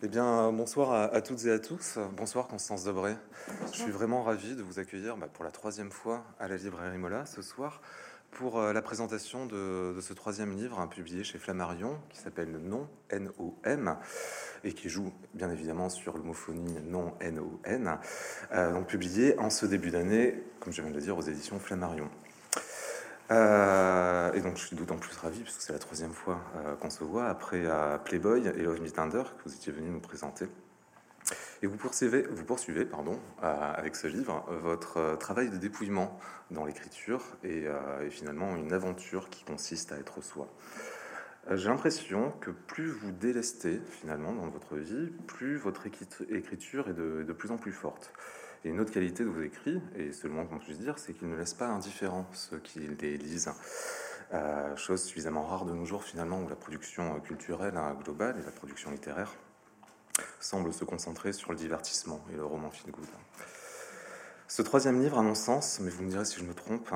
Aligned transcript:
Eh 0.00 0.06
bien, 0.06 0.52
bonsoir 0.52 0.92
à, 1.12 1.20
toutes 1.22 1.44
et 1.46 1.50
à 1.50 1.58
tous. 1.58 1.98
Bonsoir 2.16 2.46
Constance 2.46 2.84
Debré. 2.84 3.16
Je 3.72 3.78
suis 3.78 3.90
vraiment 3.90 4.22
ravi 4.22 4.54
de 4.54 4.62
vous 4.62 4.78
accueillir 4.78 5.16
bah, 5.16 5.26
pour 5.26 5.44
la 5.44 5.50
troisième 5.50 5.90
fois 5.90 6.24
à 6.38 6.46
la 6.46 6.56
librairie 6.56 6.98
Mola 6.98 7.26
ce 7.26 7.42
soir 7.42 7.80
pour 8.30 8.60
euh, 8.60 8.72
la 8.72 8.80
présentation 8.80 9.46
de, 9.46 9.96
ce 10.00 10.12
troisième 10.12 10.52
livre 10.52 10.78
hein, 10.78 10.86
publié 10.86 11.24
chez 11.24 11.38
Flammarion 11.38 11.98
qui 12.10 12.18
s'appelle 12.18 12.60
Non, 12.62 12.88
N-O-M 13.10 13.96
et 14.62 14.72
qui 14.72 14.88
joue 14.88 15.12
bien 15.34 15.50
évidemment 15.50 15.88
sur 15.88 16.16
l'homophonie 16.16 16.76
Non, 16.84 17.14
N-O-N, 17.18 17.98
euh, 18.52 18.72
donc 18.74 18.86
publié 18.86 19.36
en 19.40 19.50
ce 19.50 19.66
début 19.66 19.90
d'année, 19.90 20.40
comme 20.60 20.72
je 20.72 20.80
viens 20.80 20.92
de 20.92 20.94
le 20.94 21.02
dire, 21.02 21.18
aux 21.18 21.22
éditions 21.22 21.58
Flammarion. 21.58 22.08
Euh, 23.30 24.32
et 24.32 24.40
donc 24.40 24.56
je 24.56 24.66
suis 24.66 24.76
d'autant 24.76 24.96
plus 24.96 25.14
ravi 25.18 25.40
puisque 25.40 25.60
c'est 25.60 25.74
la 25.74 25.78
troisième 25.78 26.12
fois 26.12 26.40
euh, 26.56 26.76
qu'on 26.76 26.88
se 26.88 27.04
voit 27.04 27.26
après 27.26 27.62
euh, 27.64 27.98
Playboy 27.98 28.46
et 28.46 28.62
Love 28.62 28.80
Me 28.80 28.90
Tender 28.90 29.22
que 29.36 29.48
vous 29.48 29.54
étiez 29.54 29.72
venu 29.72 29.90
nous 29.90 30.00
présenter. 30.00 30.46
Et 31.60 31.66
vous 31.66 31.76
poursuivez, 31.76 32.22
vous 32.22 32.44
poursuivez 32.44 32.86
pardon, 32.86 33.18
avec 33.42 33.96
ce 33.96 34.06
livre 34.06 34.46
votre 34.62 35.16
travail 35.18 35.50
de 35.50 35.56
dépouillement 35.56 36.18
dans 36.50 36.64
l'écriture 36.64 37.20
et, 37.42 37.66
finalement 38.10 38.56
une 38.56 38.72
aventure 38.72 39.28
qui 39.28 39.44
consiste 39.44 39.92
à 39.92 39.98
être 39.98 40.22
soi. 40.22 40.48
J'ai 41.50 41.68
l'impression 41.68 42.32
que 42.40 42.50
plus 42.50 42.90
vous 42.90 43.10
délestez 43.10 43.82
finalement 43.90 44.32
dans 44.32 44.48
votre 44.48 44.76
vie, 44.76 45.10
plus 45.26 45.56
votre 45.56 45.86
écriture 45.86 46.88
est 46.88 46.94
de 46.94 47.32
plus 47.32 47.50
en 47.50 47.58
plus 47.58 47.72
forte. 47.72 48.12
Et 48.64 48.70
une 48.70 48.80
autre 48.80 48.92
qualité 48.92 49.24
de 49.24 49.28
vos 49.28 49.42
écrits, 49.42 49.80
et 49.96 50.12
c'est 50.12 50.28
le 50.28 50.34
moins 50.34 50.44
qu'on 50.44 50.58
puisse 50.58 50.78
dire, 50.78 50.98
c'est 50.98 51.14
qu'ils 51.14 51.28
ne 51.28 51.36
laissent 51.36 51.54
pas 51.54 51.68
indifférents 51.68 52.26
ceux 52.32 52.58
qui 52.58 52.80
les 52.80 53.16
lisent. 53.16 53.50
Euh, 54.34 54.76
chose 54.76 55.02
suffisamment 55.04 55.46
rare 55.46 55.64
de 55.64 55.72
nos 55.72 55.86
jours 55.86 56.04
finalement 56.04 56.42
où 56.42 56.48
la 56.48 56.56
production 56.56 57.18
culturelle 57.20 57.78
hein, 57.78 57.96
globale 58.04 58.36
et 58.38 58.44
la 58.44 58.50
production 58.50 58.90
littéraire 58.90 59.32
semblent 60.38 60.74
se 60.74 60.84
concentrer 60.84 61.32
sur 61.32 61.50
le 61.50 61.56
divertissement 61.56 62.20
et 62.30 62.36
le 62.36 62.44
roman 62.44 62.70
feel 62.70 62.90
good. 62.90 63.06
Ce 64.50 64.62
troisième 64.62 65.00
livre, 65.00 65.18
à 65.18 65.22
mon 65.22 65.34
sens, 65.34 65.78
mais 65.80 65.90
vous 65.90 66.02
me 66.02 66.08
direz 66.08 66.24
si 66.24 66.40
je 66.40 66.44
me 66.44 66.54
trompe, 66.54 66.90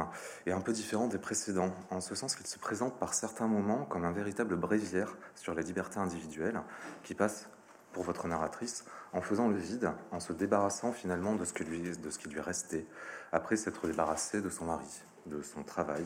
est 0.46 0.52
un 0.52 0.60
peu 0.60 0.72
différent 0.72 1.06
des 1.06 1.18
précédents, 1.18 1.74
en 1.90 2.00
ce 2.00 2.14
sens 2.14 2.34
qu'il 2.34 2.46
se 2.46 2.58
présente 2.58 2.98
par 2.98 3.12
certains 3.12 3.46
moments 3.46 3.84
comme 3.84 4.04
un 4.04 4.12
véritable 4.12 4.56
bréviaire 4.56 5.16
sur 5.34 5.54
la 5.54 5.60
liberté 5.60 5.98
individuelle 5.98 6.62
qui 7.02 7.14
passe 7.14 7.48
pour 7.92 8.04
votre 8.04 8.26
narratrice 8.26 8.84
en 9.12 9.20
faisant 9.20 9.48
le 9.48 9.56
vide, 9.56 9.92
en 10.10 10.20
se 10.20 10.32
débarrassant 10.32 10.92
finalement 10.92 11.34
de 11.34 11.44
ce, 11.44 11.52
que 11.52 11.64
lui, 11.64 11.96
de 11.96 12.10
ce 12.10 12.18
qui 12.18 12.28
lui 12.28 12.40
restait 12.40 12.86
après 13.30 13.56
s'être 13.56 13.86
débarrassé 13.86 14.40
de 14.40 14.48
son 14.48 14.66
mari, 14.66 15.02
de 15.26 15.42
son 15.42 15.62
travail, 15.62 16.04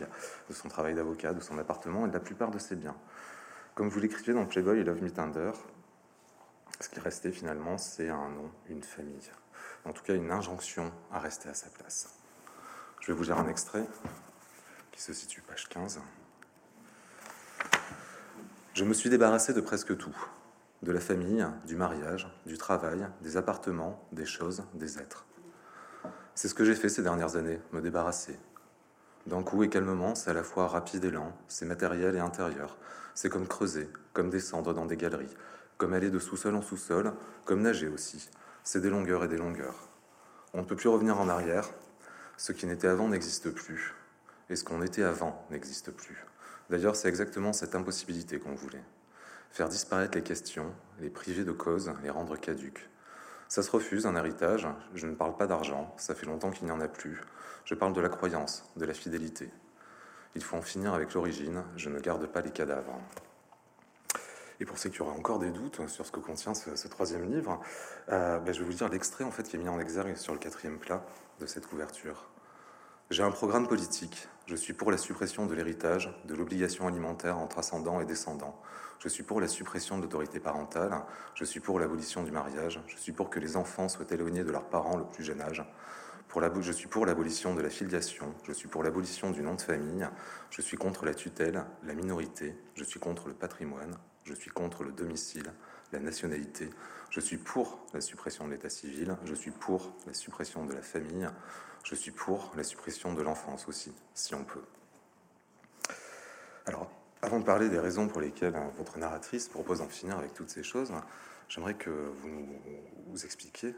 de 0.48 0.54
son 0.54 0.68
travail 0.68 0.94
d'avocat, 0.94 1.32
de 1.32 1.40
son 1.40 1.58
appartement 1.58 2.06
et 2.06 2.08
de 2.08 2.14
la 2.14 2.20
plupart 2.20 2.50
de 2.50 2.58
ses 2.58 2.76
biens. 2.76 2.96
Comme 3.74 3.88
vous 3.88 4.00
l'écrivez 4.00 4.32
dans 4.32 4.46
Playboy 4.46 4.78
et 4.78 4.84
Love 4.84 5.02
Me 5.02 5.10
Tender, 5.10 5.52
ce 6.80 6.88
qui 6.88 7.00
restait 7.00 7.32
finalement, 7.32 7.78
c'est 7.78 8.08
un 8.08 8.28
nom, 8.28 8.50
une 8.68 8.82
famille. 8.82 9.30
En 9.84 9.92
tout 9.92 10.02
cas, 10.02 10.14
une 10.14 10.30
injonction 10.30 10.92
à 11.12 11.18
rester 11.20 11.48
à 11.48 11.54
sa 11.54 11.70
place. 11.70 12.08
Je 13.00 13.12
vais 13.12 13.12
vous 13.12 13.24
lire 13.24 13.38
un 13.38 13.48
extrait 13.48 13.86
qui 14.90 15.00
se 15.00 15.12
situe 15.12 15.42
page 15.42 15.68
15. 15.68 16.00
Je 18.74 18.84
me 18.84 18.92
suis 18.92 19.08
débarrassé 19.08 19.52
de 19.54 19.60
presque 19.60 19.96
tout 19.96 20.14
de 20.82 20.92
la 20.92 21.00
famille, 21.00 21.46
du 21.66 21.76
mariage, 21.76 22.28
du 22.44 22.58
travail, 22.58 23.06
des 23.22 23.36
appartements, 23.36 24.06
des 24.12 24.26
choses, 24.26 24.64
des 24.74 24.98
êtres. 24.98 25.26
C'est 26.34 26.48
ce 26.48 26.54
que 26.54 26.64
j'ai 26.64 26.74
fait 26.74 26.88
ces 26.88 27.02
dernières 27.02 27.36
années, 27.36 27.60
me 27.72 27.80
débarrasser. 27.80 28.38
D'un 29.26 29.42
coup 29.42 29.62
et 29.62 29.68
calmement, 29.68 30.14
c'est 30.14 30.30
à 30.30 30.34
la 30.34 30.42
fois 30.42 30.68
rapide 30.68 31.04
et 31.04 31.10
lent, 31.10 31.32
c'est 31.48 31.64
matériel 31.64 32.14
et 32.14 32.20
intérieur. 32.20 32.76
C'est 33.14 33.30
comme 33.30 33.48
creuser, 33.48 33.88
comme 34.12 34.30
descendre 34.30 34.74
dans 34.74 34.86
des 34.86 34.96
galeries, 34.96 35.34
comme 35.78 35.94
aller 35.94 36.10
de 36.10 36.18
sous-sol 36.18 36.54
en 36.54 36.62
sous-sol, 36.62 37.14
comme 37.44 37.62
nager 37.62 37.88
aussi. 37.88 38.28
C'est 38.62 38.80
des 38.80 38.90
longueurs 38.90 39.24
et 39.24 39.28
des 39.28 39.38
longueurs. 39.38 39.88
On 40.52 40.60
ne 40.60 40.66
peut 40.66 40.76
plus 40.76 40.88
revenir 40.88 41.18
en 41.18 41.28
arrière. 41.28 41.68
Ce 42.36 42.52
qui 42.52 42.66
n'était 42.66 42.88
avant 42.88 43.08
n'existe 43.08 43.50
plus. 43.50 43.94
Et 44.50 44.56
ce 44.56 44.64
qu'on 44.64 44.82
était 44.82 45.02
avant 45.02 45.46
n'existe 45.50 45.90
plus. 45.90 46.24
D'ailleurs, 46.68 46.96
c'est 46.96 47.08
exactement 47.08 47.52
cette 47.52 47.74
impossibilité 47.74 48.38
qu'on 48.38 48.54
voulait 48.54 48.84
faire 49.50 49.68
disparaître 49.68 50.16
les 50.16 50.22
questions, 50.22 50.72
les 51.00 51.10
priver 51.10 51.44
de 51.44 51.52
cause, 51.52 51.92
les 52.02 52.10
rendre 52.10 52.36
caduques. 52.36 52.88
Ça 53.48 53.62
se 53.62 53.70
refuse, 53.70 54.06
un 54.06 54.16
héritage. 54.16 54.66
Je 54.94 55.06
ne 55.06 55.14
parle 55.14 55.36
pas 55.36 55.46
d'argent, 55.46 55.94
ça 55.96 56.14
fait 56.14 56.26
longtemps 56.26 56.50
qu'il 56.50 56.66
n'y 56.66 56.72
en 56.72 56.80
a 56.80 56.88
plus. 56.88 57.20
Je 57.64 57.74
parle 57.74 57.92
de 57.92 58.00
la 58.00 58.08
croyance, 58.08 58.64
de 58.76 58.84
la 58.84 58.94
fidélité. 58.94 59.50
Il 60.34 60.42
faut 60.42 60.56
en 60.56 60.62
finir 60.62 60.94
avec 60.94 61.14
l'origine, 61.14 61.62
je 61.76 61.88
ne 61.88 61.98
garde 61.98 62.26
pas 62.26 62.40
les 62.40 62.50
cadavres. 62.50 63.00
Et 64.60 64.64
pour 64.64 64.78
ceux 64.78 64.88
qui 64.88 65.02
auraient 65.02 65.16
encore 65.16 65.38
des 65.38 65.50
doutes 65.50 65.86
sur 65.88 66.06
ce 66.06 66.12
que 66.12 66.20
contient 66.20 66.54
ce, 66.54 66.88
troisième 66.88 67.30
livre, 67.30 67.60
euh, 68.08 68.38
ben, 68.38 68.54
je 68.54 68.60
vais 68.60 68.66
vous 68.66 68.72
dire 68.72 68.88
l'extrait 68.88 69.24
en 69.24 69.30
fait 69.30 69.42
qui 69.42 69.56
est 69.56 69.58
mis 69.58 69.68
en 69.68 69.78
exergue 69.78 70.16
sur 70.16 70.32
le 70.32 70.38
quatrième 70.38 70.78
plat 70.78 71.04
de 71.40 71.46
cette 71.46 71.66
couverture. 71.66 72.28
J'ai 73.10 73.22
un 73.22 73.30
programme 73.30 73.68
politique. 73.68 74.28
Je 74.46 74.56
suis 74.56 74.72
pour 74.72 74.90
la 74.90 74.98
suppression 74.98 75.46
de 75.46 75.54
l'héritage, 75.54 76.12
de 76.24 76.34
l'obligation 76.34 76.88
alimentaire 76.88 77.38
entre 77.38 77.58
ascendants 77.58 78.00
et 78.00 78.04
descendants. 78.04 78.60
Je 78.98 79.08
suis 79.08 79.22
pour 79.22 79.40
la 79.40 79.48
suppression 79.48 79.98
de 79.98 80.02
l'autorité 80.02 80.40
parentale. 80.40 81.02
Je 81.34 81.44
suis 81.44 81.60
pour 81.60 81.78
l'abolition 81.78 82.22
du 82.22 82.30
mariage. 82.30 82.80
Je 82.86 82.96
suis 82.96 83.12
pour 83.12 83.30
que 83.30 83.38
les 83.38 83.56
enfants 83.56 83.88
soient 83.88 84.06
éloignés 84.10 84.44
de 84.44 84.50
leurs 84.50 84.68
parents 84.68 84.96
le 84.96 85.04
plus 85.04 85.24
jeune 85.24 85.40
âge. 85.40 85.64
Pour 86.28 86.42
je 86.60 86.72
suis 86.72 86.88
pour 86.88 87.06
l'abolition 87.06 87.54
de 87.54 87.62
la 87.62 87.70
filiation. 87.70 88.34
Je 88.44 88.52
suis 88.52 88.68
pour 88.68 88.82
l'abolition 88.82 89.30
du 89.30 89.42
nom 89.42 89.54
de 89.54 89.60
famille. 89.60 90.06
Je 90.50 90.60
suis 90.60 90.76
contre 90.76 91.06
la 91.06 91.14
tutelle, 91.14 91.64
la 91.84 91.94
minorité. 91.94 92.54
Je 92.74 92.84
suis 92.84 93.00
contre 93.00 93.28
le 93.28 93.34
patrimoine. 93.34 93.96
Je 94.24 94.34
suis 94.34 94.50
contre 94.50 94.82
le 94.82 94.92
domicile, 94.92 95.52
la 95.92 96.00
nationalité. 96.00 96.68
Je 97.10 97.20
suis 97.20 97.38
pour 97.38 97.78
la 97.94 98.00
suppression 98.00 98.46
de 98.46 98.52
l'état 98.52 98.68
civil. 98.68 99.16
Je 99.24 99.34
suis 99.34 99.52
pour 99.52 99.92
la 100.06 100.12
suppression 100.12 100.66
de 100.66 100.74
la 100.74 100.82
famille. 100.82 101.28
Je 101.84 101.94
suis 101.94 102.10
pour 102.10 102.52
la 102.56 102.64
suppression 102.64 103.14
de 103.14 103.22
l'enfance 103.22 103.68
aussi, 103.68 103.94
si 104.12 104.34
on 104.34 104.44
peut. 104.44 104.64
Alors, 106.66 106.90
avant 107.22 107.40
de 107.40 107.44
parler 107.44 107.68
des 107.68 107.78
raisons 107.78 108.08
pour 108.08 108.20
lesquelles 108.20 108.54
hein, 108.54 108.70
votre 108.76 108.98
narratrice 108.98 109.48
propose 109.48 109.78
d'en 109.78 109.88
finir 109.88 110.18
avec 110.18 110.34
toutes 110.34 110.50
ces 110.50 110.62
choses, 110.62 110.92
j'aimerais 111.48 111.74
que 111.74 111.90
vous 111.90 112.28
nous 113.08 113.24
expliquiez, 113.24 113.74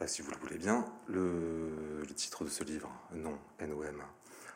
euh, 0.00 0.06
si 0.06 0.22
vous 0.22 0.30
le 0.30 0.36
voulez 0.38 0.58
bien, 0.58 0.84
le, 1.08 2.04
titre 2.16 2.44
de 2.44 2.50
ce 2.50 2.64
livre, 2.64 2.90
Non, 3.12 3.38
NOM. 3.60 4.02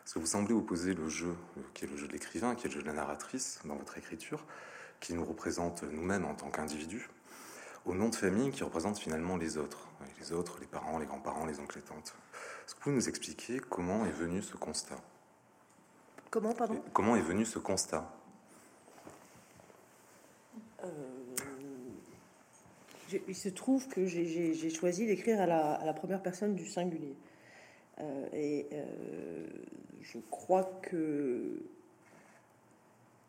Parce 0.03 0.13
que 0.13 0.19
vous 0.19 0.25
semblez 0.27 0.53
opposer 0.53 0.93
le 0.93 1.09
jeu, 1.09 1.35
qui 1.73 1.85
est 1.85 1.87
le 1.87 1.97
jeu 1.97 2.07
de 2.07 2.11
l'écrivain, 2.11 2.53
qui 2.53 2.67
est 2.67 2.69
le 2.69 2.75
jeu 2.75 2.81
de 2.81 2.87
la 2.87 2.93
narratrice 2.93 3.59
dans 3.65 3.75
votre 3.75 3.97
écriture, 3.97 4.45
qui 4.99 5.13
nous 5.13 5.25
représente 5.25 5.83
nous-mêmes 5.83 6.25
en 6.25 6.35
tant 6.35 6.51
qu'individus, 6.51 7.09
au 7.85 7.95
nom 7.95 8.09
de 8.09 8.15
famille 8.15 8.51
qui 8.51 8.63
représente 8.63 8.99
finalement 8.99 9.37
les 9.37 9.57
autres, 9.57 9.87
les 10.19 10.31
autres, 10.31 10.59
les 10.59 10.67
parents, 10.67 10.99
les 10.99 11.05
grands-parents, 11.05 11.45
les 11.45 11.59
oncles 11.59 11.79
et 11.79 11.81
tantes. 11.81 12.13
Est-ce 12.65 12.73
que 12.73 12.79
vous 12.79 12.83
pouvez 12.83 12.95
nous 12.95 13.09
expliquer 13.09 13.59
comment 13.59 14.05
est 14.05 14.11
venu 14.11 14.41
ce 14.41 14.57
constat? 14.57 15.01
Comment, 16.35 16.51
pardon 16.51 16.83
Comment 16.91 17.15
est 17.15 17.21
venu 17.21 17.45
ce 17.45 17.59
constat 17.59 18.11
euh, 20.83 20.87
Il 23.29 23.35
se 23.35 23.47
trouve 23.47 23.87
que 23.87 24.05
j'ai 24.05 24.69
choisi 24.69 25.07
d'écrire 25.07 25.39
à, 25.39 25.45
la, 25.45 25.93
première 25.93 26.21
personne 26.21 26.53
du 26.53 26.67
singulier. 26.67 27.15
Euh, 28.01 28.27
et 28.33 28.67
euh, 28.73 29.47
je 30.01 30.17
crois 30.29 30.65
que 30.81 31.63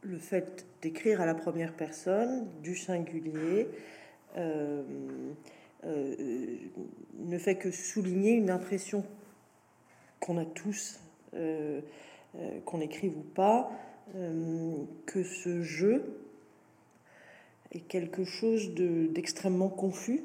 le 0.03 0.19
fait 0.19 0.67
d'écrire 0.83 1.21
à 1.21 1.27
la 1.27 1.37
première 1.37 1.75
personne 1.75 2.49
du 2.61 2.75
singulier 2.75 3.69
ne 4.34 5.37
fait 7.38 7.55
que 7.55 7.71
souligner 7.71 8.33
une 8.33 8.50
impression 8.50 9.06
qu'on 10.19 10.38
a 10.38 10.44
tous, 10.44 10.99
qu'on 12.64 12.80
écrive 12.80 13.16
ou 13.16 13.24
pas, 13.34 13.70
euh, 14.14 14.74
que 15.06 15.22
ce 15.22 15.62
jeu 15.62 16.04
est 17.72 17.80
quelque 17.80 18.24
chose 18.24 18.74
d'extrêmement 18.74 19.69
confus, 19.69 20.22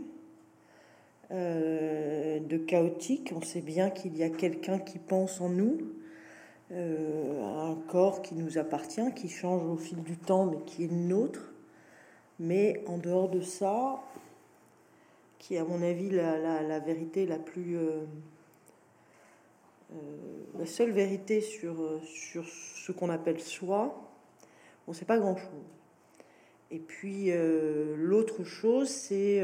de 1.31 2.57
chaotique. 2.57 3.33
On 3.35 3.41
sait 3.41 3.61
bien 3.61 3.89
qu'il 3.89 4.17
y 4.17 4.23
a 4.23 4.29
quelqu'un 4.29 4.79
qui 4.79 4.99
pense 4.99 5.41
en 5.41 5.49
nous, 5.49 5.77
un 6.71 7.75
corps 7.87 8.21
qui 8.21 8.35
nous 8.35 8.57
appartient, 8.57 9.13
qui 9.15 9.29
change 9.29 9.63
au 9.63 9.77
fil 9.77 10.03
du 10.03 10.17
temps, 10.17 10.45
mais 10.45 10.59
qui 10.65 10.83
est 10.85 10.91
nôtre. 10.91 11.51
Mais 12.39 12.83
en 12.87 12.97
dehors 12.97 13.29
de 13.29 13.41
ça, 13.41 14.01
qui 15.41 15.55
est 15.55 15.57
à 15.57 15.63
mon 15.63 15.81
avis 15.81 16.09
la, 16.09 16.79
vérité 16.79 17.25
la 17.25 17.39
plus... 17.39 17.77
Euh, 17.77 18.05
la 20.57 20.65
seule 20.65 20.91
vérité 20.91 21.41
sur, 21.41 21.81
euh, 21.81 21.99
sur 22.03 22.45
ce 22.45 22.91
qu'on 22.91 23.09
appelle 23.09 23.39
soi, 23.39 24.11
on 24.87 24.91
ne 24.91 24.95
sait 24.95 25.05
pas 25.05 25.17
grand-chose. 25.17 25.49
Et 26.69 26.79
puis 26.79 27.31
euh, 27.31 27.95
l'autre 27.97 28.43
chose, 28.43 28.89
c'est 28.89 29.43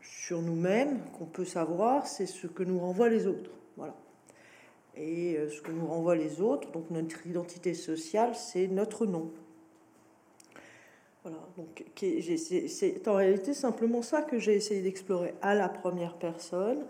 sur 0.00 0.42
nous-mêmes 0.42 1.00
qu'on 1.16 1.26
peut 1.26 1.44
savoir, 1.44 2.06
c'est 2.06 2.26
ce 2.26 2.46
que 2.46 2.62
nous 2.62 2.78
renvoient 2.78 3.08
les 3.08 3.26
autres. 3.26 3.52
Voilà. 3.76 3.94
Et 4.96 5.38
ce 5.48 5.60
que 5.62 5.70
nous 5.70 5.86
renvoient 5.86 6.16
les 6.16 6.40
autres, 6.40 6.72
donc 6.72 6.90
notre 6.90 7.24
identité 7.26 7.72
sociale, 7.72 8.34
c'est 8.34 8.66
notre 8.66 9.06
nom. 9.06 9.30
Voilà, 11.24 11.38
donc 11.56 11.84
c'est 11.96 13.08
en 13.08 13.14
réalité 13.14 13.52
simplement 13.52 14.02
ça 14.02 14.22
que 14.22 14.38
j'ai 14.38 14.54
essayé 14.54 14.82
d'explorer 14.82 15.34
à 15.42 15.54
la 15.54 15.68
première 15.68 16.14
personne, 16.14 16.84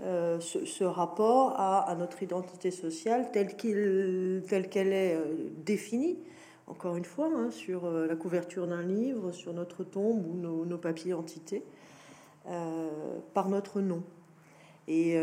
euh, 0.00 0.40
ce, 0.40 0.84
rapport 0.84 1.54
à, 1.60 1.94
notre 1.98 2.22
identité 2.22 2.70
sociale 2.70 3.30
telle 3.30 3.56
qu'elle 3.56 4.92
est 4.92 5.14
euh, 5.14 5.50
définie, 5.64 6.18
encore 6.66 6.96
une 6.96 7.04
fois, 7.04 7.30
hein, 7.32 7.50
sur 7.50 7.84
euh, 7.84 8.06
la 8.06 8.16
couverture 8.16 8.66
d'un 8.66 8.82
livre, 8.82 9.32
sur 9.32 9.52
notre 9.52 9.84
tombe 9.84 10.26
ou 10.26 10.64
nos, 10.64 10.78
papiers 10.78 11.12
d'identité, 11.12 11.62
par 13.34 13.48
notre 13.48 13.80
nom. 13.80 14.02
Et 14.88 15.16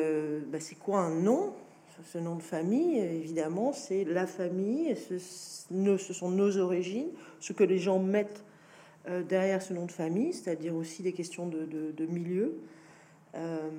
bah, 0.48 0.60
c'est 0.62 0.78
quoi 0.78 1.00
un 1.00 1.16
nom? 1.16 1.54
Ce 2.06 2.18
nom 2.18 2.38
de 2.38 2.42
famille, 2.42 2.98
évidemment, 2.98 3.74
c'est 3.74 4.06
la 4.06 4.26
famille, 4.26 4.96
ce, 4.96 5.18
ce, 5.18 6.14
sont 6.14 6.30
nos 6.30 6.58
origines, 6.58 7.10
ce 7.42 7.52
que 7.52 7.66
les 7.66 7.78
gens 7.78 8.00
mettent 8.00 8.46
derrière 9.28 9.62
ce 9.62 9.74
nom 9.74 9.86
de 9.86 9.92
famille, 9.92 10.34
c'est-à-dire 10.34 10.76
aussi 10.76 11.04
des 11.04 11.14
questions 11.14 11.48
de, 11.48 11.66
de 11.66 12.06
milieu. 12.06 12.60
Euh, 13.36 13.70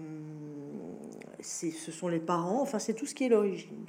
ce 1.40 1.90
sont 1.90 2.08
les 2.08 2.20
parents, 2.20 2.60
enfin 2.60 2.78
c'est 2.78 2.92
tout 2.92 3.06
ce 3.06 3.14
qui 3.14 3.24
est 3.24 3.28
l'origine. 3.28 3.84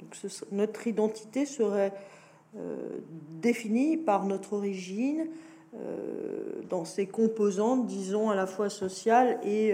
Notre 0.50 0.86
identité 0.86 1.46
serait 1.46 1.92
euh, 2.56 2.98
définie 3.40 3.96
par 3.96 4.24
notre 4.24 4.54
origine 4.54 5.28
euh, 5.74 6.62
dans 6.68 6.84
ses 6.84 7.06
composantes, 7.06 7.86
disons 7.86 8.30
à 8.30 8.34
la 8.34 8.46
fois 8.46 8.70
sociales 8.70 9.38
et 9.44 9.72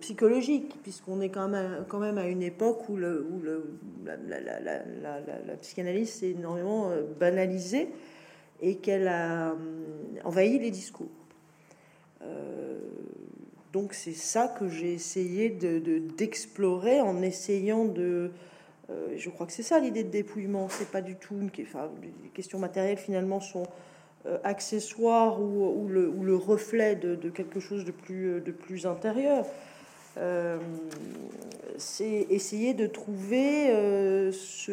psychologiques, 0.00 0.76
puisqu'on 0.82 1.20
est 1.20 1.28
quand 1.28 1.48
même, 1.48 1.84
quand 1.88 1.98
même 1.98 2.18
à 2.18 2.26
une 2.26 2.42
époque 2.42 2.88
où, 2.88 2.96
le, 2.96 3.26
où 3.30 3.40
le, 3.40 3.78
la, 4.04 4.16
la, 4.40 4.60
la, 4.60 4.80
la, 5.46 5.56
psychanalyse 5.56 6.10
s'est 6.10 6.30
énormément 6.30 6.90
banalisée 7.18 7.90
et 8.60 8.76
qu'elle 8.76 9.08
a 9.08 9.54
envahi 10.24 10.58
les 10.58 10.70
discours. 10.70 11.08
Donc 13.72 13.94
c'est 13.94 14.14
ça 14.14 14.48
que 14.48 14.68
j'ai 14.68 14.92
essayé 14.92 15.48
de, 15.48 15.98
d'explorer 16.16 17.00
en 17.00 17.22
essayant 17.22 17.84
de... 17.84 18.30
Euh, 18.90 19.14
je 19.16 19.30
crois 19.30 19.46
que 19.46 19.52
c'est 19.52 19.62
ça 19.62 19.78
l'idée 19.78 20.02
de 20.02 20.08
dépouillement. 20.10 20.68
C'est 20.68 20.90
pas 20.90 21.02
du 21.02 21.14
tout 21.14 21.36
une 21.40 21.50
enfin, 21.62 21.88
les 22.02 22.28
questions 22.30 22.58
matérielles 22.58 22.98
finalement 22.98 23.38
sont 23.38 23.66
euh, 24.26 24.38
accessoires 24.42 25.40
ou, 25.40 25.86
le, 25.88 26.08
ou, 26.08 26.24
le, 26.24 26.34
reflet 26.34 26.96
de, 26.96 27.30
quelque 27.30 27.60
chose 27.60 27.84
de 27.84 27.92
plus, 27.92 28.40
de 28.40 28.50
plus 28.50 28.86
intérieur. 28.86 29.46
Euh, 30.18 30.58
c'est 31.78 32.26
essayer 32.30 32.74
de 32.74 32.88
trouver 32.88 33.68
ce, 34.32 34.72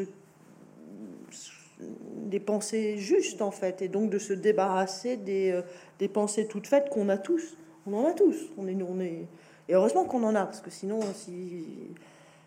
des 1.80 2.40
pensées 2.40 2.98
justes 2.98 3.42
en 3.42 3.52
fait 3.52 3.82
et 3.82 3.88
donc 3.88 4.10
de 4.10 4.18
se 4.20 4.34
débarrasser 4.34 5.16
des, 5.16 5.62
des 6.00 6.08
pensées 6.08 6.48
toutes 6.48 6.68
faites 6.68 6.90
qu'on 6.90 7.10
a 7.10 7.18
tous 7.18 7.56
on 7.88 7.94
en 7.94 8.06
a 8.06 8.14
tous. 8.14 8.36
On 8.58 8.68
est, 8.68 8.76
on 8.82 9.00
est... 9.00 9.28
Et 9.70 9.74
heureusement 9.74 10.06
qu'on 10.06 10.24
en 10.24 10.36
a, 10.36 10.46
parce 10.46 10.62
que 10.62 10.70
sinon, 10.70 11.00
si, 11.14 11.66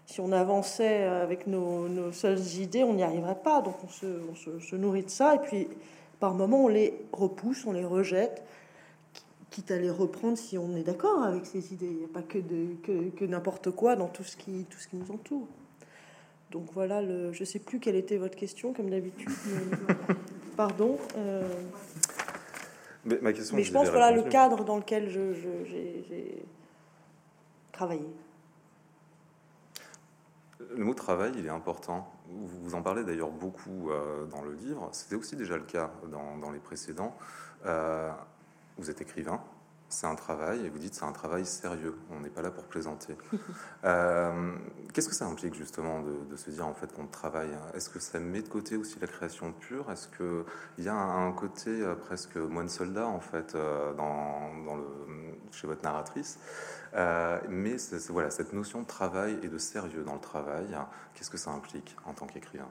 si 0.06 0.20
on 0.20 0.32
avançait 0.32 1.04
avec 1.04 1.46
nos, 1.46 2.12
seules 2.12 2.40
idées, 2.60 2.84
on 2.84 2.94
n'y 2.94 3.02
arriverait 3.02 3.40
pas. 3.42 3.62
Donc 3.62 3.76
on 3.84 3.88
se, 3.88 4.76
nourrit 4.76 5.04
de 5.04 5.10
ça, 5.10 5.34
et 5.34 5.38
puis 5.38 5.68
par 6.18 6.34
moments, 6.34 6.64
on 6.64 6.68
les 6.68 6.94
repousse, 7.12 7.64
on 7.66 7.72
les 7.72 7.84
rejette, 7.84 8.42
quitte 9.50 9.70
à 9.70 9.78
les 9.78 9.90
reprendre 9.90 10.38
si 10.38 10.58
on 10.58 10.76
est 10.76 10.82
d'accord 10.82 11.22
avec 11.22 11.46
ces 11.46 11.72
idées. 11.72 11.86
Il 11.86 11.98
n'y 11.98 12.04
a 12.04 12.08
pas 12.08 12.22
que, 12.22 12.38
de, 12.38 13.10
que, 13.16 13.24
n'importe 13.24 13.70
quoi 13.70 13.96
dans 13.96 14.08
tout 14.08 14.24
ce, 14.24 14.36
qui, 14.36 14.66
tout 14.68 14.78
ce 14.78 14.88
qui 14.88 14.96
nous 14.96 15.10
entoure. 15.10 15.46
Donc 16.50 16.68
voilà, 16.72 17.00
le, 17.00 17.32
je 17.32 17.40
ne 17.40 17.44
sais 17.44 17.60
plus 17.60 17.78
quelle 17.78 17.96
était 17.96 18.16
votre 18.16 18.36
question, 18.36 18.72
comme 18.72 18.90
d'habitude. 18.90 19.30
Pardon. 20.56 20.98
Euh, 21.16 21.42
mais, 23.04 23.18
ma 23.22 23.32
question, 23.32 23.56
Mais 23.56 23.62
je 23.62 23.72
pense 23.72 23.88
voilà 23.88 24.10
le 24.10 24.22
cadre 24.22 24.64
dans 24.64 24.76
lequel 24.76 25.08
j'ai 25.08 26.44
travaillé. 27.72 28.06
Le 30.76 30.84
mot 30.84 30.94
travail, 30.94 31.32
il 31.36 31.46
est 31.46 31.50
important. 31.50 32.12
Vous 32.28 32.74
en 32.74 32.82
parlez 32.82 33.02
d'ailleurs 33.04 33.30
beaucoup 33.30 33.90
euh, 33.90 34.26
dans 34.26 34.42
le 34.42 34.52
livre. 34.52 34.88
C'était 34.92 35.16
aussi 35.16 35.34
déjà 35.36 35.56
le 35.56 35.64
cas 35.64 35.90
dans, 36.10 36.36
dans 36.36 36.50
les 36.50 36.58
précédents. 36.58 37.16
Euh, 37.66 38.10
vous 38.76 38.90
êtes 38.90 39.00
écrivain, 39.00 39.42
c'est 39.90 40.06
un 40.06 40.14
travail, 40.14 40.64
et 40.64 40.70
vous 40.70 40.78
dites 40.78 40.94
c'est 40.94 41.04
un 41.04 41.12
travail 41.12 41.44
sérieux, 41.44 41.96
on 42.10 42.20
n'est 42.20 42.30
pas 42.30 42.42
là 42.42 42.50
pour 42.50 42.64
plaisanter. 42.64 43.16
Euh, 43.82 44.52
qu'est-ce 44.92 45.08
que 45.08 45.14
ça 45.14 45.24
implique 45.24 45.54
justement 45.54 46.02
de, 46.02 46.36
se 46.36 46.50
dire 46.50 46.66
en 46.66 46.74
fait 46.74 46.92
qu'on 46.92 47.06
travaille? 47.06 47.48
Est-ce 47.72 47.88
que 47.88 47.98
ça 47.98 48.20
met 48.20 48.42
de 48.42 48.48
côté 48.48 48.76
aussi 48.76 48.98
la 49.00 49.06
création 49.06 49.54
pure? 49.54 49.90
Est-ce 49.90 50.08
qu'il 50.08 50.84
y 50.84 50.88
a 50.88 50.94
un, 50.94 51.32
côté 51.32 51.70
euh, 51.70 51.94
presque 51.94 52.36
moine 52.36 52.68
soldat 52.68 53.06
en 53.06 53.20
fait 53.20 53.54
euh, 53.54 53.94
dans, 53.94 54.76
le, 54.76 54.84
chez 55.50 55.66
votre 55.66 55.82
narratrice? 55.82 56.38
Mais 57.48 57.76
voilà, 58.10 58.30
cette 58.30 58.52
notion 58.52 58.82
de 58.82 58.86
travail 58.86 59.38
et 59.42 59.48
de 59.48 59.58
sérieux 59.58 60.02
dans 60.04 60.14
le 60.14 60.20
travail, 60.20 60.66
qu'est-ce 61.14 61.30
que 61.30 61.38
ça 61.38 61.50
implique 61.50 61.96
en 62.04 62.12
tant 62.12 62.26
qu'écrivain? 62.26 62.68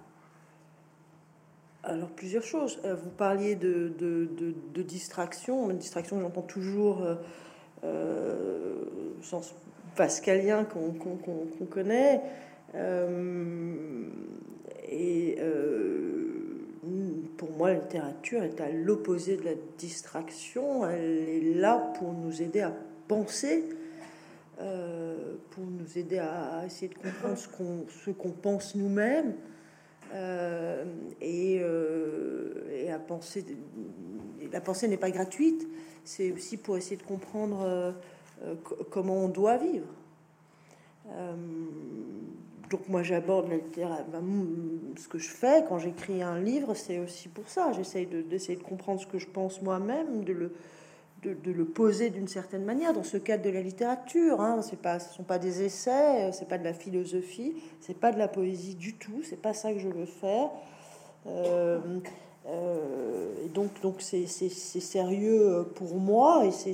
Alors, 1.83 2.09
plusieurs 2.09 2.43
choses. 2.43 2.79
Euh, 2.83 2.95
vous 2.95 3.09
parliez 3.09 3.55
de, 3.55 3.93
de, 3.97 4.81
distraction. 4.81 5.69
Une 5.69 5.77
distraction, 5.77 6.19
j'entends 6.19 6.41
toujours 6.41 7.03
euh, 7.03 7.15
euh, 7.83 8.75
sens 9.21 9.53
pascalien 9.95 10.65
qu'on 10.65 11.65
connaît. 11.65 12.21
Euh, 12.75 14.07
et 14.89 15.37
pour 17.37 17.51
moi, 17.51 17.69
la 17.69 17.79
littérature 17.79 18.43
est 18.43 18.59
à 18.59 18.69
l'opposé 18.69 19.37
de 19.37 19.45
la 19.45 19.53
distraction. 19.77 20.85
Elle 20.85 21.29
est 21.29 21.53
là 21.53 21.93
pour 21.97 22.13
nous 22.13 22.41
aider 22.41 22.59
à 22.59 22.73
penser, 23.07 23.63
pour 24.57 25.63
nous 25.65 25.97
aider 25.97 26.19
à, 26.19 26.63
essayer 26.65 26.89
de 26.89 26.95
comprendre 26.95 27.37
ce 27.37 28.11
qu'on 28.11 28.31
pense 28.31 28.75
nous-mêmes. 28.75 29.35
Euh, 30.13 30.85
et, 31.21 31.59
euh, 31.61 32.93
à 32.93 32.97
penser. 32.97 33.45
La 34.51 34.61
pensée 34.61 34.87
n'est 34.87 34.97
pas 34.97 35.11
gratuite, 35.11 35.67
c'est 36.03 36.31
aussi 36.31 36.57
pour 36.57 36.75
essayer 36.77 36.97
de 36.97 37.03
comprendre 37.03 37.61
euh, 37.63 38.55
comment 38.89 39.25
on 39.25 39.27
doit 39.27 39.57
vivre. 39.57 39.85
donc 42.71 42.87
moi 42.87 43.03
j'aborde 43.03 43.49
la 43.49 43.57
littérature. 43.57 44.05
Ce 44.97 45.07
que 45.07 45.19
je 45.19 45.29
fais 45.29 45.65
quand 45.67 45.77
j'écris 45.77 46.23
un 46.23 46.39
livre, 46.39 46.73
c'est 46.73 46.97
aussi 46.97 47.29
pour 47.29 47.47
ça. 47.47 47.71
J'essaye 47.73 48.07
d'essayer 48.07 48.57
de, 48.57 48.63
comprendre 48.63 48.99
ce 48.99 49.07
que 49.07 49.19
je 49.19 49.27
pense 49.27 49.61
moi-même, 49.61 50.23
de 50.23 50.51
de, 51.23 51.51
le 51.51 51.65
poser 51.65 52.09
d'une 52.09 52.27
certaine 52.27 52.63
manière 52.63 52.93
dans 52.93 53.03
ce 53.03 53.17
cadre 53.17 53.43
de 53.43 53.49
la 53.49 53.61
littérature. 53.61 54.41
Hein. 54.41 54.61
Pas, 54.81 54.99
ce 54.99 55.13
sont 55.13 55.23
pas 55.23 55.39
des 55.39 55.63
essais, 55.63 56.31
c'est 56.31 56.47
pas 56.47 56.57
de 56.57 56.63
la 56.63 56.73
philosophie, 56.73 57.55
c'est 57.81 57.97
pas 57.97 58.11
de 58.11 58.17
la 58.17 58.27
poésie 58.27 58.75
du 58.75 58.95
tout. 58.95 59.21
C'est 59.23 59.41
pas 59.41 59.53
ça 59.53 59.73
que 59.73 59.79
je 59.79 59.89
veux 59.89 60.05
faire. 60.05 60.49
Euh, 61.27 61.79
euh, 62.47 63.45
et 63.45 63.49
donc, 63.49 63.81
donc 63.81 63.95
c'est, 63.99 64.25
sérieux 64.27 65.67
pour 65.75 65.95
moi 65.95 66.45
et 66.45 66.51
c'est, 66.51 66.73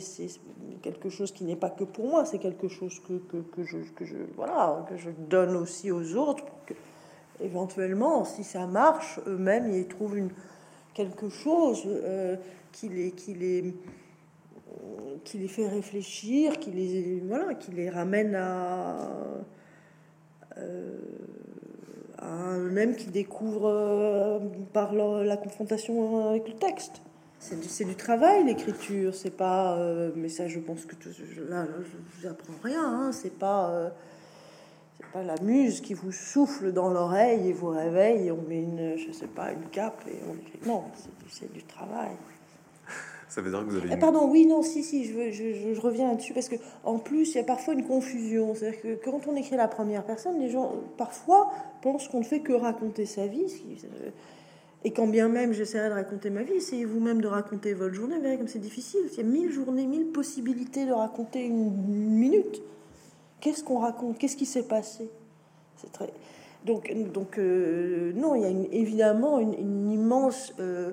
quelque 0.82 1.10
chose 1.10 1.32
qui 1.32 1.44
n'est 1.44 1.56
pas 1.56 1.70
que 1.70 1.84
pour 1.84 2.08
moi. 2.08 2.26
C'est 2.26 2.40
quelque 2.40 2.68
chose 2.68 3.02
que, 3.08 3.14
que, 3.42 3.64
je, 3.64 3.78
que 3.96 4.06
je 4.06 4.18
voilà 4.36 4.86
que 4.90 4.98
je 4.98 5.10
donne 5.10 5.56
aussi 5.56 5.92
aux 5.92 6.16
autres 6.16 6.46
que 6.66 6.74
éventuellement, 7.42 8.24
si 8.24 8.44
ça 8.44 8.68
marche, 8.68 9.20
eux-mêmes 9.28 9.74
ils 9.74 9.88
trouvent 9.88 10.18
une 10.18 10.30
quelque 10.94 11.30
chose 11.30 11.84
euh, 11.86 12.38
qui 12.72 12.88
les 12.90 13.12
qui 13.12 13.34
les 13.34 13.76
qui 15.24 15.40
les 15.40 15.48
fait 15.48 15.68
réfléchir, 15.68 16.60
qui 16.60 16.72
les, 16.72 17.22
voilà, 17.28 17.56
qui 17.56 17.72
les 17.72 17.90
ramène 17.90 18.36
à, 18.36 19.10
euh, 20.58 20.98
à 22.18 22.58
eux-mêmes 22.58 22.96
qui 22.96 23.08
découvrent 23.08 23.70
euh, 23.70 24.40
par 24.72 24.94
la 24.94 25.38
confrontation 25.38 26.30
avec 26.30 26.48
le 26.48 26.56
texte. 26.56 27.02
C'est 27.40 27.86
du, 27.86 27.96
travail 27.96 28.46
l'écriture, 28.46 29.14
c'est 29.14 29.36
pas. 29.36 29.78
Euh, 29.78 30.12
mais 30.16 30.30
ça, 30.30 30.48
je 30.48 30.60
pense 30.60 30.86
que 30.86 30.96
là, 31.50 31.68
je 31.68 31.98
vous 32.20 32.28
apprends 32.28 32.54
rien. 32.64 32.84
Hein, 32.84 33.12
c'est 33.12 33.38
pas. 33.38 33.92
c'est 34.98 35.12
pas 35.12 35.22
la 35.22 35.36
muse 35.44 35.82
qui 35.82 35.94
vous 35.94 36.12
souffle 36.12 36.72
dans 36.72 36.90
l'oreille 36.90 37.50
et 37.50 37.54
vous 37.54 37.68
réveille. 37.68 38.28
Et 38.28 38.32
on 38.32 38.42
met 38.42 38.64
une, 38.64 38.98
je 38.98 39.12
sais 39.12 39.28
pas, 39.28 39.52
une 39.52 39.70
cape 39.70 40.04
et 40.08 40.18
on 40.28 40.34
écrit. 40.34 40.60
Non, 40.66 40.86
c'est 41.30 41.52
du 41.52 41.62
travail. 41.64 42.16
Ça 43.28 43.42
veut 43.42 43.50
dire 43.50 43.60
que 43.60 43.72
vous 43.72 43.78
avez. 43.78 43.90
Eh, 43.92 43.98
pardon, 43.98 44.30
oui, 44.30 44.46
non, 44.46 44.62
si, 44.62 44.84
si, 44.84 45.06
je, 45.06 45.32
je, 45.32 45.74
je 45.74 45.82
reviens 45.82 46.10
là-dessus 46.10 46.34
parce 46.34 46.48
que 46.48 46.56
en 46.84 47.00
plus, 47.00 47.32
il 47.34 47.38
y 47.38 47.40
a 47.40 47.44
parfois 47.44 47.74
une 47.74 47.86
confusion. 47.86 48.54
C'est-à-dire 48.54 48.82
que 48.82 48.96
quand 49.04 49.22
on 49.28 49.36
écrit 49.36 49.56
la 49.56 49.68
première 49.68 50.04
personne, 50.04 50.40
les 50.40 50.50
gens 50.50 50.74
parfois 50.98 51.52
pensent 51.82 52.08
qu'on 52.08 52.20
ne 52.20 52.26
fait 52.26 52.42
que 52.42 52.54
raconter 52.54 53.06
sa 53.06 53.28
vie. 53.28 53.46
Et 54.86 54.92
quand 54.92 55.08
bien 55.08 55.30
même 55.30 55.52
j'essaierai 55.52 55.90
de 55.90 55.96
raconter 55.96 56.30
ma 56.30 56.44
vie, 56.44 56.54
essayez 56.54 56.86
vous-même 56.86 57.20
de 57.20 57.28
raconter 57.28 57.74
votre 57.74 57.96
journée. 57.96 58.18
Vous 58.18 58.22
verrez 58.22 58.38
comme 58.38 58.48
c'est 58.48 58.60
difficile. 58.60 59.02
Il 59.12 59.18
y 59.18 59.20
a 59.20 59.24
mille 59.24 59.52
journées, 59.52 59.88
mille 59.88 60.12
possibilités 60.12 60.86
de 60.86 60.92
raconter 60.92 61.44
une, 61.44 61.72
minute. 61.72 62.62
Qu'est-ce 63.42 63.64
qu'on 63.64 63.80
raconte? 63.80 64.20
Qu'est-ce 64.20 64.38
qui 64.38 64.46
s'est 64.46 64.68
passé? 64.68 65.10
C'est 65.78 65.92
très. 65.92 66.14
Donc, 66.66 66.94
donc 67.12 67.40
euh, 67.40 68.14
non, 68.14 68.36
il 68.36 68.42
y 68.44 68.46
a 68.46 68.50
évidemment 68.72 69.40
une, 69.40 69.92
immense. 69.92 70.54
Euh, 70.60 70.92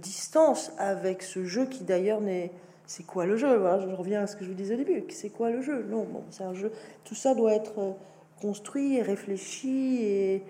distance 0.00 0.72
avec 0.78 1.22
ce 1.22 1.44
jeu 1.44 1.66
qui 1.66 1.84
d'ailleurs 1.84 2.20
n'est 2.20 2.52
c'est 2.86 3.04
quoi 3.04 3.24
le 3.24 3.36
jeu 3.36 3.56
voilà, 3.56 3.80
Je 3.80 3.88
reviens 3.94 4.22
à 4.22 4.26
ce 4.26 4.36
que 4.36 4.44
je 4.44 4.50
vous 4.50 4.56
disais 4.56 4.74
au 4.74 4.76
début. 4.76 5.04
C'est 5.08 5.30
quoi 5.30 5.50
le 5.50 5.62
jeu? 5.62 5.84
Non, 5.88 6.04
bon, 6.04 6.22
c'est 6.30 6.44
un 6.44 6.52
jeu. 6.52 6.70
Tout 7.04 7.14
ça 7.14 7.34
doit 7.34 7.54
être 7.54 7.96
construit 8.40 8.96
et 8.96 9.02
réfléchi 9.02 10.02
et, 10.02 10.42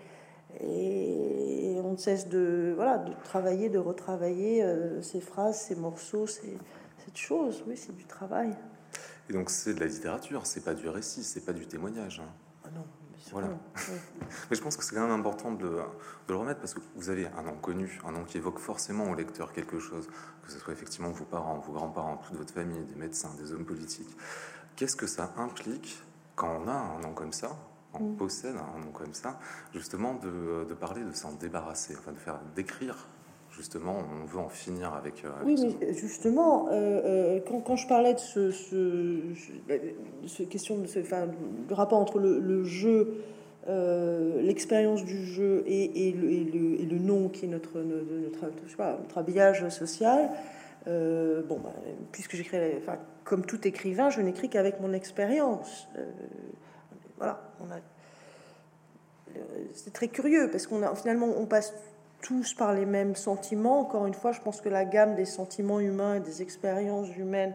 on 1.85 1.93
ne 1.93 1.97
cesse 1.97 2.29
de, 2.29 2.73
voilà, 2.75 2.99
de 2.99 3.13
travailler, 3.25 3.69
de 3.69 3.79
retravailler 3.79 4.67
ces 5.01 5.21
phrases, 5.21 5.59
ces 5.61 5.77
morceaux, 5.77 6.27
ces, 6.27 6.57
cette 7.05 7.17
chose. 7.17 7.63
Oui, 7.67 7.77
c'est 7.77 7.95
du 7.95 8.05
travail. 8.05 8.51
Et 9.29 9.33
donc 9.33 9.51
c'est 9.51 9.75
de 9.75 9.81
la 9.81 9.87
littérature, 9.87 10.47
c'est 10.47 10.65
pas 10.65 10.75
du 10.75 10.89
récit, 10.89 11.23
c'est 11.23 11.45
pas 11.45 11.53
du 11.53 11.67
témoignage. 11.67 12.21
Hein. 12.21 12.44
Voilà. 13.33 13.49
Mais 14.51 14.57
je 14.57 14.63
pense 14.63 14.77
que 14.77 14.85
c'est 14.85 14.95
quand 14.95 15.03
même 15.03 15.19
important 15.19 15.53
de, 15.53 15.67
de, 15.67 15.83
le 16.29 16.37
remettre 16.37 16.61
parce 16.61 16.75
que 16.75 16.81
vous 16.97 17.11
avez 17.11 17.27
un 17.27 17.43
nom 17.43 17.57
connu, 17.57 18.01
un 18.07 18.13
nom 18.13 18.25
qui 18.25 18.37
évoque 18.37 18.59
forcément 18.59 19.11
au 19.11 19.15
lecteur 19.15 19.53
quelque 19.53 19.79
chose, 19.79 20.09
que 20.45 20.53
ce 20.53 20.59
soit 20.59 20.73
effectivement 20.73 21.11
vos 21.11 21.25
parents, 21.25 21.59
vos 21.59 21.73
grands-parents, 21.73 22.19
toute 22.19 22.37
votre 22.37 22.53
famille, 22.53 22.85
des 22.85 22.97
médecins, 22.97 23.31
des 23.39 23.53
hommes 23.53 23.65
politiques. 23.65 24.15
Qu'est-ce 24.77 24.97
que 24.97 25.07
ça 25.07 25.33
implique 25.37 26.03
quand 26.37 26.61
on 26.65 26.69
a 26.69 26.73
un 26.73 27.01
nom 27.01 27.15
comme 27.15 27.33
ça, 27.33 27.57
on 27.95 28.01
mm. 28.01 28.17
possède 28.17 28.57
un 28.57 28.79
nom 28.79 28.91
comme 28.93 29.15
ça, 29.15 29.39
justement 29.73 30.15
de, 30.15 30.67
de 30.69 30.75
parler, 30.75 31.03
de 31.03 31.13
s'en 31.13 31.33
débarrasser, 31.33 31.97
enfin 31.99 32.13
de 32.13 32.19
faire 32.19 32.41
d'écrire 32.55 33.07
justement, 33.57 33.97
on 34.23 34.25
veut 34.27 34.39
en 34.39 34.49
finir 34.49 34.95
avec. 34.95 35.25
Euh, 35.25 35.31
oui, 35.45 35.57
mais 35.61 35.95
justement, 35.95 36.69
euh, 36.69 37.39
euh, 37.39 37.41
quand, 37.65 37.77
je 37.77 37.87
parlais 37.87 38.15
de 38.15 38.19
ce, 38.19 38.51
ce, 38.51 40.43
question 40.43 40.79
de 40.79 40.87
ce, 40.87 41.01
enfin, 41.01 41.29
rapport 41.71 41.99
entre 41.99 42.19
le, 42.19 42.65
jeu, 42.65 43.23
l'expérience 43.67 45.05
du 45.05 45.25
jeu 45.25 45.65
et, 45.67 46.13
le, 46.13 46.31
et, 46.31 46.85
le, 46.85 46.99
nom 46.99 47.29
qui 47.29 47.47
est 47.47 47.49
notre, 47.49 47.81
notre, 47.81 48.51
notre 49.01 49.19
habillage 49.19 49.69
social. 49.69 50.31
bon, 50.87 51.61
bah, 51.63 51.75
puisque 52.13 52.37
j'écris, 52.37 52.59
enfin, 52.79 52.99
comme 53.25 53.45
tout 53.45 53.67
écrivain, 53.67 54.11
je 54.11 54.21
n'écris 54.21 54.49
qu'avec 54.49 54.81
mon 54.81 54.93
expérience. 54.93 55.89
voilà, 57.19 57.41
on 57.61 57.71
a. 57.71 57.79
C'est 59.73 59.93
très 59.93 60.07
curieux 60.07 60.49
parce 60.53 60.69
qu'on 60.69 60.85
a 60.85 60.95
finalement 60.95 61.27
on 61.37 61.47
passe 61.47 61.75
tous 62.25 62.55
par 62.55 62.73
les 62.73 62.87
mêmes 62.87 63.15
sentiments. 63.15 63.81
Encore 63.81 64.07
une 64.07 64.15
fois, 64.15 64.33
je 64.33 64.41
pense 64.41 64.63
que 64.63 64.71
la 64.71 64.87
gamme 64.87 65.15
des 65.15 65.27
sentiments 65.27 65.79
humains 65.79 66.15
et 66.15 66.21
des 66.21 66.41
expériences 66.41 67.15
humaines 67.17 67.55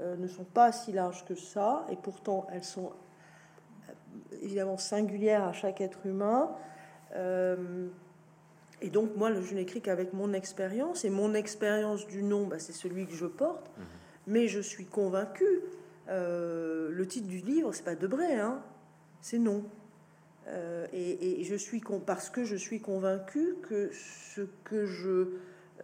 euh, 0.00 0.16
ne 0.16 0.26
sont 0.26 0.44
pas 0.44 0.72
si 0.72 0.92
larges 0.92 1.26
que 1.26 1.34
ça, 1.34 1.86
et 1.90 1.96
pourtant 1.96 2.46
elles 2.50 2.64
sont 2.64 2.90
euh, 3.88 3.92
évidemment 4.40 4.78
singulières 4.78 5.44
à 5.44 5.52
chaque 5.52 5.82
être 5.82 6.06
humain. 6.06 6.50
Euh, 7.14 7.88
et 8.80 8.88
donc 8.88 9.14
moi, 9.14 9.30
je 9.34 9.54
n'écris 9.54 9.82
qu'avec 9.82 10.14
mon 10.14 10.32
expérience, 10.32 11.04
et 11.04 11.10
mon 11.10 11.34
expérience 11.34 12.06
du 12.06 12.22
nom, 12.22 12.46
bah, 12.46 12.58
c'est 12.58 12.72
celui 12.72 13.06
que 13.06 13.12
je 13.12 13.26
porte, 13.26 13.70
mhm. 13.76 13.84
mais 14.26 14.48
je 14.48 14.60
suis 14.60 14.86
convaincu. 14.86 15.44
le 16.08 17.04
titre 17.06 17.28
du 17.28 17.38
livre, 17.40 17.72
c'est 17.74 17.84
pas 17.84 17.94
Debré, 17.94 18.36
hein, 18.38 18.62
c'est 19.20 19.38
non. 19.38 19.64
Euh, 20.48 20.86
et, 20.92 21.44
je 21.44 21.54
suis 21.54 21.82
parce 22.04 22.30
que 22.30 22.44
je 22.44 22.56
suis 22.56 22.80
convaincu 22.80 23.56
que 23.68 23.90
ce 23.92 24.42
que 24.64 24.86
je 24.86 25.28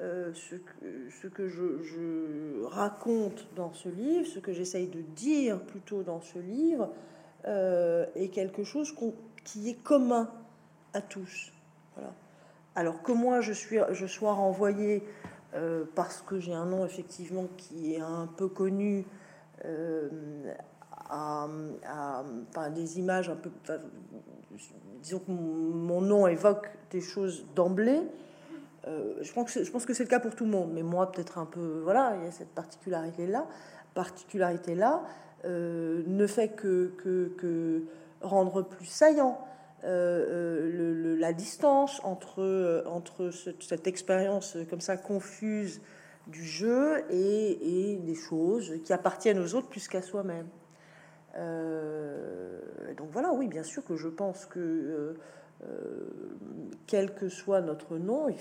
euh, 0.00 0.32
ce 0.34 1.26
que 1.26 1.48
je, 1.48 2.64
raconte 2.66 3.48
dans 3.56 3.72
ce 3.72 3.88
livre, 3.88 4.26
ce 4.26 4.38
que 4.38 4.52
j'essaye 4.52 4.86
de 4.86 5.00
dire 5.00 5.60
plutôt 5.60 6.02
dans 6.02 6.20
ce 6.20 6.38
livre, 6.38 6.92
euh, 7.46 8.06
est 8.14 8.28
quelque 8.28 8.62
chose 8.62 8.94
qui 9.44 9.70
est 9.70 9.82
commun 9.82 10.30
à 10.94 11.00
tous. 11.00 11.52
Voilà. 11.96 12.12
Alors 12.76 13.02
que 13.02 13.10
moi 13.10 13.40
je, 13.40 13.52
suis, 13.52 13.78
je 13.90 14.06
sois 14.06 14.34
renvoyé 14.34 15.02
parce 15.96 16.22
que 16.22 16.38
j'ai 16.38 16.52
un 16.52 16.66
nom 16.66 16.84
effectivement 16.84 17.48
qui 17.56 17.94
est 17.94 18.00
un 18.00 18.28
peu 18.36 18.48
connu 18.48 19.04
à, 21.10 21.48
des 22.74 22.98
images 22.98 23.28
un 23.28 23.36
peu. 23.36 23.50
disons 25.02 25.20
que 25.20 25.30
mon 25.30 26.00
nom 26.00 26.26
évoque 26.26 26.70
des 26.90 27.00
choses 27.00 27.46
d'emblée. 27.54 28.02
Euh, 28.86 29.14
je, 29.20 29.32
pense 29.32 29.52
que 29.52 29.64
je 29.64 29.70
pense 29.70 29.84
que 29.84 29.92
c'est 29.92 30.04
le 30.04 30.08
cas 30.08 30.20
pour 30.20 30.34
tout 30.34 30.44
le 30.44 30.50
monde, 30.50 30.70
mais 30.72 30.82
moi 30.82 31.10
peut-être 31.10 31.38
un 31.38 31.46
peu. 31.46 31.80
Voilà, 31.82 32.16
il 32.18 32.24
y 32.24 32.28
a 32.28 32.30
cette 32.30 32.54
particularité-là. 32.54 33.46
Particularité-là 33.94 35.02
euh, 35.44 36.02
ne 36.06 36.26
fait 36.26 36.48
que, 36.48 36.92
que, 37.36 37.82
rendre 38.20 38.62
plus 38.62 38.86
saillant 38.86 39.38
euh, 39.84 41.16
la 41.18 41.32
distance 41.32 42.00
entre, 42.02 42.84
entre 42.86 43.30
cette 43.60 43.86
expérience 43.86 44.56
comme 44.68 44.80
ça 44.80 44.96
confuse 44.96 45.80
du 46.26 46.44
jeu 46.44 47.04
et, 47.10 47.92
et, 47.92 47.96
des 47.96 48.14
choses 48.16 48.74
qui 48.84 48.92
appartiennent 48.92 49.38
aux 49.38 49.54
autres 49.54 49.68
plus 49.68 49.86
qu'à 49.88 50.02
soi-même. 50.02 50.46
Euh, 51.38 52.60
donc 52.96 53.10
voilà, 53.12 53.32
oui, 53.32 53.48
bien 53.48 53.62
sûr 53.62 53.84
que 53.84 53.96
je 53.96 54.08
pense 54.08 54.46
que 54.46 54.58
euh, 54.58 55.14
euh, 55.64 56.08
quel 56.86 57.14
que 57.14 57.28
soit 57.28 57.60
notre 57.60 57.96
nom, 57.96 58.28
et, 58.28 58.36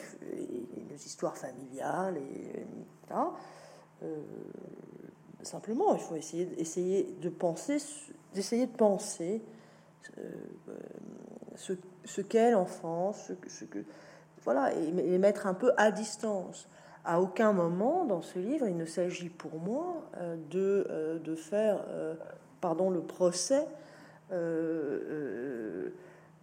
nos 0.90 0.96
histoires 0.96 1.38
familiales, 1.38 2.18
et, 2.18 2.66
simplement, 5.44 5.94
il 5.94 6.02
faut 6.02 6.16
essayer, 6.16 6.50
essayer 6.60 7.16
de 7.22 7.30
penser, 7.30 7.78
d'essayer 8.34 8.68
de 8.68 8.76
penser 8.76 9.42
ce, 11.56 11.74
ce 12.04 12.22
qu'est 12.22 12.52
l'enfance, 12.52 13.32
ce, 13.48 13.64
que 13.66 13.80
voilà, 14.44 14.74
et, 14.76 15.14
et, 15.14 15.18
mettre 15.18 15.48
un 15.48 15.54
peu 15.54 15.72
à 15.78 15.92
distance. 15.92 16.68
À 17.06 17.22
aucun 17.22 17.54
moment 17.54 18.04
dans 18.04 18.22
ce 18.22 18.38
livre, 18.40 18.68
il 18.68 18.76
ne 18.76 18.86
s'agit 18.86 19.30
pour 19.30 19.58
moi 19.60 20.04
de, 20.50 21.22
de 21.24 21.36
faire 21.36 21.80
pardon, 22.62 22.90
le 22.90 23.02
procès 23.02 23.66
euh, 24.32 25.00
euh, 25.10 25.90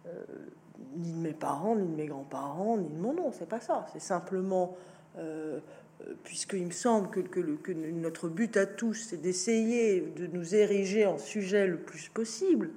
euh, 0.07 0.23
ni 0.97 1.11
de 1.11 1.17
mes 1.17 1.33
parents, 1.33 1.75
ni 1.75 1.87
de 1.87 1.95
mes 1.95 2.07
grands-parents, 2.07 2.77
ni 2.77 2.89
de 2.89 2.97
mon 2.97 3.13
nom. 3.13 3.31
C'est 3.31 3.49
pas 3.49 3.59
ça. 3.59 3.85
C'est 3.93 3.99
simplement, 3.99 4.77
puisqu'il 6.23 6.65
me 6.65 6.71
semble 6.71 7.09
que, 7.09 7.71
notre 7.71 8.29
but 8.29 8.55
à 8.57 8.65
tous, 8.65 9.07
c'est 9.09 9.17
d'essayer 9.17 10.01
de 10.01 10.27
nous 10.27 10.55
ériger 10.55 11.05
en 11.05 11.17
sujet 11.17 11.67
le 11.67 11.77
plus 11.77 12.09
possible. 12.09 12.71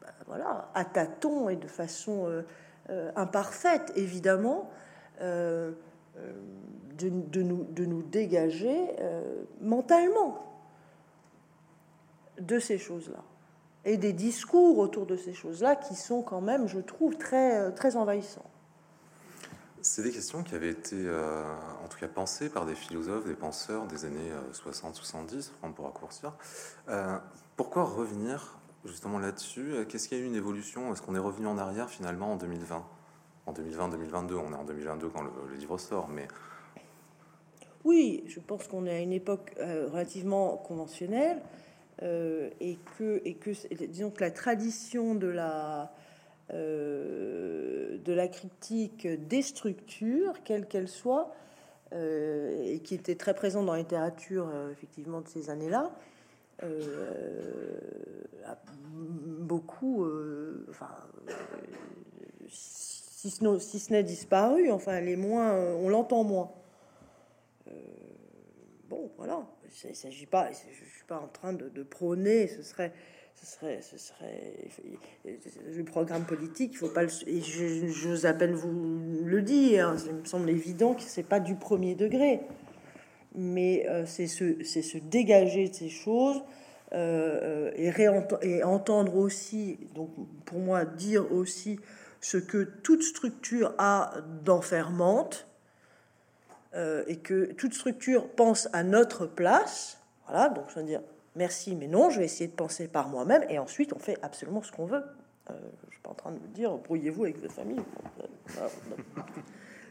Ben 0.00 0.12
voilà, 0.26 0.70
à 0.74 0.84
tâtons 0.84 1.48
et 1.48 1.56
de 1.56 1.66
façon 1.66 2.28
imparfaite, 3.16 3.92
évidemment. 3.96 4.70
de 5.20 5.50
nous 7.40 8.02
dégager 8.02 8.78
mentalement 9.60 10.53
de 12.40 12.58
ces 12.58 12.78
choses-là 12.78 13.22
et 13.84 13.96
des 13.96 14.12
discours 14.12 14.78
autour 14.78 15.06
de 15.06 15.16
ces 15.16 15.34
choses-là 15.34 15.76
qui 15.76 15.94
sont 15.94 16.22
quand 16.22 16.40
même, 16.40 16.66
je 16.66 16.78
trouve, 16.78 17.16
très, 17.16 17.58
euh, 17.58 17.70
très 17.70 17.96
envahissants. 17.96 18.50
C'est 19.82 20.02
des 20.02 20.12
questions 20.12 20.42
qui 20.42 20.54
avaient 20.54 20.70
été, 20.70 20.96
euh, 20.96 21.44
en 21.84 21.88
tout 21.88 21.98
cas, 21.98 22.08
pensées 22.08 22.48
par 22.48 22.64
des 22.64 22.74
philosophes, 22.74 23.26
des 23.26 23.34
penseurs 23.34 23.86
des 23.86 24.06
années 24.06 24.32
60-70, 24.52 25.34
euh, 25.34 25.40
on 25.62 25.72
pourra 25.72 25.88
raccourcir. 25.88 26.32
pourquoi 27.56 27.84
revenir 27.84 28.58
justement 28.86 29.18
là-dessus? 29.18 29.84
Qu'est-ce 29.88 30.08
qu'il 30.08 30.18
y 30.18 30.20
a 30.22 30.24
eu 30.24 30.26
une 30.26 30.34
évolution? 30.34 30.90
Est-ce 30.92 31.02
qu'on 31.02 31.14
est 31.14 31.18
revenu 31.18 31.46
en 31.46 31.58
arrière 31.58 31.90
finalement 31.90 32.32
en 32.32 32.36
2020 32.36 32.82
En 33.44 33.52
2020-2022, 33.52 34.34
on 34.36 34.52
est 34.52 34.56
en 34.56 34.64
2022 34.64 35.08
quand 35.10 35.22
le, 35.22 35.30
le 35.50 35.54
livre 35.54 35.76
sort, 35.76 36.08
mais... 36.08 36.28
Oui, 37.84 38.24
je 38.26 38.40
pense 38.40 38.66
qu'on 38.66 38.86
est 38.86 38.94
à 38.96 39.00
une 39.00 39.12
époque 39.12 39.54
relativement 39.58 40.56
conventionnelle. 40.56 41.42
Euh, 42.02 42.50
et 42.60 42.76
que, 42.98 43.22
et 43.24 43.34
que 43.34 43.50
disons 43.86 44.10
que 44.10 44.20
la 44.20 44.32
tradition 44.32 45.14
de 45.14 45.28
la, 45.28 45.92
euh, 46.52 47.98
de 47.98 48.12
la 48.12 48.26
critique 48.26 49.06
des 49.06 49.42
structures, 49.42 50.42
quelles 50.42 50.66
qu'elles 50.66 50.88
soient, 50.88 51.32
euh, 51.92 52.64
et 52.64 52.80
qui 52.80 52.96
était 52.96 53.14
très 53.14 53.34
présente 53.34 53.66
dans 53.66 53.74
la 53.74 53.78
littérature 53.78 54.50
effectivement 54.72 55.20
de 55.20 55.28
ces 55.28 55.50
années-là, 55.50 55.92
beaucoup, 59.40 60.06
enfin, 60.70 60.88
si 62.48 63.30
ce, 63.30 63.58
si 63.58 63.78
ce 63.78 63.92
n'est 63.92 64.02
disparu, 64.02 64.70
enfin, 64.72 65.00
les 65.00 65.16
moins, 65.16 65.54
on 65.54 65.88
l'entend 65.88 66.24
moins. 66.24 66.50
bon, 68.88 69.10
voilà, 69.16 69.46
il 69.82 69.90
ne 69.90 69.94
s'agit 69.94 70.26
pas, 70.26 70.50
pas 71.08 71.18
en 71.18 71.28
train 71.28 71.52
de, 71.52 71.82
prôner, 71.82 72.46
ce 72.48 72.62
serait, 72.62 72.92
ce 73.34 73.46
serait, 73.46 73.80
ce 73.82 73.98
serait 73.98 74.68
le 75.74 75.84
programme 75.84 76.24
politique. 76.24 76.72
Il 76.74 76.78
faut 76.78 76.88
pas 76.88 77.02
le, 77.02 77.10
et 77.26 77.40
j'ose 77.40 78.26
à 78.26 78.34
peine 78.34 78.54
vous 78.54 79.24
le 79.24 79.42
dire. 79.42 79.96
Il 80.06 80.14
me 80.14 80.24
semble 80.24 80.50
évident 80.50 80.94
que 80.94 81.02
c'est 81.02 81.24
pas 81.24 81.40
du 81.40 81.56
premier 81.56 81.94
degré, 81.94 82.40
mais 83.34 83.86
euh, 83.88 84.06
c'est 84.06 84.26
se, 84.26 84.62
se 84.62 84.98
dégager 84.98 85.68
de 85.68 85.74
ces 85.74 85.88
choses. 85.88 86.42
Euh, 86.92 87.72
et, 87.74 87.92
et 88.42 88.62
entendre 88.62 89.16
aussi, 89.16 89.78
donc 89.94 90.10
pour 90.44 90.60
moi, 90.60 90.84
dire 90.84 91.32
aussi 91.32 91.80
ce 92.20 92.36
que 92.36 92.62
toute 92.62 93.02
structure 93.02 93.74
a 93.78 94.14
d'enfermante, 94.44 95.48
et 97.06 97.18
que 97.18 97.52
toute 97.52 97.74
structure 97.74 98.28
pense 98.30 98.68
à 98.72 98.82
notre 98.82 99.26
place, 99.26 100.00
voilà, 100.26 100.48
donc 100.48 100.64
je 100.70 100.74
veux 100.76 100.84
dire 100.84 101.02
merci, 101.36 101.74
mais 101.74 101.86
non, 101.86 102.10
je 102.10 102.18
vais 102.18 102.24
essayer 102.24 102.48
de 102.48 102.54
penser 102.54 102.88
par 102.88 103.08
moi-même, 103.08 103.44
et 103.48 103.58
ensuite 103.58 103.92
on 103.92 103.98
fait 103.98 104.18
absolument 104.22 104.62
ce 104.62 104.72
qu'on 104.72 104.86
veut. 104.86 105.04
je 105.48 105.92
suis 105.92 106.02
pas 106.02 106.10
en 106.10 106.14
train 106.14 106.32
de 106.32 106.38
vous 106.38 106.48
dire 106.48 106.76
brouillez-vous 106.76 107.24
avec 107.24 107.40
votre 107.40 107.54
famille. 107.54 107.80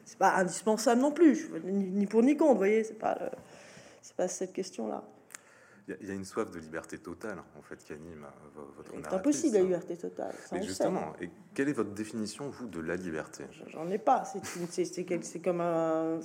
C'est 0.06 0.18
pas 0.18 0.36
indispensable 0.36 1.00
non 1.02 1.12
plus, 1.12 1.50
ni 1.64 2.06
pour 2.06 2.22
ni 2.22 2.36
contre, 2.36 2.52
vous 2.52 2.58
voyez, 2.58 2.84
c'est 2.84 3.00
pas, 3.00 3.18
c'est 4.02 4.16
pas 4.16 4.28
cette 4.28 4.52
question-là. 4.52 5.04
Il 5.88 6.08
y, 6.08 6.12
a 6.12 6.14
une 6.14 6.24
soif 6.24 6.50
de 6.50 6.60
liberté 6.60 6.98
totale, 6.98 7.40
en 7.60 7.62
fait, 7.62 7.84
qui 7.84 7.92
anime 7.92 8.26
euh, 8.26 8.62
votre 8.78 8.92
C'est 8.92 9.14
impossible, 9.14 9.58
la 9.58 9.64
liberté 9.64 9.98
totale. 9.98 10.34
justement, 10.62 11.14
et 11.20 11.30
quelle 11.54 11.68
est 11.68 11.74
votre 11.74 11.92
définition, 11.92 12.50
vous, 12.50 12.68
de 12.68 12.80
la 12.80 12.96
liberté? 12.96 13.44
J'en 13.68 13.90
ai 13.92 13.98
pas. 13.98 14.24
C'est 14.24 15.42
comme 15.42 15.60
un, 15.60 16.20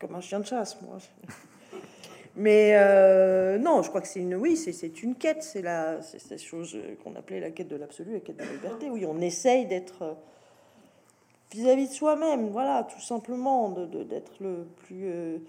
comme 0.00 0.14
un 0.14 0.20
chien 0.20 0.38
de 0.38 0.46
chasse, 0.46 0.80
moi. 0.80 0.98
Mais 2.36 2.74
euh, 2.76 3.58
non, 3.58 3.82
je 3.82 3.88
crois 3.88 4.00
que 4.00 4.06
c'est 4.06 4.20
une, 4.20 4.36
oui, 4.36 4.56
c'est 4.56 5.02
une 5.02 5.16
quête. 5.16 5.42
C'est 5.42 5.60
la, 5.60 6.00
c'est 6.00 6.20
cette 6.20 6.40
chose 6.40 6.78
qu'on 7.02 7.16
appelait 7.16 7.40
la 7.40 7.50
quête 7.50 7.68
de 7.68 7.76
l'absolu, 7.76 8.12
la 8.12 8.20
quête 8.20 8.36
de 8.36 8.44
la 8.44 8.52
liberté. 8.52 8.90
Oui, 8.90 9.04
on 9.06 9.20
essaye 9.20 9.66
d'être 9.66 10.02
euh, 10.02 10.14
vis-à-vis 11.50 11.88
de 11.88 11.92
soi-même, 11.92 12.48
voilà, 12.50 12.84
tout 12.84 13.02
simplement, 13.02 13.70
de 13.70 14.04
d'être 14.04 14.32
le 14.40 14.66
plus 14.84 15.40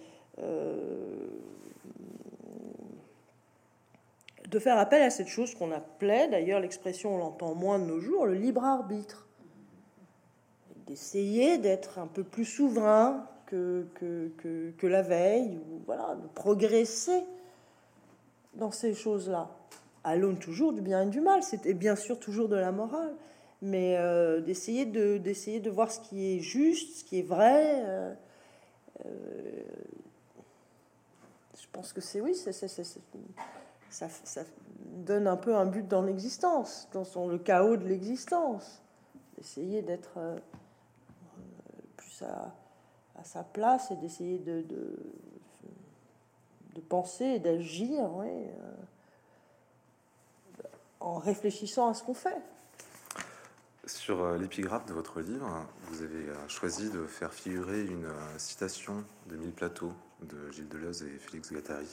de 4.53 4.59
faire 4.59 4.77
appel 4.77 5.01
à 5.01 5.09
cette 5.09 5.27
chose 5.27 5.55
qu'on 5.55 5.71
appelait, 5.71 6.27
d'ailleurs 6.27 6.59
l'expression 6.59 7.15
on 7.15 7.17
l'entend 7.17 7.55
moins 7.55 7.79
de 7.79 7.85
nos 7.85 7.99
jours, 7.99 8.27
le 8.27 8.35
libre 8.35 8.63
arbitre. 8.63 9.27
D'essayer 10.85 11.57
d'être 11.57 11.97
un 11.97 12.05
peu 12.05 12.23
plus 12.23 12.45
souverain 12.45 13.27
que, 13.47 13.87
que, 13.95 14.31
que, 14.77 14.87
la 14.87 15.01
veille, 15.01 15.57
ou 15.71 15.81
voilà, 15.87 16.15
de 16.15 16.27
progresser 16.35 17.23
dans 18.53 18.71
ces 18.71 18.93
choses-là. 18.93 19.49
À 20.03 20.15
l'aune 20.15 20.37
toujours 20.37 20.73
du 20.73 20.81
bien 20.81 21.03
et 21.03 21.05
du 21.07 21.21
mal, 21.21 21.41
c'était 21.41 21.73
bien 21.73 21.95
sûr 21.95 22.19
toujours 22.19 22.47
de 22.47 22.55
la 22.55 22.71
morale, 22.71 23.15
mais 23.61 23.95
euh, 23.97 24.39
d'essayer 24.39 24.85
de, 24.85 25.17
d'essayer 25.17 25.59
de 25.61 25.69
voir 25.69 25.91
ce 25.91 25.99
qui 25.99 26.35
est 26.35 26.39
juste, 26.39 26.99
ce 26.99 27.03
qui 27.03 27.19
est 27.19 27.27
vrai. 27.27 27.81
Euh, 27.85 28.13
euh, 29.05 29.09
je 31.59 31.65
pense 31.71 31.91
que 31.91 32.01
c'est 32.01 32.21
oui, 32.21 32.35
c'est 32.35 32.53
ça, 33.93 34.43
donne 35.05 35.27
un 35.27 35.37
peu 35.37 35.55
un 35.55 35.65
but 35.65 35.87
dans 35.87 36.01
l'existence, 36.01 36.89
dans 36.91 37.27
le 37.27 37.37
chaos 37.37 37.77
de 37.77 37.85
l'existence. 37.85 38.81
D'essayer 39.37 39.81
d'être 39.81 40.17
euh, 40.17 40.37
plus 41.95 42.23
à, 42.23 42.53
sa 43.23 43.43
place 43.43 43.91
et 43.91 43.95
d'essayer 43.95 44.39
de, 44.39 44.61
de, 44.61 44.95
penser 46.89 47.23
et 47.23 47.39
d'agir 47.39 48.09
euh, 48.21 48.45
en 50.99 51.15
réfléchissant 51.15 51.89
à 51.89 51.93
ce 51.93 52.03
qu'on 52.03 52.13
fait. 52.13 52.41
Sur 53.85 54.23
euh, 54.23 54.37
l'épigraphe 54.37 54.85
de 54.85 54.93
votre 54.93 55.21
livre, 55.21 55.65
vous 55.89 56.01
avez 56.01 56.25
choisi 56.47 56.89
de 56.89 57.05
faire 57.05 57.33
figurer 57.33 57.85
une 57.85 58.09
citation 58.37 59.03
de 59.27 59.37
Mille 59.37 59.53
Plateaux 59.53 59.93
de 60.21 60.51
Gilles 60.51 60.69
Deleuze 60.69 61.03
et 61.03 61.17
Félix 61.19 61.51
Gattari. 61.51 61.87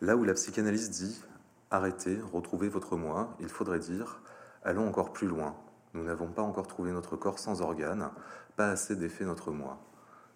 Là 0.00 0.16
où 0.16 0.24
la 0.24 0.34
psychanalyse 0.34 0.90
dit 0.90 1.22
arrêtez, 1.70 2.18
retrouvez 2.32 2.68
votre 2.68 2.96
moi, 2.96 3.36
il 3.40 3.48
faudrait 3.48 3.78
dire 3.78 4.20
allons 4.62 4.88
encore 4.88 5.12
plus 5.12 5.26
loin. 5.26 5.56
Nous 5.92 6.02
n'avons 6.02 6.28
pas 6.28 6.42
encore 6.42 6.66
trouvé 6.66 6.90
notre 6.90 7.16
corps 7.16 7.38
sans 7.38 7.62
organes, 7.62 8.10
pas 8.56 8.70
assez 8.70 8.96
défait 8.96 9.24
notre 9.24 9.52
moi. 9.52 9.78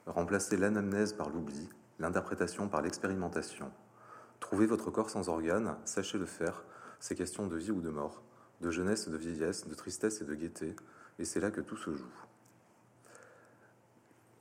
Remplacez 0.07 0.57
l'anamnèse 0.57 1.13
par 1.13 1.31
l'oubli, 1.31 1.69
l'interprétation 1.99 2.69
par 2.69 2.83
l'expérimentation. 2.83 3.71
Trouvez 4.41 4.67
votre 4.67 4.91
corps 4.91 5.11
sans 5.11 5.29
organes, 5.29 5.77
sachez 5.85 6.19
le 6.19 6.27
faire, 6.27 6.65
c'est 7.01 7.17
question 7.17 7.47
de 7.47 7.57
vie 7.57 7.73
ou 7.73 7.81
de 7.81 7.91
mort, 7.91 8.23
de 8.61 8.71
jeunesse 8.71 9.09
et 9.09 9.11
de 9.11 9.17
vieillesse, 9.17 9.67
de 9.67 9.75
tristesse 9.75 10.21
et 10.21 10.25
de 10.25 10.35
gaieté, 10.35 10.77
et 11.19 11.25
c'est 11.25 11.41
là 11.41 11.51
que 11.51 11.61
tout 11.61 11.77
se 11.77 11.93
joue. 11.93 12.07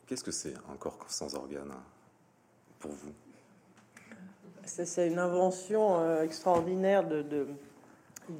Qu'est-ce 0.05 0.23
que 0.23 0.31
c'est 0.31 0.53
un 0.71 0.77
corps 0.77 1.03
sans 1.07 1.35
organes 1.35 1.73
pour 2.79 2.91
vous? 2.91 3.13
C'est 4.67 5.07
une 5.07 5.19
invention 5.19 5.99
euh, 5.99 6.23
extraordinaire 6.23 7.07
de, 7.07 7.21
de, 7.21 7.47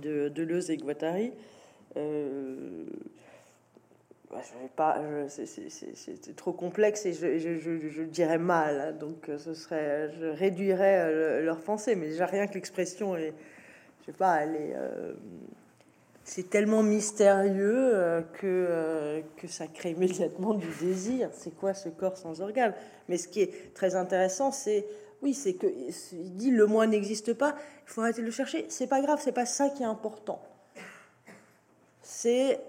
de, 0.01 0.29
Deleuze 0.29 0.69
et 0.69 0.77
Guattari. 0.77 1.31
Euh, 1.95 2.85
bah, 4.29 4.41
c'est 5.95 6.35
trop 6.35 6.51
complexe 6.51 7.05
et 7.05 7.13
je, 7.13 7.37
je, 7.39 8.03
dirais 8.03 8.37
mal, 8.37 8.79
hein, 8.79 8.91
donc 8.91 9.29
euh, 9.29 9.37
ce 9.37 9.53
serait, 9.53 10.11
je 10.19 10.25
réduirais 10.25 11.41
leur 11.41 11.61
pensée, 11.61 11.95
mais 11.95 12.07
déjà 12.07 12.25
rien 12.25 12.45
que 12.45 12.55
l'expression 12.55 13.15
est, 13.15 13.33
je 14.01 14.07
sais 14.07 14.17
pas, 14.17 14.41
elle 14.41 14.55
est, 14.55 14.75
c'est 16.25 16.49
tellement 16.49 16.83
mystérieux 16.83 18.25
que, 18.33 19.23
que 19.37 19.47
ça 19.47 19.65
crée 19.67 19.91
immédiatement 19.91 20.53
du 20.55 20.67
désir. 20.81 21.29
C'est 21.31 21.55
quoi 21.55 21.73
ce 21.73 21.87
corps 21.87 22.17
sans 22.17 22.41
organe? 22.41 22.73
Mais 23.07 23.17
ce 23.17 23.29
qui 23.29 23.41
est 23.41 23.73
très 23.73 23.95
intéressant, 23.95 24.51
c'est 24.51 24.85
oui, 25.21 25.33
c'est 25.33 25.53
que 25.53 25.67
il 26.13 26.35
dit 26.35 26.51
le 26.51 26.65
moi 26.67 26.87
n'existe 26.87 27.33
pas, 27.33 27.55
il 27.85 27.89
faut 27.89 28.01
arrêter 28.01 28.21
de 28.21 28.25
le 28.25 28.31
chercher. 28.31 28.65
C'est 28.69 28.87
pas 28.87 29.01
grave, 29.01 29.19
c'est 29.23 29.31
pas 29.31 29.45
ça 29.45 29.69
qui 29.69 29.83
est 29.83 29.87
important. 29.87 30.41
C'est 32.01 32.59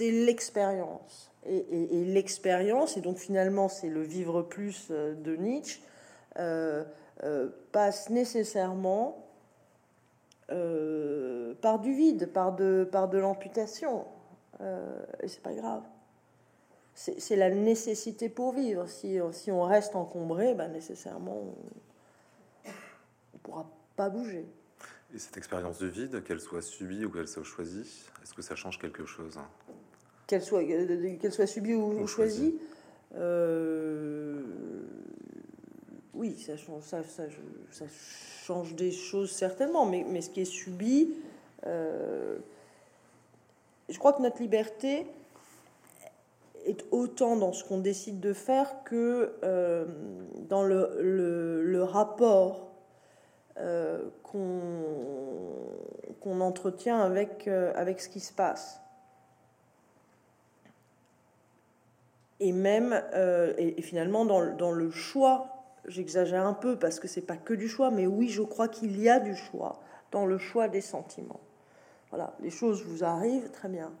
l'expérience. 0.00 1.30
Et, 1.44 2.04
l'expérience, 2.04 2.96
et 2.96 3.00
donc 3.00 3.18
finalement 3.18 3.68
c'est 3.68 3.88
le 3.88 4.02
vivre 4.02 4.42
plus 4.42 4.88
euh, 4.92 5.14
de 5.14 5.34
Nietzsche, 5.34 5.80
euh, 6.38 6.84
euh, 7.24 7.48
passe 7.72 8.10
nécessairement 8.10 9.18
par 11.62 11.78
du 11.78 11.94
vide, 11.94 12.30
par 12.30 12.54
de, 12.54 12.86
par 12.92 13.08
de 13.08 13.16
l'amputation. 13.16 14.04
et 14.60 15.28
c'est 15.28 15.42
pas 15.42 15.54
grave. 15.54 15.82
C'est 16.94 17.36
la 17.36 17.48
nécessité 17.48 18.28
pour 18.28 18.52
vivre. 18.52 18.86
Si, 18.86 19.18
si 19.30 19.50
on 19.50 19.62
reste 19.62 19.96
encombré, 19.96 20.52
ben 20.52 20.68
nécessairement, 20.70 21.54
pourra 23.42 23.70
pas 23.96 24.08
bouger. 24.08 24.46
Et 25.14 25.18
cette 25.18 25.36
expérience 25.36 25.78
de 25.78 25.86
vide, 25.86 26.24
qu'elle 26.24 26.40
soit 26.40 26.62
subie 26.62 27.04
ou 27.04 27.10
qu'elle 27.10 27.28
soit 27.28 27.44
choisie, 27.44 28.08
est-ce 28.22 28.32
que 28.32 28.42
ça 28.42 28.56
change 28.56 28.78
quelque 28.78 29.04
chose 29.04 29.38
Qu'elle 30.26 30.42
soit, 30.42 30.62
euh, 30.62 31.16
qu'elle 31.18 31.32
soit 31.32 31.46
subie 31.46 31.74
ou, 31.74 32.06
choisie, 32.06 32.58
euh, 33.14 34.40
oui, 36.14 36.38
ça 36.38 36.56
change, 36.56 36.82
ça, 36.84 37.02
ça, 37.04 37.24
ça, 37.70 37.84
change 38.44 38.74
des 38.74 38.90
choses 38.90 39.30
certainement, 39.30 39.86
mais, 39.86 40.04
mais 40.08 40.22
ce 40.22 40.30
qui 40.30 40.40
est 40.40 40.46
subi, 40.46 41.14
euh, 41.66 42.38
je 43.88 43.98
crois 43.98 44.14
que 44.14 44.22
notre 44.22 44.40
liberté 44.40 45.06
est 46.64 46.84
autant 46.90 47.36
dans 47.36 47.52
ce 47.52 47.64
qu'on 47.64 47.78
décide 47.78 48.18
de 48.18 48.32
faire 48.32 48.82
que 48.84 49.32
dans 50.48 50.62
le, 50.62 50.96
le, 51.00 51.62
le 51.62 51.82
rapport 51.82 52.71
euh, 53.58 54.08
qu'on 54.22 54.40
entretient 56.40 57.00
avec, 57.00 57.48
euh, 57.48 57.70
avec 57.76 58.00
ce 58.00 58.08
qui 58.08 58.20
se 58.20 58.32
passe. 58.32 58.80
Et 62.40 62.52
même, 62.52 62.98
euh, 63.12 63.52
et, 63.58 63.82
finalement, 63.82 64.24
dans, 64.24 64.56
dans, 64.56 64.72
le 64.72 64.90
choix, 64.90 65.48
j'exagère 65.86 66.46
un 66.46 66.54
peu 66.54 66.78
parce 66.78 66.98
que 66.98 67.08
c'est 67.08 67.20
pas 67.20 67.36
que 67.36 67.52
du 67.52 67.68
choix, 67.68 67.90
mais 67.90 68.06
oui, 68.06 68.30
je 68.30 68.40
crois 68.42 68.68
qu'il 68.68 68.98
y 68.98 69.10
a 69.10 69.20
du 69.20 69.36
choix 69.36 69.80
dans 70.10 70.24
le 70.24 70.38
choix 70.38 70.68
des 70.68 70.80
sentiments. 70.80 71.40
Voilà, 72.08 72.32
les 72.40 72.50
choses 72.50 72.82
vous 72.84 73.04
arrivent, 73.04 73.50
très 73.50 73.68
bien. 73.68 73.92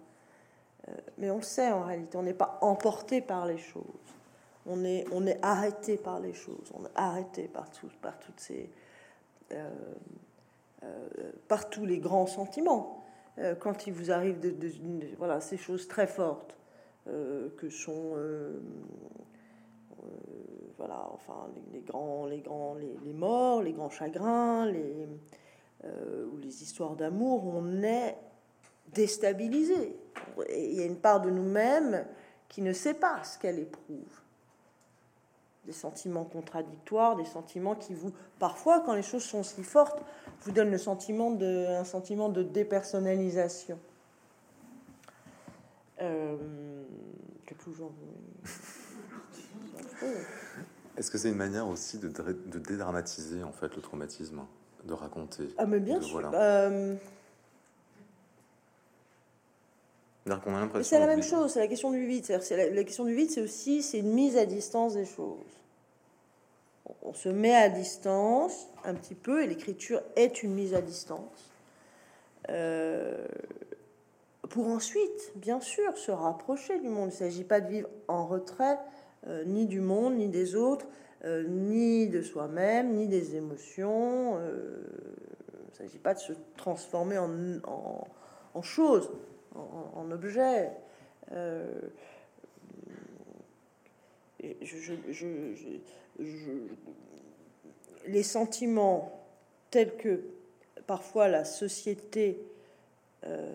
mais 1.18 1.30
on 1.30 1.36
le 1.36 1.42
sait 1.42 1.70
en 1.70 1.82
réalité, 1.82 2.16
on 2.16 2.22
n'est 2.22 2.32
pas 2.32 2.58
emporté 2.62 3.20
par 3.20 3.44
les 3.46 3.58
choses. 3.58 3.84
On 4.64 4.82
est, 4.84 5.04
on 5.12 5.26
est 5.26 5.38
arrêté 5.42 5.98
par 5.98 6.20
les 6.20 6.32
choses, 6.32 6.72
on 6.74 6.84
est 6.84 6.92
arrêté 6.94 7.48
par, 7.48 7.70
tout, 7.70 7.90
par 8.00 8.18
toutes 8.18 8.40
ces, 8.40 8.70
par 11.48 11.70
tous 11.70 11.86
les 11.86 11.98
grands 11.98 12.26
sentiments. 12.26 13.04
Euh, 13.38 13.54
quand 13.54 13.86
il 13.86 13.92
vous 13.92 14.10
arrive 14.10 14.40
de, 14.40 14.54
voilà, 15.18 15.40
ces 15.40 15.56
choses 15.56 15.88
très 15.88 16.06
fortes 16.06 16.56
que 17.56 17.68
sont 17.68 18.14
voilà, 20.78 21.08
enfin, 21.12 21.48
les, 21.72 21.80
grands, 21.80 22.26
les, 22.26 22.40
grands 22.40 22.74
les, 22.74 23.12
morts, 23.12 23.62
les 23.62 23.72
grands 23.72 23.90
chagrins, 23.90 24.66
les, 24.66 25.08
ou 25.84 26.38
les 26.38 26.62
histoires 26.62 26.94
d'amour, 26.94 27.44
on 27.44 27.82
est 27.82 28.16
déstabilisé. 28.92 29.96
Il 30.54 30.74
y 30.74 30.80
a 30.80 30.84
une 30.84 30.96
part 30.96 31.20
de 31.20 31.30
nous-mêmes 31.30 32.06
qui 32.48 32.62
ne 32.62 32.72
sait 32.72 32.94
pas 32.94 33.24
ce 33.24 33.38
qu'elle 33.38 33.58
éprouve 33.58 34.21
des 35.66 35.72
sentiments 35.72 36.24
contradictoires, 36.24 37.16
des 37.16 37.24
sentiments 37.24 37.74
qui 37.74 37.94
vous, 37.94 38.12
parfois, 38.38 38.80
quand 38.80 38.94
les 38.94 39.02
choses 39.02 39.22
sont 39.22 39.42
si 39.42 39.62
fortes, 39.62 40.02
vous 40.42 40.52
donnent 40.52 40.70
le 40.70 40.78
sentiment 40.78 41.30
de, 41.30 41.66
un 41.68 41.84
sentiment 41.84 42.28
de 42.28 42.42
dépersonnalisation. 42.42 43.78
Euh, 46.00 46.36
Est-ce 50.96 51.10
que 51.10 51.18
c'est 51.18 51.28
une 51.28 51.36
manière 51.36 51.68
aussi 51.68 51.98
de, 51.98 52.08
de, 52.08 52.58
dédramatiser 52.58 53.44
en 53.44 53.52
fait 53.52 53.74
le 53.76 53.82
traumatisme, 53.82 54.40
de 54.84 54.92
raconter 54.92 55.48
Ah 55.58 55.66
mais 55.66 55.78
bien 55.78 56.00
sûr. 56.00 56.28
Euh, 56.34 56.96
c'est 60.82 61.00
la 61.00 61.06
même 61.06 61.22
chose, 61.22 61.52
c'est 61.52 61.60
la 61.60 61.66
question 61.66 61.90
du 61.90 62.06
vide. 62.06 62.24
C'est 62.24 62.56
la, 62.56 62.70
la, 62.70 62.84
question 62.84 63.04
du 63.04 63.14
vide, 63.14 63.30
c'est 63.30 63.40
aussi 63.40 63.82
c'est 63.82 63.98
une 63.98 64.12
mise 64.12 64.36
à 64.36 64.46
distance 64.46 64.94
des 64.94 65.04
choses. 65.04 65.38
On 67.02 67.12
se 67.12 67.28
met 67.28 67.54
à 67.54 67.68
distance 67.68 68.68
un 68.84 68.94
petit 68.94 69.14
peu, 69.14 69.42
et 69.42 69.46
l'écriture 69.46 70.00
est 70.14 70.42
une 70.42 70.54
mise 70.54 70.74
à 70.74 70.80
distance. 70.80 71.50
Euh, 72.50 73.26
pour 74.48 74.68
ensuite, 74.68 75.32
bien 75.36 75.60
sûr, 75.60 75.96
se 75.96 76.10
rapprocher 76.10 76.78
du 76.78 76.88
monde. 76.88 77.10
Il 77.10 77.14
ne 77.14 77.30
s'agit 77.30 77.44
pas 77.44 77.60
de 77.60 77.68
vivre 77.68 77.88
en 78.06 78.26
retrait, 78.26 78.78
euh, 79.26 79.44
ni 79.44 79.66
du 79.66 79.80
monde, 79.80 80.16
ni 80.16 80.28
des 80.28 80.54
autres, 80.54 80.86
euh, 81.24 81.44
ni 81.48 82.08
de 82.08 82.22
soi-même, 82.22 82.92
ni 82.92 83.08
des 83.08 83.34
émotions. 83.34 84.38
il 84.38 85.70
ne 85.70 85.76
s'agit 85.76 85.98
pas 85.98 86.14
de 86.14 86.20
se 86.20 86.32
transformer 86.56 87.18
en, 87.18 87.30
en, 87.64 88.06
en 88.54 88.62
choses 88.62 89.10
en, 89.54 90.10
objet. 90.10 90.70
Euh, 91.32 91.80
les 98.06 98.22
sentiments 98.22 99.20
tels 99.70 99.96
que 99.96 100.24
parfois 100.86 101.28
la 101.28 101.44
société 101.44 102.44
euh, 103.24 103.52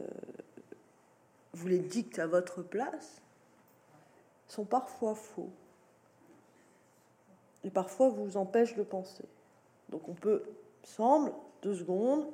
vous 1.53 1.67
les 1.67 1.79
dicte 1.79 2.19
à 2.19 2.27
votre 2.27 2.61
place 2.61 3.21
sont 4.47 4.65
parfois 4.65 5.15
faux 5.15 5.49
et 7.63 7.69
parfois 7.69 8.09
vous 8.09 8.37
empêchent 8.37 8.75
de 8.75 8.83
penser. 8.83 9.25
Donc 9.89 10.07
on 10.07 10.13
peut, 10.13 10.43
semble, 10.83 11.33
deux 11.61 11.75
secondes, 11.75 12.25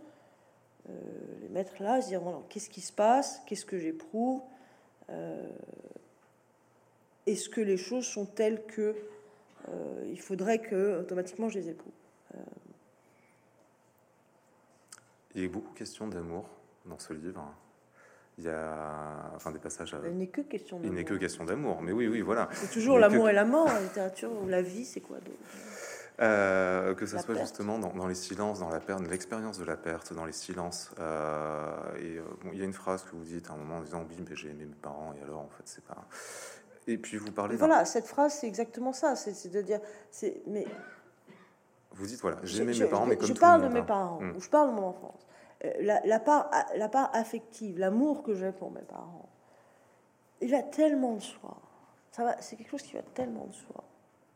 les 1.42 1.50
mettre 1.50 1.82
là, 1.82 2.02
se 2.02 2.08
dire 2.08 2.22
voilà, 2.22 2.40
qu'est-ce 2.50 2.70
qui 2.70 2.82
se 2.82 2.92
passe, 2.92 3.42
qu'est-ce 3.46 3.66
que 3.66 3.78
j'éprouve, 3.78 4.42
euh, 5.10 5.48
est-ce 7.26 7.50
que 7.50 7.62
les 7.62 7.78
choses 7.78 8.06
sont 8.06 8.26
telles 8.26 8.66
que 8.66 8.96
euh, 9.70 10.06
il 10.10 10.20
faudrait 10.20 10.60
que 10.60 11.00
automatiquement 11.00 11.50
je 11.50 11.60
les 11.60 11.70
éprouve? 11.70 11.94
Il 15.36 15.42
y 15.42 15.46
a 15.46 15.50
beaucoup 15.50 15.74
de 15.74 15.78
questions 15.78 16.08
d'amour 16.08 16.48
dans 16.86 17.00
ce 17.00 17.14
livre. 17.14 17.44
Il 18.38 18.44
y 18.44 18.50
a 18.50 19.32
enfin 19.36 19.52
des 19.52 19.60
passages. 19.60 19.96
Il 20.06 20.18
n'est 20.18 20.28
que 20.28 20.42
question 20.42 20.78
d'amour. 20.78 20.94
Il 20.94 20.96
n'est 20.96 21.06
que 21.06 21.14
question 21.16 21.44
d'amour, 21.44 21.82
mais 21.82 21.92
oui, 21.92 22.08
oui, 22.08 22.22
voilà. 22.22 22.50
C'est 22.54 22.72
toujours 22.72 23.00
l'amour 23.00 23.30
et 23.30 23.34
la 23.34 23.46
mort 23.46 23.68
en 23.68 23.80
littérature 23.80 24.32
ou 24.42 24.48
la 24.48 24.62
vie, 24.62 24.86
c'est 24.86 25.02
quoi 25.02 25.18
d'autre 25.20 25.38
euh, 26.22 26.94
que 26.94 27.06
ce 27.08 27.18
soit 27.18 27.36
justement 27.36 27.80
dans, 27.80 28.08
les 28.08 28.16
silences, 28.16 28.60
dans 28.60 28.70
la 28.70 28.80
perte, 28.80 29.02
l'expérience 29.10 29.58
de 29.58 29.66
la 29.66 29.76
perte, 29.76 30.14
dans 30.14 30.26
les 30.26 30.32
silences. 30.32 30.92
Euh, 31.00 31.76
et 31.98 32.18
euh, 32.18 32.24
il 32.52 32.60
y 32.60 32.62
a 32.62 32.66
une 32.66 32.74
phrase 32.74 33.04
que 33.04 33.16
vous 33.16 33.24
dites 33.24 33.50
à 33.50 33.54
un 33.54 33.58
moment 33.58 33.78
en 33.78 33.82
disant 33.82 34.06
oui, 34.08 34.24
mais 34.28 34.36
j'ai 34.36 34.50
aimé 34.50 34.66
mes 34.66 34.76
parents 34.76 35.14
et 35.20 35.24
alors 35.24 35.40
en 35.40 35.50
fait 35.50 35.64
c'est 35.66 35.84
pas. 35.84 36.06
Et 36.86 36.98
puis 36.98 37.18
vous 37.18 37.32
parlez. 37.32 37.56
Voilà, 37.56 37.86
cette 37.86 38.06
phrase 38.06 38.36
c'est 38.40 38.48
exactement 38.48 38.94
ça. 38.94 39.16
C'est 39.16 39.50
de 39.50 39.62
dire, 39.62 39.80
c'est 40.12 40.44
mais. 40.46 40.68
Vous 41.92 42.06
dites 42.06 42.22
voilà, 42.22 42.38
j'ai 42.44 42.62
aimé 42.62 42.78
mes 42.78 42.86
parents, 42.86 43.06
mais 43.06 43.18
comme 43.18 43.28
je 43.28 43.34
parle 43.34 43.64
de 43.64 43.68
mes 43.70 43.80
hein. 43.80 43.84
parents, 43.84 44.20
mm. 44.20 44.36
ou 44.36 44.40
je 44.40 44.50
parle 44.50 44.70
de 44.70 44.76
mon 44.76 44.88
enfance. 44.88 45.28
La, 45.80 46.20
part, 46.20 46.52
la 46.76 46.90
part 46.90 47.10
affective, 47.14 47.80
l'amour 47.80 48.22
que 48.22 48.36
j'ai 48.36 48.52
pour 48.52 48.70
mes 48.72 48.82
parents, 48.82 49.30
il 50.42 50.52
va 50.52 50.62
tellement 50.62 51.14
de 51.14 51.22
soi. 51.22 51.56
Ça 52.12 52.26
va, 52.26 52.36
c'est 52.42 52.58
quelque 52.58 52.70
chose 52.70 52.82
qui 52.82 52.94
va 52.94 53.02
tellement 53.02 53.46
de 53.46 53.54
soi 53.54 53.84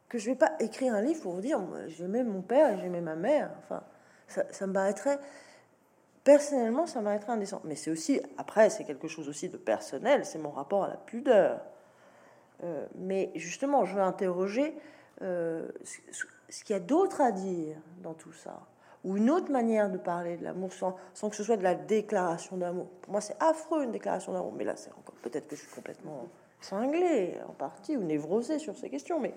que 0.09 0.17
je 0.17 0.29
vais 0.29 0.35
pas 0.35 0.53
écrire 0.59 0.93
un 0.93 1.01
livre 1.01 1.21
pour 1.21 1.33
vous 1.33 1.41
dire 1.41 1.61
j'aimais 1.87 2.23
mon 2.23 2.41
père 2.41 2.79
j'aimais 2.79 3.01
ma 3.01 3.15
mère. 3.15 3.51
Enfin, 3.59 3.83
ça, 4.27 4.67
me 4.67 4.73
paraîtrait 4.73 5.19
personnellement, 6.23 6.85
ça 6.85 6.99
me 6.99 7.05
paraîtrait 7.05 7.31
indécent. 7.33 7.61
Mais 7.63 7.75
c'est 7.75 7.91
aussi 7.91 8.21
après, 8.37 8.69
c'est 8.69 8.83
quelque 8.83 9.07
chose 9.07 9.29
aussi 9.29 9.49
de 9.49 9.57
personnel. 9.57 10.25
C'est 10.25 10.39
mon 10.39 10.51
rapport 10.51 10.83
à 10.83 10.89
la 10.89 10.97
pudeur. 10.97 11.61
Euh, 12.63 12.85
mais 12.95 13.31
justement, 13.35 13.85
je 13.85 13.95
veux 13.95 14.01
interroger 14.01 14.75
euh, 15.21 15.67
ce, 16.49 16.63
qu'il 16.63 16.73
y 16.73 16.77
a 16.77 16.81
d'autre 16.81 17.21
à 17.21 17.31
dire 17.31 17.77
dans 18.01 18.13
tout 18.13 18.33
ça, 18.33 18.59
ou 19.03 19.17
une 19.17 19.29
autre 19.29 19.51
manière 19.51 19.89
de 19.89 19.97
parler 19.97 20.37
de 20.37 20.43
l'amour 20.43 20.73
sans, 20.73 20.95
sans, 21.13 21.29
que 21.29 21.35
ce 21.35 21.43
soit 21.43 21.57
de 21.57 21.63
la 21.63 21.75
déclaration 21.75 22.57
d'amour? 22.57 22.87
Pour 23.01 23.11
moi, 23.11 23.21
c'est 23.21 23.37
affreux 23.39 23.83
une 23.83 23.91
déclaration 23.91 24.33
d'amour. 24.33 24.53
Mais 24.53 24.63
là, 24.63 24.75
c'est 24.75 24.91
encore 24.91 25.15
peut-être 25.21 25.47
que 25.47 25.55
je 25.55 25.61
suis 25.61 25.73
complètement 25.73 26.27
cinglé 26.59 27.37
en 27.47 27.53
partie 27.53 27.95
ou 27.95 28.03
névrosé 28.03 28.59
sur 28.59 28.75
ces 28.75 28.89
questions, 28.89 29.19
mais 29.19 29.33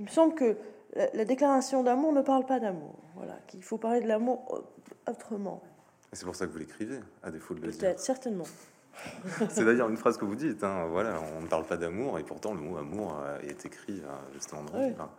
il 0.00 0.04
me 0.04 0.08
semble 0.08 0.34
que 0.34 0.56
la, 0.94 1.24
déclaration 1.26 1.82
d'amour 1.82 2.12
ne 2.12 2.22
parle 2.22 2.46
pas 2.46 2.58
d'amour. 2.58 2.98
Voilà, 3.14 3.38
qu'il 3.46 3.62
faut 3.62 3.76
parler 3.76 4.00
de 4.00 4.08
l'amour 4.08 4.64
autrement. 5.06 5.62
C'est 6.12 6.24
pour 6.24 6.34
ça 6.34 6.46
que 6.46 6.52
vous 6.52 6.58
l'écrivez, 6.58 6.98
à 7.22 7.30
défaut 7.30 7.54
de 7.54 7.60
le 7.60 7.70
dire. 7.70 8.00
certainement. 8.00 8.46
C'est 9.50 9.64
d'ailleurs 9.64 9.90
une 9.90 9.98
phrase 9.98 10.16
que 10.16 10.24
vous 10.24 10.34
dites. 10.34 10.64
Hein, 10.64 10.86
voilà, 10.90 11.20
on 11.36 11.42
ne 11.42 11.46
parle 11.46 11.66
pas 11.66 11.76
d'amour 11.76 12.18
et 12.18 12.24
pourtant 12.24 12.54
le 12.54 12.60
mot 12.60 12.78
amour 12.78 13.20
euh, 13.22 13.38
est 13.40 13.64
écrit 13.66 14.00
euh, 14.00 14.32
justement 14.32 14.62
dans. 14.64 15.10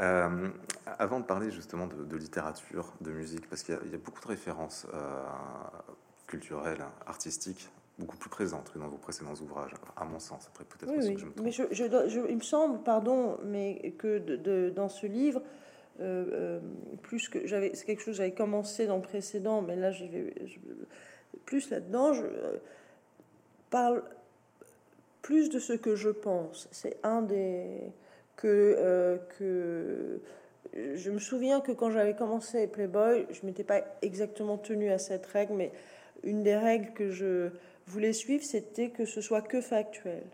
Euh, 0.00 0.48
avant 0.86 1.18
de 1.18 1.24
parler 1.24 1.50
justement 1.50 1.88
de, 1.88 2.16
littérature, 2.16 2.94
de 3.00 3.10
musique, 3.10 3.48
parce 3.48 3.64
qu'il 3.64 3.74
y, 3.90 3.94
a 3.94 3.98
beaucoup 3.98 4.20
de 4.20 4.28
références 4.28 4.86
culturelles, 6.28 6.84
artistiques 7.04 7.68
beaucoup 7.98 8.16
plus 8.16 8.30
présente 8.30 8.70
que 8.72 8.78
dans 8.78 8.88
vos 8.88 8.96
précédents 8.96 9.34
ouvrages, 9.42 9.72
à 9.96 10.04
mon 10.04 10.18
sens. 10.18 10.46
Après, 10.48 10.64
peut-être 10.64 10.90
oui, 10.90 11.14
que 11.14 11.20
je 11.20 11.26
me 11.26 11.32
Mais 11.42 11.50
je, 11.50 12.28
il 12.28 12.36
me 12.36 12.42
semble, 12.42 12.82
pardon, 12.82 13.38
mais 13.44 13.92
que 13.98 14.18
de, 14.18 14.70
dans 14.70 14.88
ce 14.88 15.06
livre, 15.06 15.42
euh, 16.00 16.24
euh, 16.32 16.60
plus 17.02 17.28
que 17.28 17.46
j'avais, 17.46 17.74
c'est 17.74 17.84
quelque 17.84 18.00
chose 18.00 18.14
que 18.14 18.18
j'avais 18.18 18.32
commencé 18.32 18.86
dans 18.86 18.96
le 18.96 19.02
précédent, 19.02 19.62
mais 19.62 19.74
là, 19.74 19.90
j'y 19.90 20.06
vais 20.08 20.32
plus 21.44 21.70
là-dedans. 21.70 22.12
Je 22.12 22.22
euh, 22.22 22.56
parle 23.70 24.04
plus 25.20 25.50
de 25.50 25.58
ce 25.58 25.72
que 25.72 25.96
je 25.96 26.10
pense. 26.10 26.68
C'est 26.70 26.98
un 27.02 27.22
des 27.22 27.80
que 28.36 29.18
que 29.36 30.20
je 30.74 31.10
me 31.10 31.18
souviens 31.18 31.60
que 31.60 31.72
quand 31.72 31.90
j'avais 31.90 32.14
commencé 32.14 32.68
Playboy, 32.68 33.26
je 33.30 33.44
m'étais 33.44 33.64
pas 33.64 33.80
exactement 34.02 34.56
tenu 34.56 34.90
à 34.92 34.98
cette 34.98 35.26
règle, 35.26 35.54
mais 35.54 35.72
une 36.22 36.44
des 36.44 36.56
règles 36.56 36.92
que 36.92 37.10
je 37.10 37.50
voulais 37.88 38.12
suivre, 38.12 38.44
c'était 38.44 38.90
que 38.90 39.04
ce 39.04 39.20
soit 39.20 39.42
que 39.42 39.60
factuel, 39.60 40.24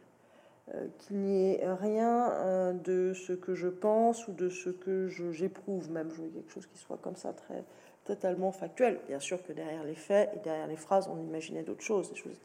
euh, 0.75 0.87
qu'il 0.99 1.19
n'y 1.19 1.53
ait 1.55 1.73
rien 1.73 2.33
euh, 2.33 2.73
de 2.73 3.13
ce 3.15 3.33
que 3.33 3.55
je 3.55 3.69
pense 3.69 4.29
ou 4.29 4.33
de 4.33 4.49
ce 4.49 4.71
que 4.71 5.09
j'éprouve, 5.09 5.91
même 5.91 6.11
je 6.11 6.23
veux 6.23 6.29
quelque 6.29 6.51
chose 6.51 6.67
qui 6.67 6.79
soit 6.79 6.99
comme 6.99 7.17
ça 7.17 7.33
très 7.33 7.65
totalement 8.05 8.53
factuel. 8.53 9.01
Bien 9.07 9.21
sûr 9.21 9.43
que 9.43 9.53
derrière 9.53 9.85
les 9.85 9.95
faits 9.95 10.31
et 10.35 10.39
derrière 10.41 10.67
les 10.67 10.77
phrases, 10.77 11.09
on 11.09 11.19
imaginait 11.19 11.63
d'autres 11.63 11.83
choses, 11.83 12.11
les 12.11 12.17
choses 12.17 12.39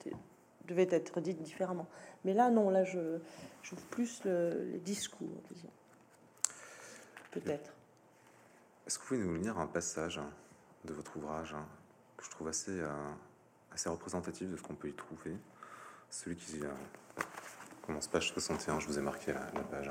devaient 0.68 0.88
être 0.92 1.20
dites 1.20 1.42
différemment. 1.42 1.88
Mais 2.24 2.34
là, 2.34 2.50
non, 2.50 2.70
là, 2.70 2.84
je 2.84 3.20
j'ouvre 3.64 3.82
plus 3.88 4.24
les 4.24 4.80
discours, 4.80 5.42
disons. 5.52 5.70
Peut-être. 7.32 7.74
Est-ce 8.88 8.98
que 8.98 9.04
vous 9.04 9.08
pouvez 9.10 9.20
nous 9.20 9.36
lire 9.36 9.60
un 9.60 9.68
passage 9.68 10.20
de 10.86 10.94
votre 10.94 11.18
ouvrage 11.18 11.54
hein, 11.54 11.68
que 12.18 12.26
je 12.26 12.30
trouve 12.32 12.48
assez 12.48 12.80
euh, 12.80 12.90
assez 13.80 13.90
représentatif 13.90 14.52
de 14.52 14.58
ce 14.58 14.62
qu'on 14.62 14.76
peut 14.76 14.90
y 14.90 14.94
trouver. 14.94 15.38
Celui 16.10 16.36
qui 16.36 16.60
commence 17.86 18.10
page 18.10 18.34
61, 18.34 18.82
je 18.82 18.88
vous 18.88 19.00
ai 19.00 19.02
marqué 19.02 19.32
la, 19.32 19.40
page. 19.40 19.90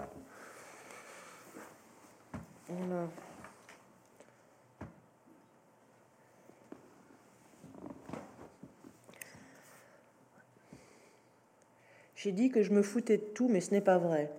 J'ai 12.15 12.33
dit 12.33 12.51
que 12.51 12.63
je 12.63 12.73
me 12.73 12.83
foutais 12.83 13.17
de 13.17 13.23
tout, 13.23 13.49
mais 13.49 13.63
ce 13.63 13.71
n'est 13.71 13.81
pas 13.81 13.97
vrai. 13.97 14.31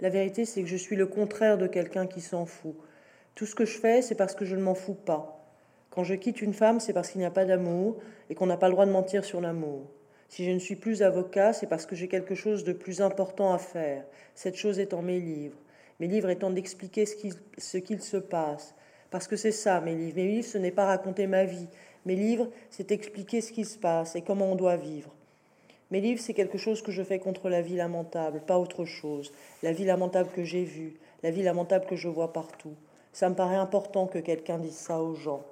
La 0.00 0.08
vérité, 0.08 0.44
c'est 0.44 0.62
que 0.62 0.68
je 0.68 0.76
suis 0.76 0.96
le 0.96 1.06
contraire 1.06 1.56
de 1.56 1.68
quelqu'un 1.68 2.08
qui 2.08 2.20
s'en 2.20 2.46
fout. 2.46 2.74
Tout 3.36 3.46
ce 3.46 3.54
que 3.54 3.64
je 3.64 3.78
fais, 3.78 4.02
c'est 4.02 4.16
parce 4.16 4.34
que 4.34 4.44
je 4.44 4.56
ne 4.56 4.62
m'en 4.62 4.74
fous 4.74 4.94
pas. 4.94 5.38
Quand 5.90 6.02
je 6.02 6.14
quitte 6.14 6.42
une 6.42 6.54
femme, 6.54 6.80
c'est 6.80 6.92
parce 6.92 7.10
qu'il 7.10 7.20
n'y 7.20 7.26
a 7.26 7.30
pas 7.30 7.44
d'amour 7.44 8.00
et 8.30 8.34
qu'on 8.34 8.46
n'a 8.46 8.56
pas 8.56 8.68
le 8.68 8.72
droit 8.72 8.86
de 8.86 8.90
mentir 8.90 9.24
sur 9.24 9.40
l'amour. 9.40 9.82
Si 10.28 10.44
je 10.44 10.50
ne 10.50 10.58
suis 10.58 10.76
plus 10.76 11.02
avocat, 11.02 11.52
c'est 11.52 11.66
parce 11.66 11.86
que 11.86 11.96
j'ai 11.96 12.08
quelque 12.08 12.34
chose 12.34 12.64
de 12.64 12.72
plus 12.72 13.00
important 13.00 13.52
à 13.52 13.58
faire, 13.58 14.04
cette 14.34 14.56
chose 14.56 14.78
étant 14.78 15.02
mes 15.02 15.20
livres. 15.20 15.56
Mes 16.00 16.06
livres 16.06 16.30
étant 16.30 16.50
d'expliquer 16.50 17.06
ce 17.06 17.78
qu'il 17.78 18.02
se 18.02 18.16
passe. 18.18 18.74
Parce 19.10 19.26
que 19.26 19.36
c'est 19.36 19.52
ça, 19.52 19.80
mes 19.80 19.94
livres. 19.94 20.16
Mes 20.16 20.28
livres, 20.28 20.46
ce 20.46 20.58
n'est 20.58 20.70
pas 20.70 20.86
raconter 20.86 21.26
ma 21.26 21.44
vie. 21.44 21.66
Mes 22.04 22.14
livres, 22.14 22.48
c'est 22.70 22.92
expliquer 22.92 23.40
ce 23.40 23.52
qui 23.52 23.64
se 23.64 23.78
passe 23.78 24.14
et 24.14 24.22
comment 24.22 24.52
on 24.52 24.54
doit 24.54 24.76
vivre. 24.76 25.10
Mes 25.90 26.00
livres, 26.00 26.20
c'est 26.20 26.34
quelque 26.34 26.58
chose 26.58 26.82
que 26.82 26.92
je 26.92 27.02
fais 27.02 27.18
contre 27.18 27.48
la 27.48 27.62
vie 27.62 27.76
lamentable, 27.76 28.42
pas 28.46 28.58
autre 28.58 28.84
chose. 28.84 29.32
La 29.62 29.72
vie 29.72 29.86
lamentable 29.86 30.28
que 30.34 30.44
j'ai 30.44 30.64
vue, 30.64 30.98
la 31.22 31.30
vie 31.30 31.42
lamentable 31.42 31.86
que 31.86 31.96
je 31.96 32.08
vois 32.08 32.32
partout. 32.32 32.74
Ça 33.12 33.30
me 33.30 33.34
paraît 33.34 33.56
important 33.56 34.06
que 34.06 34.18
quelqu'un 34.18 34.58
dise 34.58 34.76
ça 34.76 35.00
aux 35.00 35.14
gens 35.14 35.42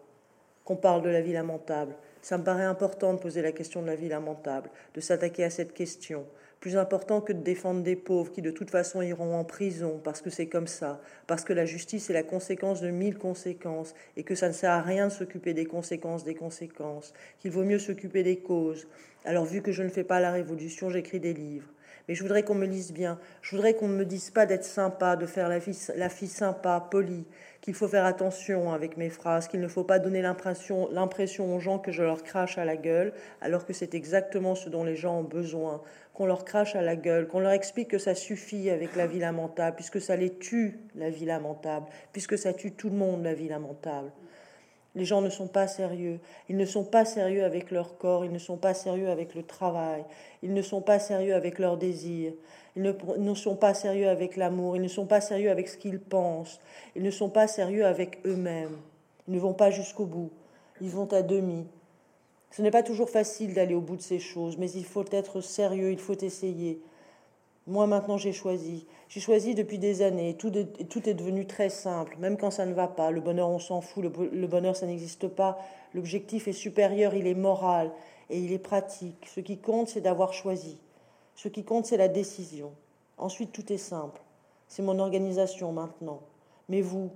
qu'on 0.67 0.77
parle 0.77 1.03
de 1.03 1.09
la 1.09 1.23
vie 1.23 1.33
lamentable. 1.33 1.95
Ça 2.27 2.39
me 2.39 2.43
paraît 2.43 2.65
important 2.65 3.15
de 3.15 3.21
poser 3.21 3.41
la 3.41 3.53
question 3.53 3.83
de 3.83 3.87
la 3.87 3.95
vie 3.95 4.09
lamentable, 4.09 4.69
de 4.95 5.01
s'attaquer 5.01 5.45
à 5.45 5.51
cette 5.51 5.73
question, 5.73 6.27
plus 6.59 6.77
important 6.77 7.21
que 7.21 7.33
de 7.33 7.39
défendre 7.39 7.85
des 7.85 7.95
pauvres 7.95 8.33
qui 8.33 8.43
de 8.43 8.51
toute 8.51 8.69
façon 8.69 9.01
iront 9.01 9.37
en 9.37 9.45
prison 9.45 10.01
parce 10.03 10.23
que 10.23 10.29
c'est 10.29 10.49
comme 10.49 10.67
ça, 10.67 11.01
parce 11.29 11.45
que 11.45 11.53
la 11.53 11.67
justice 11.67 12.11
est 12.11 12.15
la 12.15 12.25
conséquence 12.25 12.81
de 12.81 12.91
mille 12.91 13.17
conséquences 13.17 13.95
et 14.17 14.25
que 14.25 14.35
ça 14.35 14.49
ne 14.49 14.53
sert 14.53 14.73
à 14.73 14.83
rien 14.83 15.07
de 15.07 15.13
s'occuper 15.13 15.55
des 15.55 15.67
conséquences 15.67 16.25
des 16.25 16.35
conséquences, 16.35 17.13
qu'il 17.39 17.53
vaut 17.53 17.63
mieux 17.63 17.79
s'occuper 17.79 18.25
des 18.25 18.39
causes. 18.39 18.89
Alors 19.25 19.45
vu 19.45 19.63
que 19.63 19.71
je 19.71 19.85
ne 19.85 19.89
fais 19.89 20.03
pas 20.03 20.19
la 20.19 20.33
révolution, 20.33 20.91
j'écris 20.91 21.21
des 21.21 21.33
livres. 21.33 21.69
Mais 22.09 22.15
je 22.15 22.23
voudrais 22.23 22.45
qu'on 22.45 22.55
me 22.55 22.67
lise 22.67 22.93
bien. 22.93 23.19
Je 23.43 23.51
voudrais 23.57 23.75
qu'on 23.75 23.89
ne 23.89 23.97
me 23.97 24.05
dise 24.05 24.31
pas 24.31 24.47
d'être 24.47 24.65
sympa, 24.65 25.17
de 25.17 25.27
faire 25.27 25.49
la 25.49 25.61
fille, 25.61 26.29
sympa, 26.29 26.87
polie, 26.91 27.25
qu'il 27.61 27.75
faut 27.75 27.89
faire 27.89 28.05
attention 28.05 28.73
avec 28.73 28.97
mes 28.97 29.11
phrases, 29.11 29.49
qu'il 29.49 29.61
ne 29.61 29.69
faut 29.69 29.83
pas 29.83 29.99
donner 29.99 30.23
l'impression 30.23 31.57
aux 31.57 31.61
gens 31.61 31.79
que 31.79 31.91
je 31.91 32.03
leur 32.03 32.23
crache 32.23 32.59
à 32.59 32.65
la 32.65 32.77
gueule, 32.77 33.13
alors 33.41 33.67
que 33.67 33.73
c'est 33.73 33.95
exactement 33.95 34.55
ce 34.55 34.69
dont 34.69 34.85
les 34.85 34.95
gens 34.95 35.19
ont 35.19 35.25
besoin, 35.25 35.83
qu'on 36.15 36.27
leur 36.27 36.45
crache 36.45 36.77
à 36.77 36.83
la 36.83 36.95
gueule, 36.95 37.27
qu'on 37.27 37.41
leur 37.41 37.53
explique 37.53 37.89
que 37.89 37.99
ça 37.99 38.15
suffit 38.15 38.71
avec 38.71 38.95
la 38.95 39.07
vie 39.07 39.19
lamentable, 39.19 39.75
puisque 39.75 40.01
ça 40.01 40.15
les 40.15 40.39
tue, 40.39 40.79
la 40.95 41.11
vie 41.11 41.27
lamentable, 41.27 41.87
puisque 42.13 42.39
ça 42.39 42.53
tue 42.53 42.73
tout 42.73 42.89
le 42.89 42.97
monde, 42.97 43.25
la 43.25 43.35
vie 43.35 43.49
lamentable. 43.49 44.13
Les 44.97 45.05
gens 45.05 45.21
ne 45.21 45.29
sont 45.29 45.47
pas 45.47 45.69
sérieux. 45.69 46.19
Ils 46.49 46.57
ne 46.57 46.65
sont 46.65 46.83
pas 46.83 47.05
sérieux 47.05 47.45
avec 47.45 47.71
leur 47.71 47.99
corps, 47.99 48.25
ils 48.25 48.33
ne 48.33 48.39
sont 48.39 48.57
pas 48.57 48.73
sérieux 48.73 49.11
avec 49.11 49.35
le 49.35 49.43
travail, 49.43 50.03
ils 50.43 50.55
ne 50.55 50.63
sont 50.63 50.81
pas 50.81 50.99
sérieux 50.99 51.35
avec 51.35 51.59
leurs 51.59 51.77
désirs, 51.77 52.33
ils 52.77 52.83
ne, 52.83 53.35
sont 53.35 53.57
pas 53.57 53.75
sérieux 53.75 54.09
avec 54.09 54.37
l'amour, 54.37 54.75
ils 54.75 54.83
ne 54.83 54.89
sont 54.89 55.05
pas 55.05 55.21
sérieux 55.21 55.51
avec 55.51 55.69
ce 55.69 55.77
qu'ils 55.77 56.01
pensent, 56.01 56.61
ils 56.95 57.03
ne 57.03 57.11
sont 57.11 57.29
pas 57.29 57.47
sérieux 57.47 57.85
avec 57.85 58.21
eux-mêmes. 58.27 58.79
Ils 59.29 59.35
ne 59.35 59.39
vont 59.39 59.53
pas 59.53 59.71
jusqu'au 59.71 60.07
bout, 60.07 60.31
ils 60.81 60.91
vont 60.91 61.13
à 61.13 61.21
demi. 61.21 61.67
Ce 62.51 62.63
n'est 62.63 62.71
pas 62.71 62.83
toujours 62.83 63.11
facile 63.11 63.53
d'aller 63.53 63.75
au 63.75 63.83
bout 63.83 63.97
de 63.97 64.03
ces 64.03 64.19
choses, 64.19 64.57
mais 64.57 64.71
il 64.71 64.85
faut 64.87 65.05
être 65.11 65.43
sérieux, 65.43 65.93
il 65.93 65.99
faut 65.99 66.17
essayer. 66.19 66.81
Moi 67.67 67.87
maintenant 67.87 68.17
j'ai 68.17 68.33
choisi. 68.33 68.87
J'ai 69.09 69.21
choisi 69.21 69.55
depuis 69.55 69.79
des 69.79 70.03
années. 70.03 70.37
Tout 70.37 70.53
tout 70.89 71.09
est 71.09 71.15
devenu 71.15 71.47
très 71.47 71.69
simple, 71.69 72.17
même 72.19 72.37
quand 72.37 72.51
ça 72.51 72.65
ne 72.65 72.75
va 72.75 72.87
pas. 72.87 73.11
Le 73.11 73.21
bonheur, 73.21 73.49
on 73.49 73.59
s'en 73.59 73.81
fout. 73.81 74.05
Le, 74.05 74.47
bonheur, 74.47 74.77
ça 74.77 74.87
n'existe 74.87 75.29
pas. 75.29 75.59
L'objectif 75.95 76.47
est 76.49 76.53
supérieur, 76.53 77.15
il 77.15 77.27
est 77.27 77.35
moral 77.35 77.91
et 78.31 78.39
il 78.39 78.53
est 78.53 78.59
pratique. 78.59 79.27
Ce 79.35 79.41
qui 79.41 79.59
compte, 79.59 79.89
c'est 79.89 80.01
d'avoir 80.01 80.33
choisi. 80.33 80.79
Ce 81.35 81.49
qui 81.49 81.65
compte, 81.65 81.87
c'est 81.87 81.97
la 81.97 82.09
décision. 82.09 82.73
Ensuite, 83.19 83.53
tout 83.53 83.73
est 83.73 83.79
simple. 83.79 84.21
C'est 84.69 84.83
mon 84.83 84.99
organisation 84.99 85.73
maintenant. 85.73 86.21
Mais 86.69 86.83
vous, 86.83 87.11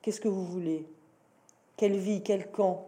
qu'est-ce 0.00 0.20
que 0.20 0.28
vous 0.28 0.44
voulez? 0.44 0.86
Quelle 1.76 1.96
vie 1.96 2.22
Quel 2.22 2.50
camp? 2.50 2.86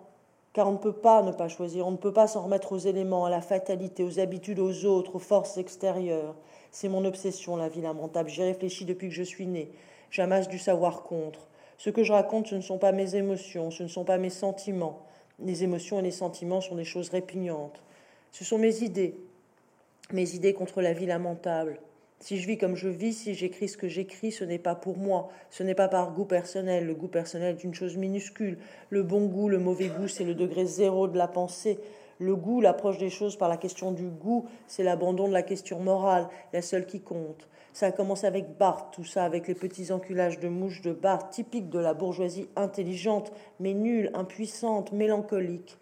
Car 0.53 0.69
on 0.69 0.73
ne 0.73 0.79
peut 0.79 0.93
pas 0.93 1.23
ne 1.23 1.33
pas 1.33 1.49
choisir, 1.49 1.85
on 1.85 1.91
ne 1.91 1.97
peut 1.97 2.13
pas 2.13 2.29
s'en 2.29 2.43
remettre 2.43 2.71
aux 2.73 2.79
éléments, 2.79 3.25
à 3.25 3.31
la 3.31 3.41
fatalité, 3.41 4.05
aux 4.05 4.21
habitudes, 4.21 4.61
aux 4.61 4.85
autres, 4.85 5.17
aux 5.17 5.21
forces 5.21 5.57
extérieures. 5.57 6.37
C'est 6.75 6.89
mon 6.89 7.05
obsession, 7.05 7.55
la 7.55 7.69
vie 7.69 7.83
lamentable. 7.83 8.29
J'y 8.29 8.43
réfléchis 8.43 8.85
depuis 8.85 9.07
que 9.07 9.15
je 9.15 9.23
suis 9.23 9.47
né. 9.47 9.71
J'amasse 10.11 10.49
du 10.49 10.59
savoir 10.59 11.05
contre. 11.05 11.47
Ce 11.79 11.89
que 11.89 12.03
je 12.03 12.13
raconte, 12.13 12.49
ce 12.49 12.57
ne 12.57 12.63
sont 12.63 12.79
pas 12.79 12.91
mes 12.91 13.15
émotions, 13.15 13.71
ce 13.71 13.85
ne 13.85 13.89
sont 13.89 14.03
pas 14.03 14.19
mes 14.19 14.29
sentiments. 14.29 15.07
Les 15.39 15.63
émotions 15.63 16.01
et 16.01 16.03
les 16.03 16.11
sentiments 16.11 16.61
sont 16.61 16.75
des 16.75 16.85
choses 16.85 17.11
répugnantes. 17.11 17.81
Ce 18.33 18.45
sont 18.45 18.59
mes 18.59 18.83
idées, 18.83 19.15
mes 20.13 20.35
idées 20.35 20.53
contre 20.53 20.83
la 20.83 20.95
vie 20.95 21.07
lamentable. 21.07 21.79
Si 22.19 22.39
je 22.39 22.47
vis 22.49 22.59
comme 22.59 22.75
je 22.75 22.89
vis, 22.89 23.13
si 23.13 23.35
j'écris 23.35 23.69
ce 23.69 23.77
que 23.77 23.87
j'écris, 23.87 24.33
ce 24.33 24.43
n'est 24.43 24.59
pas 24.59 24.75
pour 24.75 24.97
moi, 24.97 25.29
ce 25.51 25.63
n'est 25.63 25.77
pas 25.77 25.87
par 25.87 26.11
goût 26.11 26.25
personnel. 26.25 26.87
Le 26.87 26.95
goût 26.95 27.07
personnel 27.07 27.55
est 27.55 27.63
une 27.63 27.75
chose 27.75 27.97
minuscule. 27.97 28.59
Le 28.91 29.05
bon 29.05 29.27
goût, 29.27 29.49
le 29.49 29.61
mauvais 29.61 29.91
goût, 29.91 30.09
c'est 30.09 30.25
le 30.25 30.35
degré 30.35 30.67
zéro 30.67 31.07
de 31.07 31.19
la 31.19 31.29
pensée. 31.29 31.79
Le 32.25 32.37
goût, 32.37 32.63
l'approche 32.63 32.97
des 32.97 33.11
choses 33.11 33.37
par 33.37 33.51
la 33.51 33.59
question 33.59 33.93
du 33.93 34.09
goût, 34.09 34.47
c'est 34.67 34.83
l'abandon 34.83 35.29
de 35.29 35.35
la 35.35 35.43
question 35.43 35.79
morale, 35.81 36.27
la 36.55 36.63
seule 36.63 36.87
qui 36.87 37.03
compte. 37.03 37.47
Ça 37.75 37.87
a 37.87 37.93
commencé 37.93 38.27
avec 38.27 38.57
Barthes, 38.57 38.95
tout 38.95 39.05
ça, 39.05 39.27
avec 39.27 39.47
les 39.47 39.55
petits 39.55 39.93
enculages 39.93 40.41
de 40.41 40.49
mouches 40.49 40.81
de 40.81 40.95
Barthes, 40.95 41.33
typiques 41.33 41.69
de 41.69 41.79
la 41.79 41.93
bourgeoisie 41.93 42.49
intelligente, 42.57 43.31
mais 43.61 43.75
nulle, 43.75 44.11
impuissante, 44.15 44.93
mélancolique 44.93 45.79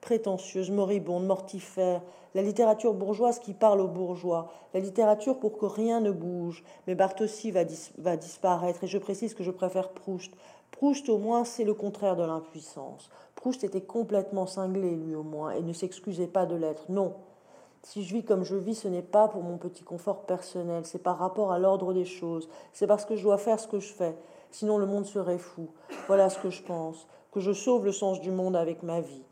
prétentieuse, 0.00 0.70
moribonde, 0.70 1.26
mortifère, 1.26 2.02
la 2.34 2.42
littérature 2.42 2.92
bourgeoise 2.92 3.38
qui 3.38 3.54
parle 3.54 3.80
aux 3.80 3.88
bourgeois, 3.88 4.50
la 4.74 4.80
littérature 4.80 5.38
pour 5.38 5.56
que 5.56 5.64
rien 5.64 6.00
ne 6.00 6.10
bouge. 6.10 6.64
Mais 6.86 6.94
Barthes 6.94 7.20
aussi 7.20 7.50
va, 7.50 7.60
va 7.98 8.16
disparaître, 8.16 8.84
et 8.84 8.88
je 8.88 8.98
précise 8.98 9.32
que 9.32 9.44
je 9.44 9.50
préfère 9.50 9.90
Proust. 9.90 10.32
Proust, 10.72 11.08
au 11.08 11.18
moins, 11.18 11.44
c'est 11.44 11.64
le 11.64 11.74
contraire 11.74 12.16
de 12.16 12.24
l'impuissance. 12.24 13.08
Proust 13.36 13.62
était 13.62 13.82
complètement 13.82 14.46
cinglé, 14.46 14.96
lui 14.96 15.14
au 15.14 15.22
moins, 15.22 15.52
et 15.52 15.62
ne 15.62 15.72
s'excusait 15.72 16.26
pas 16.26 16.44
de 16.44 16.56
l'être. 16.56 16.90
Non. 16.90 17.14
Si 17.84 18.04
je 18.04 18.14
vis 18.14 18.24
comme 18.24 18.44
je 18.44 18.56
vis, 18.56 18.74
ce 18.74 18.88
n'est 18.88 19.02
pas 19.02 19.28
pour 19.28 19.42
mon 19.42 19.58
petit 19.58 19.82
confort 19.82 20.22
personnel, 20.22 20.84
c'est 20.84 21.02
par 21.02 21.18
rapport 21.18 21.52
à 21.52 21.58
l'ordre 21.58 21.92
des 21.92 22.04
choses, 22.04 22.48
c'est 22.72 22.86
parce 22.86 23.04
que 23.04 23.16
je 23.16 23.24
dois 23.24 23.38
faire 23.38 23.58
ce 23.58 23.66
que 23.66 23.80
je 23.80 23.92
fais, 23.92 24.16
sinon 24.52 24.78
le 24.78 24.86
monde 24.86 25.04
serait 25.04 25.38
fou. 25.38 25.68
Voilà 26.06 26.30
ce 26.30 26.38
que 26.38 26.50
je 26.50 26.62
pense, 26.62 27.08
que 27.32 27.40
je 27.40 27.52
sauve 27.52 27.84
le 27.84 27.90
sens 27.90 28.20
du 28.20 28.30
monde 28.30 28.54
avec 28.54 28.84
ma 28.84 29.00
vie. 29.00 29.24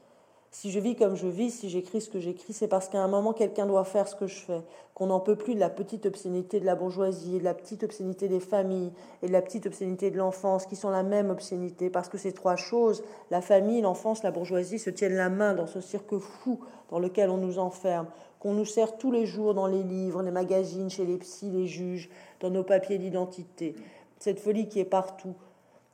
Si 0.53 0.73
je 0.73 0.81
vis 0.81 0.97
comme 0.97 1.15
je 1.15 1.29
vis, 1.29 1.53
si 1.53 1.69
j'écris 1.69 2.01
ce 2.01 2.11
que 2.11 2.19
j'écris, 2.19 2.53
c'est 2.53 2.67
parce 2.67 2.89
qu'à 2.89 3.01
un 3.01 3.07
moment, 3.07 3.33
quelqu'un 3.33 3.67
doit 3.67 3.85
faire 3.85 4.09
ce 4.09 4.17
que 4.17 4.27
je 4.27 4.35
fais, 4.35 4.63
qu'on 4.95 5.07
n'en 5.07 5.21
peut 5.21 5.37
plus 5.37 5.55
de 5.55 5.61
la 5.61 5.71
petite 5.71 6.07
obscénité 6.07 6.59
de 6.59 6.67
la 6.67 6.75
bourgeoisie, 6.75 7.39
de 7.39 7.45
la 7.45 7.55
petite 7.55 7.85
obscénité 7.85 8.27
des 8.27 8.41
familles 8.41 8.91
et 9.23 9.29
de 9.29 9.33
la 9.33 9.43
petite 9.43 9.67
obscénité 9.67 10.11
de 10.11 10.19
l'enfance, 10.19 10.67
qui 10.67 10.75
sont 10.75 10.91
la 10.91 11.05
même 11.05 11.31
obscénité, 11.31 11.89
parce 11.89 12.09
que 12.09 12.19
ces 12.19 12.33
trois 12.33 12.57
choses, 12.57 13.05
la 13.31 13.41
famille, 13.41 13.81
l'enfance, 13.81 14.25
la 14.25 14.33
bourgeoisie, 14.33 14.81
se 14.81 14.91
tiennent 14.91 15.15
la 15.15 15.31
main 15.31 15.55
dans 15.55 15.69
ce 15.69 15.81
cirque 15.81 16.19
fou 16.19 16.59
dans 16.91 16.99
lequel 16.99 17.31
on 17.31 17.37
nous 17.37 17.61
enferme, 17.61 18.09
qu'on 18.41 18.53
nous 18.53 18.65
sert 18.65 18.99
tous 18.99 19.13
les 19.13 19.27
jours 19.27 19.55
dans 19.55 19.69
les 19.69 19.85
livres, 19.85 20.21
les 20.21 20.33
magazines, 20.33 20.91
chez 20.91 21.05
les 21.05 21.19
psys, 21.19 21.51
les 21.51 21.69
juges, 21.69 22.11
dans 22.41 22.51
nos 22.51 22.65
papiers 22.65 22.99
d'identité. 22.99 23.77
Cette 24.19 24.41
folie 24.41 24.69
qui 24.69 24.81
est 24.81 24.85
partout, 24.85 25.37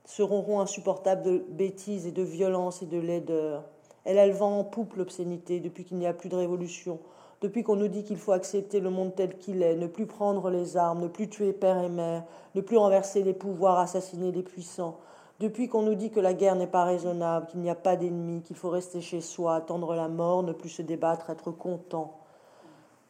ce 0.06 0.22
ronron 0.22 0.60
insupportable 0.60 1.22
de 1.22 1.44
bêtises 1.50 2.06
et 2.06 2.12
de 2.12 2.22
violence 2.22 2.80
et 2.80 2.86
de 2.86 2.98
laideur. 2.98 3.64
Elle 4.06 4.20
a 4.20 4.26
le 4.28 4.40
en 4.40 4.62
poupe, 4.62 4.94
l'obscénité, 4.94 5.58
depuis 5.58 5.84
qu'il 5.84 5.96
n'y 5.96 6.06
a 6.06 6.12
plus 6.12 6.28
de 6.28 6.36
révolution, 6.36 7.00
depuis 7.40 7.64
qu'on 7.64 7.74
nous 7.74 7.88
dit 7.88 8.04
qu'il 8.04 8.18
faut 8.18 8.30
accepter 8.30 8.78
le 8.78 8.88
monde 8.88 9.16
tel 9.16 9.36
qu'il 9.36 9.64
est, 9.64 9.74
ne 9.74 9.88
plus 9.88 10.06
prendre 10.06 10.48
les 10.48 10.76
armes, 10.76 11.00
ne 11.00 11.08
plus 11.08 11.28
tuer 11.28 11.52
père 11.52 11.82
et 11.82 11.88
mère, 11.88 12.22
ne 12.54 12.60
plus 12.60 12.76
renverser 12.76 13.24
les 13.24 13.34
pouvoirs, 13.34 13.80
assassiner 13.80 14.30
les 14.30 14.44
puissants, 14.44 14.96
depuis 15.40 15.68
qu'on 15.68 15.82
nous 15.82 15.96
dit 15.96 16.10
que 16.10 16.20
la 16.20 16.34
guerre 16.34 16.54
n'est 16.54 16.68
pas 16.68 16.84
raisonnable, 16.84 17.48
qu'il 17.48 17.58
n'y 17.58 17.68
a 17.68 17.74
pas 17.74 17.96
d'ennemis, 17.96 18.42
qu'il 18.42 18.54
faut 18.54 18.70
rester 18.70 19.00
chez 19.00 19.20
soi, 19.20 19.56
attendre 19.56 19.96
la 19.96 20.06
mort, 20.06 20.44
ne 20.44 20.52
plus 20.52 20.68
se 20.68 20.82
débattre, 20.82 21.28
être 21.28 21.50
content. 21.50 22.14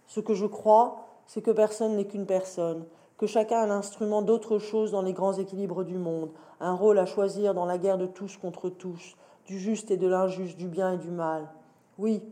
Ce 0.06 0.20
que 0.20 0.32
je 0.32 0.46
crois, 0.46 1.08
c'est 1.26 1.42
que 1.42 1.50
personne 1.50 1.96
n'est 1.96 2.06
qu'une 2.06 2.24
personne, 2.24 2.86
que 3.18 3.26
chacun 3.26 3.58
a 3.58 3.66
l'instrument 3.66 4.22
d'autre 4.22 4.58
chose 4.58 4.92
dans 4.92 5.02
les 5.02 5.12
grands 5.12 5.34
équilibres 5.34 5.84
du 5.84 5.98
monde, 5.98 6.30
un 6.58 6.72
rôle 6.72 6.98
à 6.98 7.04
choisir 7.04 7.52
dans 7.52 7.66
la 7.66 7.76
guerre 7.76 7.98
de 7.98 8.06
tous 8.06 8.38
contre 8.38 8.70
tous, 8.70 9.14
du 9.46 9.58
juste 9.58 9.90
et 9.90 9.96
de 9.96 10.06
l'injuste, 10.06 10.56
du 10.56 10.68
bien 10.68 10.92
et 10.92 10.98
du 10.98 11.10
mal. 11.10 11.48
Oui, 11.98 12.22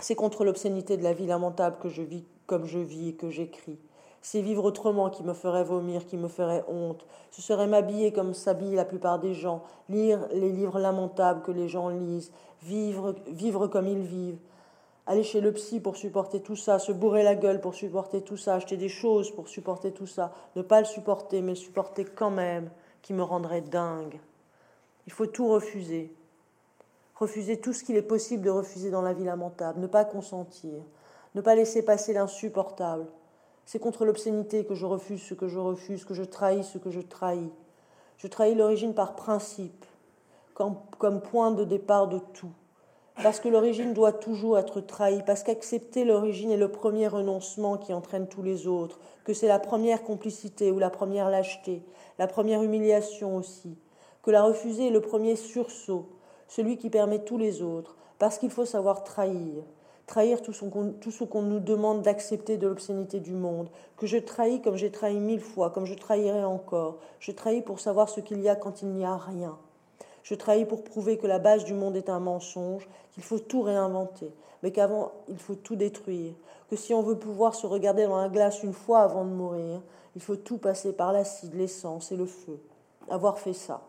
c'est 0.00 0.14
contre 0.14 0.44
l'obscénité 0.44 0.96
de 0.96 1.02
la 1.02 1.12
vie 1.12 1.26
lamentable 1.26 1.76
que 1.80 1.88
je 1.88 2.02
vis 2.02 2.24
comme 2.46 2.66
je 2.66 2.78
vis 2.78 3.10
et 3.10 3.14
que 3.14 3.30
j'écris. 3.30 3.78
C'est 4.20 4.42
vivre 4.42 4.64
autrement 4.64 5.10
qui 5.10 5.24
me 5.24 5.32
ferait 5.32 5.64
vomir, 5.64 6.06
qui 6.06 6.16
me 6.16 6.28
ferait 6.28 6.64
honte. 6.68 7.06
Ce 7.30 7.42
serait 7.42 7.66
m'habiller 7.66 8.12
comme 8.12 8.34
s'habillent 8.34 8.74
la 8.76 8.84
plupart 8.84 9.18
des 9.18 9.34
gens, 9.34 9.62
lire 9.88 10.28
les 10.32 10.52
livres 10.52 10.78
lamentables 10.78 11.42
que 11.42 11.50
les 11.50 11.68
gens 11.68 11.88
lisent, 11.88 12.30
vivre, 12.62 13.14
vivre 13.26 13.66
comme 13.66 13.88
ils 13.88 14.02
vivent. 14.02 14.38
Aller 15.06 15.24
chez 15.24 15.40
le 15.40 15.52
psy 15.52 15.80
pour 15.80 15.96
supporter 15.96 16.40
tout 16.40 16.54
ça, 16.54 16.78
se 16.78 16.92
bourrer 16.92 17.24
la 17.24 17.34
gueule 17.34 17.60
pour 17.60 17.74
supporter 17.74 18.22
tout 18.22 18.36
ça, 18.36 18.54
acheter 18.54 18.76
des 18.76 18.88
choses 18.88 19.32
pour 19.32 19.48
supporter 19.48 19.92
tout 19.92 20.06
ça, 20.06 20.32
ne 20.54 20.62
pas 20.62 20.78
le 20.78 20.86
supporter, 20.86 21.42
mais 21.42 21.52
le 21.52 21.56
supporter 21.56 22.04
quand 22.04 22.30
même, 22.30 22.70
qui 23.02 23.14
me 23.14 23.24
rendrait 23.24 23.62
dingue. 23.62 24.20
Il 25.06 25.12
faut 25.12 25.26
tout 25.26 25.48
refuser 25.48 26.14
refuser 27.22 27.60
tout 27.60 27.72
ce 27.72 27.84
qu'il 27.84 27.96
est 27.96 28.02
possible 28.02 28.44
de 28.44 28.50
refuser 28.50 28.90
dans 28.90 29.02
la 29.02 29.12
vie 29.12 29.24
lamentable, 29.24 29.80
ne 29.80 29.86
pas 29.86 30.04
consentir, 30.04 30.82
ne 31.34 31.40
pas 31.40 31.54
laisser 31.54 31.82
passer 31.82 32.12
l'insupportable. 32.12 33.06
C'est 33.64 33.78
contre 33.78 34.04
l'obscénité 34.04 34.64
que 34.64 34.74
je 34.74 34.86
refuse 34.86 35.22
ce 35.22 35.34
que 35.34 35.48
je 35.48 35.58
refuse, 35.58 36.04
que 36.04 36.14
je 36.14 36.24
trahis 36.24 36.64
ce 36.64 36.78
que 36.78 36.90
je 36.90 37.00
trahis. 37.00 37.52
Je 38.18 38.26
trahis 38.26 38.56
l'origine 38.56 38.92
par 38.92 39.14
principe, 39.14 39.84
comme, 40.54 40.76
comme 40.98 41.20
point 41.20 41.52
de 41.52 41.64
départ 41.64 42.08
de 42.08 42.18
tout. 42.18 42.52
Parce 43.22 43.40
que 43.40 43.48
l'origine 43.48 43.94
doit 43.94 44.12
toujours 44.12 44.58
être 44.58 44.80
trahie, 44.80 45.22
parce 45.24 45.44
qu'accepter 45.44 46.04
l'origine 46.04 46.50
est 46.50 46.56
le 46.56 46.72
premier 46.72 47.06
renoncement 47.06 47.76
qui 47.76 47.92
entraîne 47.92 48.26
tous 48.26 48.42
les 48.42 48.66
autres, 48.66 48.98
que 49.24 49.32
c'est 49.32 49.48
la 49.48 49.60
première 49.60 50.02
complicité 50.02 50.72
ou 50.72 50.78
la 50.78 50.90
première 50.90 51.30
lâcheté, 51.30 51.84
la 52.18 52.26
première 52.26 52.62
humiliation 52.62 53.36
aussi, 53.36 53.78
que 54.22 54.30
la 54.30 54.42
refuser 54.42 54.88
est 54.88 54.90
le 54.90 55.00
premier 55.00 55.36
sursaut, 55.36 56.08
celui 56.54 56.76
qui 56.76 56.90
permet 56.90 57.20
tous 57.20 57.38
les 57.38 57.62
autres, 57.62 57.96
parce 58.18 58.36
qu'il 58.36 58.50
faut 58.50 58.66
savoir 58.66 59.04
trahir, 59.04 59.62
trahir 60.06 60.42
tout, 60.42 60.52
ce 60.52 61.24
qu'on 61.24 61.42
nous 61.42 61.60
demande 61.60 62.02
d'accepter 62.02 62.58
de 62.58 62.68
l'obscénité 62.68 63.20
du 63.20 63.32
monde, 63.32 63.70
que 63.96 64.06
je 64.06 64.18
trahis 64.18 64.60
comme 64.60 64.76
j'ai 64.76 64.90
trahi 64.90 65.18
mille 65.18 65.40
fois, 65.40 65.70
comme 65.70 65.86
je 65.86 65.94
trahirai 65.94 66.44
encore. 66.44 66.98
Je 67.20 67.32
trahis 67.32 67.62
pour 67.62 67.80
savoir 67.80 68.10
ce 68.10 68.20
qu'il 68.20 68.42
y 68.42 68.50
a 68.50 68.54
quand 68.54 68.82
il 68.82 68.88
n'y 68.88 69.06
a 69.06 69.16
rien. 69.16 69.56
Je 70.22 70.34
trahis 70.34 70.66
pour 70.66 70.84
prouver 70.84 71.16
que 71.16 71.26
la 71.26 71.38
base 71.38 71.64
du 71.64 71.72
monde 71.72 71.96
est 71.96 72.10
un 72.10 72.20
mensonge, 72.20 72.86
qu'il 73.12 73.22
faut 73.22 73.38
tout 73.38 73.62
réinventer, 73.62 74.30
mais 74.62 74.72
qu'avant, 74.72 75.12
il 75.28 75.38
faut 75.38 75.54
tout 75.54 75.76
détruire. 75.76 76.34
Que 76.68 76.76
si 76.76 76.92
on 76.92 77.00
veut 77.00 77.18
pouvoir 77.18 77.54
se 77.54 77.66
regarder 77.66 78.04
dans 78.04 78.20
la 78.20 78.28
glace 78.28 78.62
une 78.62 78.74
fois 78.74 79.00
avant 79.00 79.24
de 79.24 79.30
mourir, 79.30 79.80
il 80.14 80.20
faut 80.20 80.36
tout 80.36 80.58
passer 80.58 80.92
par 80.92 81.14
l'acide, 81.14 81.54
l'essence 81.54 82.12
et 82.12 82.16
le 82.16 82.26
feu. 82.26 82.60
Avoir 83.08 83.38
fait 83.38 83.54
ça. 83.54 83.80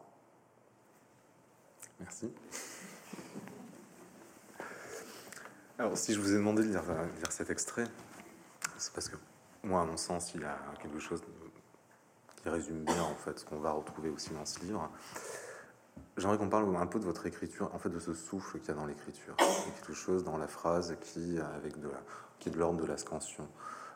Merci. 1.99 2.31
Alors, 5.79 5.97
si 5.97 6.13
je 6.13 6.19
vous 6.19 6.31
ai 6.31 6.35
demandé 6.35 6.63
de 6.63 6.69
lire, 6.69 6.83
lire 6.83 7.31
cet 7.31 7.49
extrait, 7.49 7.85
c'est 8.77 8.93
parce 8.93 9.09
que 9.09 9.17
moi, 9.63 9.81
à 9.81 9.85
mon 9.85 9.97
sens, 9.97 10.33
il 10.35 10.41
y 10.41 10.45
a 10.45 10.57
quelque 10.81 10.99
chose 10.99 11.21
qui 12.41 12.49
résume 12.49 12.83
bien 12.83 13.01
en 13.01 13.15
fait 13.15 13.39
ce 13.39 13.45
qu'on 13.45 13.59
va 13.59 13.71
retrouver 13.71 14.09
aussi 14.09 14.31
dans 14.31 14.45
ce 14.45 14.59
livre. 14.59 14.89
J'aimerais 16.17 16.37
qu'on 16.37 16.49
parle 16.49 16.75
un 16.75 16.85
peu 16.85 16.99
de 16.99 17.05
votre 17.05 17.25
écriture, 17.25 17.73
en 17.73 17.79
fait, 17.79 17.89
de 17.89 17.99
ce 17.99 18.13
souffle 18.13 18.59
qu'il 18.59 18.67
y 18.67 18.71
a 18.71 18.75
dans 18.75 18.85
l'écriture. 18.85 19.35
Quelque 19.37 19.93
chose 19.93 20.23
dans 20.23 20.37
la 20.37 20.47
phrase 20.47 20.95
qui, 21.01 21.39
avec 21.55 21.79
de 21.79 21.89
qui 22.39 22.49
est 22.49 22.51
de 22.51 22.59
l'ordre 22.59 22.81
de 22.81 22.85
la 22.85 22.97
scansion, 22.97 23.47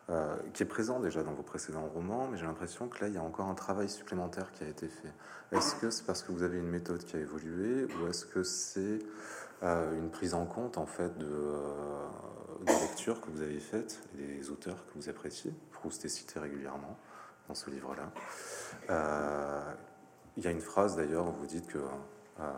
euh, 0.09 0.37
qui 0.53 0.63
est 0.63 0.67
présent 0.67 0.99
déjà 0.99 1.23
dans 1.23 1.33
vos 1.33 1.43
précédents 1.43 1.87
romans, 1.87 2.27
mais 2.29 2.37
j'ai 2.37 2.45
l'impression 2.45 2.87
que 2.87 3.01
là, 3.01 3.07
il 3.07 3.13
y 3.13 3.17
a 3.17 3.23
encore 3.23 3.47
un 3.47 3.55
travail 3.55 3.89
supplémentaire 3.89 4.51
qui 4.51 4.63
a 4.63 4.67
été 4.67 4.87
fait. 4.87 5.11
Est-ce 5.51 5.75
que 5.75 5.89
c'est 5.89 6.05
parce 6.05 6.23
que 6.23 6.31
vous 6.31 6.43
avez 6.43 6.57
une 6.57 6.69
méthode 6.69 7.03
qui 7.03 7.15
a 7.15 7.19
évolué, 7.19 7.85
ou 7.85 8.07
est-ce 8.07 8.25
que 8.25 8.43
c'est 8.43 8.99
euh, 9.63 9.97
une 9.97 10.09
prise 10.09 10.33
en 10.33 10.45
compte, 10.45 10.77
en 10.77 10.85
fait, 10.85 11.17
de, 11.17 11.27
euh, 11.29 12.07
des 12.65 12.79
lectures 12.79 13.21
que 13.21 13.29
vous 13.29 13.41
avez 13.41 13.59
faites, 13.59 13.99
des 14.15 14.49
auteurs 14.49 14.85
que 14.87 14.99
vous 14.99 15.09
appréciez? 15.09 15.53
Proust 15.71 16.05
est 16.05 16.09
cité 16.09 16.39
régulièrement 16.39 16.97
dans 17.47 17.55
ce 17.55 17.69
livre-là. 17.69 18.11
Il 20.37 20.43
y 20.43 20.47
a 20.47 20.51
une 20.51 20.61
phrase 20.61 20.95
d'ailleurs 20.95 21.27
où 21.27 21.31
vous 21.31 21.47
dites 21.47 21.65
que 21.65 21.79
euh, 22.39 22.51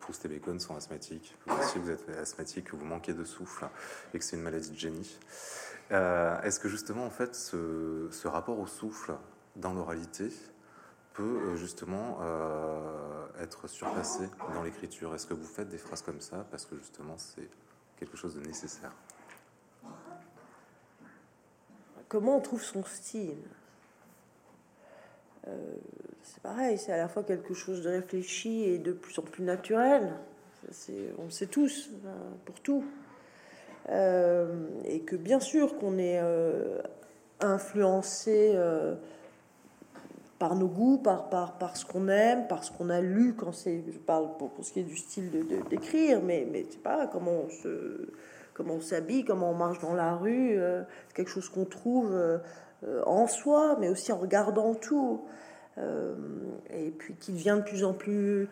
Proust 0.00 0.24
et 0.24 0.28
Bacon 0.28 0.58
sont 0.58 0.74
asthmatiques, 0.74 1.36
que 1.46 1.78
vous 1.78 1.84
vous 1.84 1.90
êtes 1.90 2.08
asthmatique, 2.08 2.64
que 2.70 2.76
vous 2.76 2.84
manquez 2.84 3.12
de 3.12 3.22
souffle 3.22 3.68
et 4.12 4.18
que 4.18 4.24
c'est 4.24 4.34
une 4.34 4.42
maladie 4.42 4.70
de 4.70 4.78
génie. 4.78 5.18
Euh, 5.90 6.40
est-ce 6.42 6.60
que 6.60 6.68
justement 6.68 7.06
en 7.06 7.10
fait 7.10 7.34
ce, 7.34 8.26
rapport 8.26 8.58
au 8.58 8.66
souffle 8.66 9.14
dans 9.56 9.72
l'oralité 9.72 10.28
peut 11.14 11.22
euh, 11.22 11.56
justement 11.56 12.18
être 13.40 13.68
surpassé 13.68 14.28
dans 14.54 14.62
l'écriture? 14.62 15.14
Est-ce 15.14 15.26
que 15.26 15.34
vous 15.34 15.46
faites 15.46 15.68
des 15.68 15.78
phrases 15.78 16.02
comme 16.02 16.20
ça 16.20 16.46
parce 16.50 16.66
que 16.66 16.76
justement 16.76 17.16
c'est 17.16 17.48
quelque 17.98 18.16
chose 18.16 18.34
de 18.34 18.40
nécessaire? 18.40 18.92
Comment 22.08 22.36
on 22.38 22.40
trouve 22.40 22.62
son 22.62 22.84
style? 22.84 23.42
C'est 26.22 26.42
pareil, 26.42 26.76
c'est 26.76 26.92
à 26.92 26.98
la 26.98 27.08
fois 27.08 27.22
quelque 27.22 27.54
chose 27.54 27.82
de 27.82 27.88
réfléchi 27.88 28.64
et 28.64 28.78
de 28.78 28.92
plus 28.92 29.18
en 29.18 29.22
plus 29.22 29.42
naturel. 29.42 30.12
on 31.18 31.24
le 31.24 31.30
sait 31.30 31.46
tous, 31.46 31.90
pour 32.44 32.60
tout. 32.60 32.84
Euh, 33.90 34.66
et 34.84 35.00
que 35.00 35.16
bien 35.16 35.40
sûr 35.40 35.78
qu'on 35.78 35.96
est 35.96 36.20
euh, 36.22 36.78
influencé 37.40 38.52
euh, 38.54 38.96
par 40.38 40.56
nos 40.56 40.68
goûts, 40.68 40.98
par, 40.98 41.30
par, 41.30 41.56
par 41.56 41.76
ce 41.76 41.86
qu'on 41.86 42.08
aime, 42.08 42.46
par 42.48 42.64
ce 42.64 42.70
qu'on 42.70 42.90
a 42.90 43.00
lu 43.00 43.34
quand 43.34 43.52
c'est, 43.52 43.82
je 43.90 43.98
parle 43.98 44.36
pour, 44.36 44.52
ce 44.60 44.72
qui 44.72 44.80
est 44.80 44.84
du 44.84 44.96
style 44.96 45.30
de, 45.30 45.68
d'écrire, 45.70 46.20
mais, 46.22 46.46
mais 46.50 46.66
c'est 46.68 46.82
pas 46.82 47.06
comment 47.06 47.44
on 47.46 47.48
se, 47.48 48.10
comment 48.52 48.74
on 48.74 48.80
s'habille, 48.80 49.24
comment 49.24 49.50
on 49.52 49.54
marche 49.54 49.78
dans 49.80 49.94
la 49.94 50.16
rue, 50.16 50.58
quelque 51.14 51.30
chose 51.30 51.48
qu'on 51.48 51.64
trouve 51.64 52.14
en 53.06 53.26
soi, 53.26 53.76
mais 53.80 53.88
aussi 53.88 54.12
en 54.12 54.18
regardant 54.18 54.74
tout. 54.74 55.22
Et 55.78 56.90
puis 56.90 57.14
qui 57.14 57.32
devient 57.32 57.56
de 57.58 57.68
plus 57.68 57.84
en 57.84 57.94
plus 57.94 58.48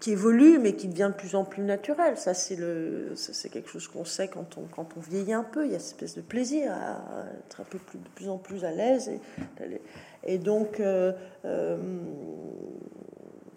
qui 0.00 0.12
évolue, 0.12 0.58
mais 0.58 0.74
qui 0.74 0.88
devient 0.88 1.10
de 1.12 1.16
plus 1.16 1.34
en 1.34 1.44
plus 1.44 1.62
naturel. 1.62 2.16
Ça, 2.16 2.34
c'est 2.34 2.56
le, 2.56 3.12
c'est 3.14 3.48
quelque 3.48 3.68
chose 3.68 3.88
qu'on 3.88 4.04
sait 4.04 4.28
quand 4.28 4.58
on, 4.58 4.62
quand 4.62 4.88
on 4.96 5.00
vieillit 5.00 5.32
un 5.32 5.44
peu. 5.44 5.64
Il 5.66 5.72
y 5.72 5.74
a 5.74 5.78
cette 5.78 5.94
espèce 6.02 6.16
de 6.16 6.22
plaisir 6.22 6.72
à 6.72 7.24
être 7.46 7.60
un 7.60 7.64
peu 7.64 7.78
plus, 7.78 7.98
de 7.98 8.08
plus 8.14 8.28
en 8.28 8.38
plus 8.38 8.64
à 8.64 8.70
l'aise. 8.70 9.10
Et, 10.24 10.38
donc, 10.38 10.80
euh, 10.80 11.12
euh, 11.44 11.76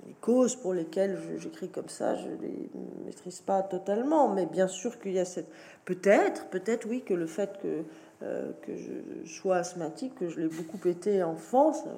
les 0.08 0.14
causes 0.22 0.56
pour 0.56 0.74
lesquelles 0.74 1.20
j'écris 1.38 1.70
comme 1.70 1.90
ça, 1.90 2.16
je 2.16 2.28
les 2.42 2.70
maîtrise 3.06 3.42
pas 3.42 3.64
totalement. 3.64 4.30
Mais 4.30 4.46
bien 4.46 4.68
sûr 4.68 5.00
qu'il 5.00 5.14
y 5.14 5.20
a 5.20 5.26
cette, 5.26 5.50
peut-être, 5.86 6.48
peut-être 6.48 6.88
oui, 6.88 7.04
que 7.04 7.14
le 7.14 7.28
fait 7.28 7.60
que 7.62 7.84
que 8.64 8.76
je 8.76 9.30
sois 9.30 9.58
asthmatique, 9.58 10.16
que 10.16 10.30
je 10.30 10.40
l'ai 10.40 10.48
beaucoup 10.48 10.88
été 10.88 11.22
enfant, 11.22 11.74
ça, 11.74 11.92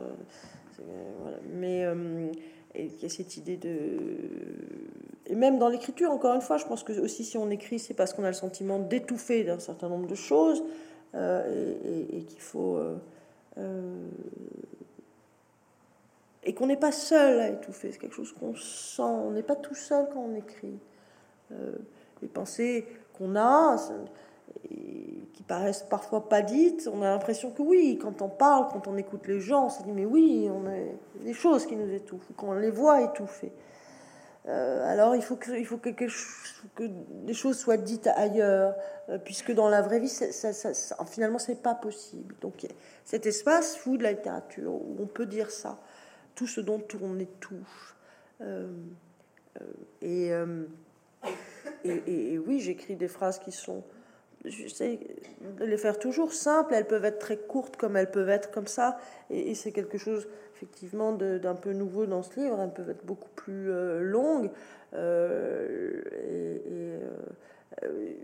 mais 1.54 1.86
euh, 2.78 2.82
il 2.82 3.02
y 3.02 3.06
a 3.06 3.10
cette 3.10 3.38
idée 3.38 3.58
de 3.58 3.98
et 5.30 5.36
même 5.36 5.60
dans 5.60 5.68
l'écriture, 5.68 6.12
encore 6.12 6.34
une 6.36 6.42
fois, 6.42 6.58
je 6.58 6.66
pense 6.66 6.84
que 6.84 6.94
aussi 7.02 7.26
si 7.26 7.38
on 7.38 7.50
écrit, 7.50 7.80
c'est 7.80 7.94
parce 7.94 8.14
qu'on 8.14 8.24
a 8.24 8.28
le 8.28 8.34
sentiment 8.34 8.80
d'étouffer 8.80 9.44
d'un 9.44 9.60
certain 9.60 9.90
nombre 9.90 10.08
de 10.08 10.16
choses 10.16 10.64
euh, 11.16 11.74
et, 12.14 12.24
qu'il 12.24 12.40
faut 12.40 12.80
euh, 13.58 14.08
et 16.44 16.54
qu'on 16.54 16.68
n'est 16.68 16.78
pas 16.78 16.94
seul 16.94 17.42
à 17.42 17.50
étouffer. 17.50 17.92
C'est 17.92 17.98
quelque 17.98 18.16
chose 18.16 18.32
qu'on 18.32 18.56
sent. 18.56 19.02
On 19.02 19.32
n'est 19.32 19.44
pas 19.44 19.58
tout 19.58 19.76
seul 19.76 20.08
quand 20.14 20.22
on 20.22 20.36
écrit. 20.36 20.80
les 22.22 22.30
pensées 22.30 22.88
qu'on 23.18 23.36
a, 23.36 23.76
qui 25.34 25.44
paraissent 25.44 25.84
parfois 25.84 26.28
pas 26.28 26.42
dites, 26.42 26.90
on 26.92 27.02
a 27.02 27.10
l'impression 27.10 27.52
que 27.52 27.62
oui, 27.62 28.00
quand 28.02 28.22
on 28.22 28.30
parle, 28.30 28.68
quand 28.72 28.88
on 28.88 28.98
écoute 28.98 29.28
les 29.28 29.40
gens, 29.40 29.66
on 29.66 29.70
se 29.70 29.84
dit 29.84 29.92
mais 29.92 30.06
oui, 30.06 30.50
on 30.52 30.68
a 30.68 31.24
des 31.24 31.34
choses 31.34 31.66
qui 31.66 31.76
nous 31.76 31.92
étouffent, 31.94 32.32
quand 32.36 32.50
on 32.50 32.54
les 32.54 32.72
voit 32.72 33.02
étouffées. 33.02 33.52
Euh, 34.48 34.90
alors 34.90 35.16
il 35.16 35.22
faut 35.22 35.36
que, 35.36 35.52
il 35.52 35.68
des 37.26 37.34
choses 37.34 37.58
soient 37.58 37.78
dites 37.78 38.08
ailleurs, 38.08 38.76
euh, 39.10 39.18
puisque 39.18 39.54
dans 39.54 39.68
la 39.68 39.82
vraie 39.82 40.00
vie, 40.00 40.08
ça, 40.08 40.54
ça, 40.54 41.06
finalement, 41.06 41.40
c'est 41.40 41.62
pas 41.62 41.76
possible. 41.76 42.36
Donc 42.40 42.66
cet 43.04 43.26
espace 43.26 43.76
fou 43.76 43.98
de 43.98 44.04
la 44.04 44.14
littérature 44.14 44.72
où 44.72 44.96
on 45.00 45.06
peut 45.06 45.26
dire 45.26 45.52
ça, 45.52 45.78
tout 46.36 46.48
ce 46.48 46.62
dont 46.62 46.82
on 47.02 47.20
étouffe. 47.20 47.96
Euh, 48.42 48.68
et, 50.02 50.32
et, 51.84 52.38
oui, 52.38 52.60
j'écris 52.60 52.96
des 52.96 53.08
phrases 53.08 53.40
qui 53.40 53.52
sont 53.52 53.84
j'essaie 54.46 55.00
de 55.60 55.66
les 55.66 55.78
faire 55.78 56.00
toujours 56.00 56.34
simples. 56.34 56.74
Elles 56.74 56.88
peuvent 56.88 57.06
être 57.06 57.20
très 57.20 57.38
courtes 57.38 57.78
comme 57.78 57.98
elles 57.98 58.12
peuvent 58.12 58.30
être 58.30 58.52
comme 58.52 58.68
ça. 58.68 58.98
Et, 59.30 59.56
c'est 59.56 59.72
quelque 59.72 59.98
chose 59.98 60.28
effectivement 60.56 61.14
d'un 61.14 61.56
peu 61.56 61.74
nouveau 61.74 62.06
dans 62.06 62.24
ce 62.24 62.40
livre. 62.40 62.60
Elles 62.62 62.74
peuvent 62.74 62.90
être 62.90 63.06
beaucoup 63.06 63.30
plus 63.36 63.72
euh, 63.72 64.02
longues. 64.02 64.50
Euh, 64.94 66.02
et, 66.28 66.62
euh, 67.84 68.20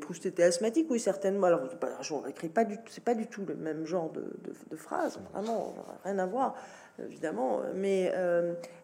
Proust 0.00 0.26
était 0.26 0.42
asthmatique, 0.42 0.86
oui, 0.90 0.98
certainement. 0.98 1.46
Alors, 1.46 1.62
je 2.00 2.14
n'écris 2.26 2.48
pas 2.48 2.64
du 2.64 2.76
tout, 2.76 2.88
c'est 2.88 3.04
pas 3.04 3.14
du 3.14 3.26
tout 3.26 3.44
le 3.46 3.54
même 3.54 3.86
genre 3.86 4.10
de, 4.10 4.24
de, 4.70 4.76
phrase, 4.76 5.20
vraiment, 5.32 5.74
rien 6.04 6.18
à 6.18 6.26
voir, 6.26 6.56
évidemment. 6.98 7.60
Mais 7.74 8.12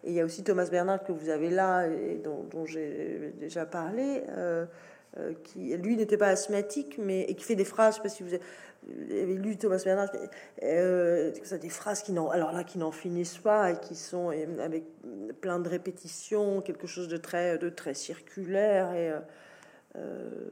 il 0.04 0.12
y 0.12 0.20
a 0.20 0.24
aussi 0.24 0.44
Thomas 0.44 0.68
Bernard 0.70 1.02
que 1.02 1.12
vous 1.12 1.30
avez 1.30 1.50
là 1.50 1.86
et 1.86 2.16
dont, 2.22 2.44
dont 2.50 2.64
j'ai 2.64 3.32
déjà 3.38 3.66
parlé. 3.66 4.22
Euh, 5.18 5.34
qui 5.42 5.76
lui 5.76 5.96
n'était 5.96 6.16
pas 6.16 6.28
asthmatique, 6.28 6.96
mais 6.98 7.22
et 7.22 7.34
qui 7.34 7.44
fait 7.44 7.56
des 7.56 7.64
phrases. 7.64 7.94
Je 7.94 7.96
sais 7.96 8.02
pas 8.02 8.08
si 8.08 8.22
vous 8.22 8.32
avez 8.32 9.34
lu 9.34 9.56
Thomas 9.56 9.82
Bernard, 9.84 10.08
euh, 10.62 11.32
des 11.60 11.68
phrases 11.68 12.02
qui 12.02 12.12
n'en, 12.12 12.28
alors 12.28 12.52
là, 12.52 12.62
qui 12.62 12.78
n'en 12.78 12.92
finissent 12.92 13.38
pas 13.38 13.72
et 13.72 13.80
qui 13.80 13.96
sont 13.96 14.28
avec 14.60 14.84
plein 15.40 15.58
de 15.58 15.68
répétitions, 15.68 16.60
quelque 16.60 16.86
chose 16.86 17.08
de 17.08 17.16
très, 17.16 17.58
de 17.58 17.68
très 17.68 17.94
circulaire 17.94 18.92
et, 18.94 19.12
euh, 19.96 20.50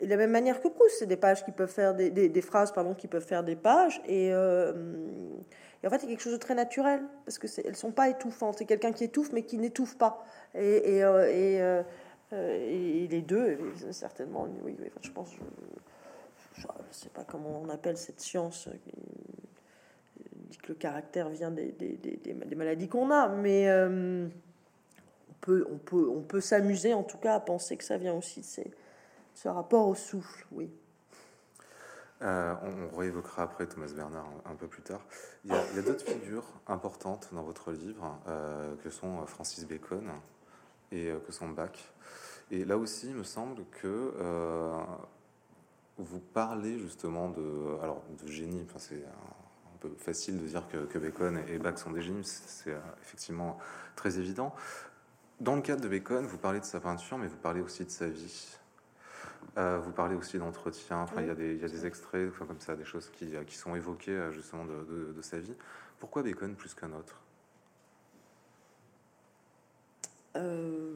et 0.00 0.06
de 0.06 0.10
la 0.10 0.16
même 0.16 0.30
manière 0.30 0.60
que 0.60 0.68
Proust, 0.68 0.96
c'est 0.98 1.06
des 1.06 1.16
pages 1.16 1.44
qui 1.44 1.52
peuvent 1.52 1.70
faire 1.70 1.94
des, 1.94 2.42
phrases, 2.42 2.72
pardon, 2.72 2.94
qui 2.94 3.06
peuvent 3.06 3.24
faire 3.24 3.44
des 3.44 3.56
pages 3.56 4.00
et, 4.06 4.32
euh, 4.32 4.72
en 5.84 5.88
fait, 5.88 5.96
il 5.98 6.02
y 6.02 6.06
a 6.06 6.08
quelque 6.10 6.22
chose 6.22 6.32
de 6.32 6.38
très 6.38 6.54
naturel 6.54 7.00
parce 7.24 7.38
que 7.38 7.46
elles 7.64 7.76
sont 7.76 7.92
pas 7.92 8.08
étouffantes. 8.08 8.58
C'est 8.58 8.66
quelqu'un 8.66 8.92
qui 8.92 9.04
étouffe 9.04 9.32
mais 9.32 9.42
qui 9.42 9.56
n'étouffe 9.58 9.96
pas 9.96 10.24
et, 10.54 11.02
euh, 11.04 11.82
et, 12.32 13.08
les 13.08 13.22
deux, 13.22 13.58
certainement, 13.90 14.48
oui, 14.62 14.76
je 15.02 15.10
pense, 15.10 15.30
je 16.54 16.62
ne 16.62 16.92
sais 16.92 17.08
pas 17.08 17.24
comment 17.24 17.60
on 17.64 17.68
appelle 17.68 17.96
cette 17.96 18.20
science 18.20 18.68
euh, 18.68 18.72
qui 18.84 18.92
dit 20.50 20.58
que 20.58 20.68
le 20.68 20.74
caractère 20.74 21.28
vient 21.28 21.50
des, 21.50 21.72
des, 21.72 22.54
maladies 22.54 22.88
qu'on 22.88 23.10
a, 23.10 23.28
mais 23.28 23.68
euh, 23.68 24.26
on 25.28 25.32
peut, 25.40 25.66
on 25.70 25.78
peut, 25.78 26.08
on 26.08 26.22
peut 26.22 26.40
s'amuser 26.40 26.94
en 26.94 27.02
tout 27.02 27.18
cas 27.18 27.34
à 27.34 27.40
penser 27.40 27.76
que 27.76 27.84
ça 27.84 27.96
vient 27.96 28.14
aussi 28.14 28.40
de 28.40 28.70
ce 29.34 29.48
rapport 29.48 29.88
au 29.88 29.94
souffle, 29.94 30.46
oui. 30.52 30.70
on, 32.20 32.96
réévoquera 32.96 33.44
après 33.44 33.66
Thomas 33.66 33.92
Bernard 33.94 34.28
un, 34.44 34.54
peu 34.54 34.66
plus 34.66 34.82
tard. 34.82 35.00
Il 35.44 35.52
y 35.52 35.54
a, 35.54 35.82
d'autres 35.82 36.04
figures 36.04 36.46
importantes 36.66 37.28
dans 37.32 37.42
votre 37.42 37.72
livre 37.72 38.18
que 38.82 38.90
sont 38.90 39.24
Francis 39.26 39.66
Bacon 39.66 40.10
et 40.92 41.12
que 41.26 41.32
sont 41.32 41.48
Bach. 41.48 41.70
Et 42.50 42.64
là 42.64 42.76
aussi, 42.76 43.08
il 43.08 43.14
me 43.14 43.22
semble 43.22 43.64
que 43.80 44.12
euh, 44.18 44.76
vous 45.98 46.20
parlez 46.20 46.78
justement 46.78 47.30
de, 47.30 47.78
alors, 47.82 48.02
de 48.22 48.30
génie. 48.30 48.64
Enfin, 48.68 48.78
c'est 48.78 49.04
un 49.04 49.78
peu 49.80 49.90
facile 49.98 50.40
de 50.40 50.46
dire 50.46 50.64
que, 50.68 50.98
Bacon 50.98 51.40
et 51.48 51.58
Bach 51.58 51.78
sont 51.78 51.90
des 51.90 52.02
génies, 52.02 52.24
c'est 52.24 52.72
euh, 52.72 52.78
effectivement 53.02 53.58
très 53.96 54.18
évident. 54.18 54.54
Dans 55.40 55.54
le 55.56 55.62
cadre 55.62 55.80
de 55.80 55.88
Bacon, 55.88 56.26
vous 56.26 56.38
parlez 56.38 56.60
de 56.60 56.64
sa 56.64 56.80
peinture, 56.80 57.18
mais 57.18 57.26
vous 57.26 57.36
parlez 57.36 57.60
aussi 57.60 57.84
de 57.84 57.90
sa 57.90 58.08
vie. 58.08 58.58
Euh, 59.58 59.78
vous 59.78 59.92
parlez 59.92 60.14
aussi 60.14 60.38
d'entretien. 60.38 60.98
Enfin, 60.98 61.22
il 61.22 61.26
y, 61.26 61.30
a 61.30 61.34
des, 61.34 61.86
extraits, 61.86 62.28
enfin, 62.30 62.46
comme 62.46 62.60
ça, 62.60 62.76
des 62.76 62.84
choses 62.84 63.10
qui, 63.10 63.56
sont 63.56 63.74
évoquées 63.74 64.12
euh, 64.12 64.32
justement 64.32 64.64
de, 64.64 65.22
sa 65.22 65.38
vie. 65.38 65.54
Pourquoi 65.98 66.22
Bacon 66.22 66.54
plus 66.54 66.74
qu'un 66.74 66.92
autre? 66.92 67.20
Euh, 70.36 70.90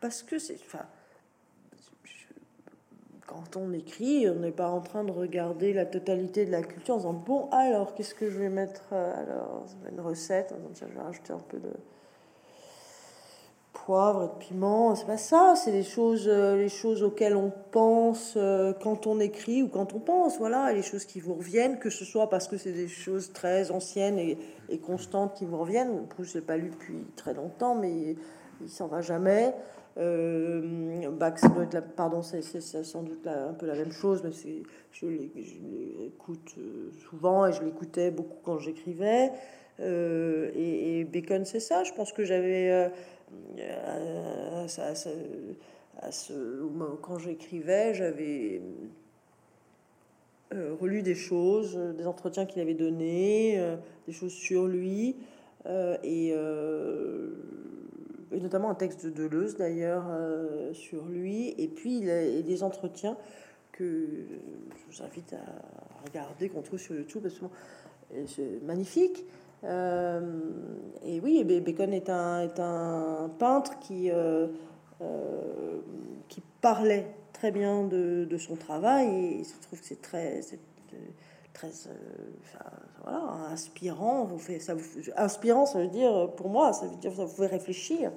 Parce 0.00 0.22
que 0.22 0.38
c'est. 0.38 0.54
Enfin, 0.54 0.86
quand 3.26 3.56
on 3.56 3.72
écrit, 3.72 4.28
on 4.28 4.36
n'est 4.36 4.50
pas 4.50 4.70
en 4.70 4.80
train 4.80 5.04
de 5.04 5.12
regarder 5.12 5.72
la 5.72 5.86
totalité 5.86 6.46
de 6.46 6.50
la 6.50 6.62
culture 6.62 6.94
en 6.94 6.98
disant 6.98 7.12
bon 7.12 7.48
alors 7.50 7.94
qu'est-ce 7.94 8.14
que 8.14 8.28
je 8.28 8.38
vais 8.38 8.48
mettre 8.48 8.86
euh, 8.92 9.22
alors 9.22 9.66
une 9.90 10.00
recette 10.00 10.52
je 10.74 10.84
vais 10.84 11.00
rajouter 11.00 11.32
un 11.32 11.38
peu 11.38 11.58
de 11.58 11.70
poivre 13.90 14.22
et 14.22 14.26
de 14.28 14.44
piment 14.44 14.94
c'est 14.94 15.06
pas 15.06 15.16
ça 15.16 15.54
c'est 15.56 15.72
les 15.72 15.82
choses 15.82 16.28
euh, 16.28 16.56
les 16.56 16.68
choses 16.68 17.02
auxquelles 17.02 17.34
on 17.34 17.52
pense 17.72 18.34
euh, 18.36 18.72
quand 18.72 19.08
on 19.08 19.18
écrit 19.18 19.64
ou 19.64 19.68
quand 19.68 19.94
on 19.94 19.98
pense 19.98 20.38
voilà 20.38 20.70
et 20.70 20.76
les 20.76 20.82
choses 20.82 21.04
qui 21.04 21.18
vous 21.18 21.34
reviennent 21.34 21.80
que 21.80 21.90
ce 21.90 22.04
soit 22.04 22.30
parce 22.30 22.46
que 22.46 22.56
c'est 22.56 22.70
des 22.70 22.86
choses 22.86 23.32
très 23.32 23.72
anciennes 23.72 24.20
et, 24.20 24.38
et 24.68 24.78
constantes 24.78 25.34
qui 25.34 25.44
vous 25.44 25.58
reviennent 25.58 26.06
je 26.20 26.34
l'ai 26.34 26.40
pas 26.40 26.56
lu 26.56 26.70
depuis 26.70 27.04
très 27.16 27.34
longtemps 27.34 27.74
mais 27.74 28.14
il 28.60 28.68
s'en 28.68 28.86
va 28.86 29.00
jamais 29.00 29.52
euh, 29.98 31.10
Bach, 31.10 31.40
pardon, 31.96 32.22
c'est 32.22 32.42
sans 32.42 33.02
doute 33.02 33.26
un 33.26 33.54
peu 33.54 33.66
la 33.66 33.74
même 33.74 33.92
chose, 33.92 34.22
mais 34.24 34.30
je 34.92 35.06
l'écoute 35.06 36.54
euh, 36.58 36.90
souvent 37.08 37.46
et 37.46 37.52
je 37.52 37.62
l'écoutais 37.62 38.10
beaucoup 38.10 38.38
quand 38.44 38.58
j'écrivais. 38.58 39.32
Euh, 39.80 40.50
et, 40.54 41.04
Bacon, 41.04 41.44
c'est 41.44 41.60
ça. 41.60 41.84
Je 41.84 41.92
pense 41.92 42.12
que 42.12 42.24
j'avais 42.24 42.90
quand 47.02 47.18
j'écrivais, 47.18 47.94
j'avais 47.94 48.62
relu 50.52 51.02
des 51.02 51.14
choses, 51.14 51.76
des 51.96 52.06
entretiens 52.06 52.46
qu'il 52.46 52.60
avait 52.60 52.74
donnés, 52.74 53.62
des 54.06 54.12
choses 54.12 54.32
sur 54.32 54.66
lui, 54.66 55.16
et 56.02 56.34
notamment 58.38 58.70
un 58.70 58.74
texte 58.74 59.04
de 59.04 59.10
Deleuze 59.10 59.56
d'ailleurs 59.56 60.04
euh, 60.08 60.72
sur 60.72 61.04
lui, 61.06 61.54
et 61.58 61.68
puis 61.68 61.98
il 61.98 62.10
a, 62.10 62.42
des 62.42 62.62
entretiens 62.62 63.16
que 63.72 64.06
je 64.70 64.96
vous 64.96 65.02
invite 65.02 65.32
à 65.32 66.04
regarder, 66.06 66.48
qu'on 66.48 66.62
trouve 66.62 66.78
sur 66.78 66.94
YouTube, 66.94 67.22
parce 67.22 67.38
que 67.38 67.44
c'est 68.26 68.62
magnifique. 68.62 69.24
Euh, 69.64 70.20
et 71.04 71.20
oui, 71.20 71.44
Bacon 71.44 71.92
est 71.92 72.08
un, 72.08 72.42
est 72.42 72.58
un 72.60 73.30
peintre 73.38 73.78
qui, 73.78 74.10
euh, 74.10 74.48
qui 76.28 76.42
parlait 76.60 77.06
très 77.32 77.50
bien 77.50 77.84
de, 77.84 78.26
de, 78.28 78.38
son 78.38 78.56
travail, 78.56 79.08
et 79.08 79.44
je 79.44 79.66
trouve 79.66 79.80
que 79.80 79.86
c'est 79.86 80.02
très, 80.02 80.40
très 81.52 81.70
voilà, 83.02 83.22
inspirant. 83.50 84.24
Vous 84.24 84.38
fait, 84.38 84.60
ça 84.60 84.74
vous, 84.74 84.84
inspirant, 85.16 85.66
ça 85.66 85.78
veut 85.78 85.88
dire, 85.88 86.30
pour 86.36 86.48
moi, 86.48 86.72
ça 86.72 86.86
veut 86.86 86.96
dire 86.96 87.12
ça 87.14 87.24
vous 87.24 87.34
fait 87.34 87.46
réfléchir. 87.46 88.10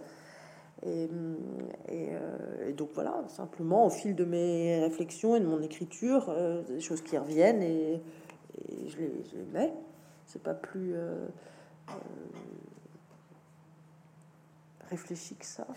Et, 0.85 1.07
euh, 1.91 2.69
et, 2.69 2.73
donc 2.73 2.89
voilà, 2.93 3.23
simplement 3.29 3.85
au 3.85 3.89
fil 3.89 4.15
de 4.15 4.25
mes 4.25 4.79
réflexions 4.79 5.35
et 5.35 5.39
de 5.39 5.45
mon 5.45 5.61
écriture, 5.61 6.25
euh, 6.29 6.61
des 6.63 6.81
choses 6.81 7.01
qui 7.01 7.17
reviennent 7.17 7.61
et, 7.61 8.01
je, 8.87 8.97
les, 8.97 9.43
mets. 9.53 9.73
C'est 10.25 10.41
pas 10.41 10.53
plus 10.53 10.93
euh, 10.95 11.27
réfléchi 14.89 15.35
que 15.35 15.45
ça. 15.45 15.67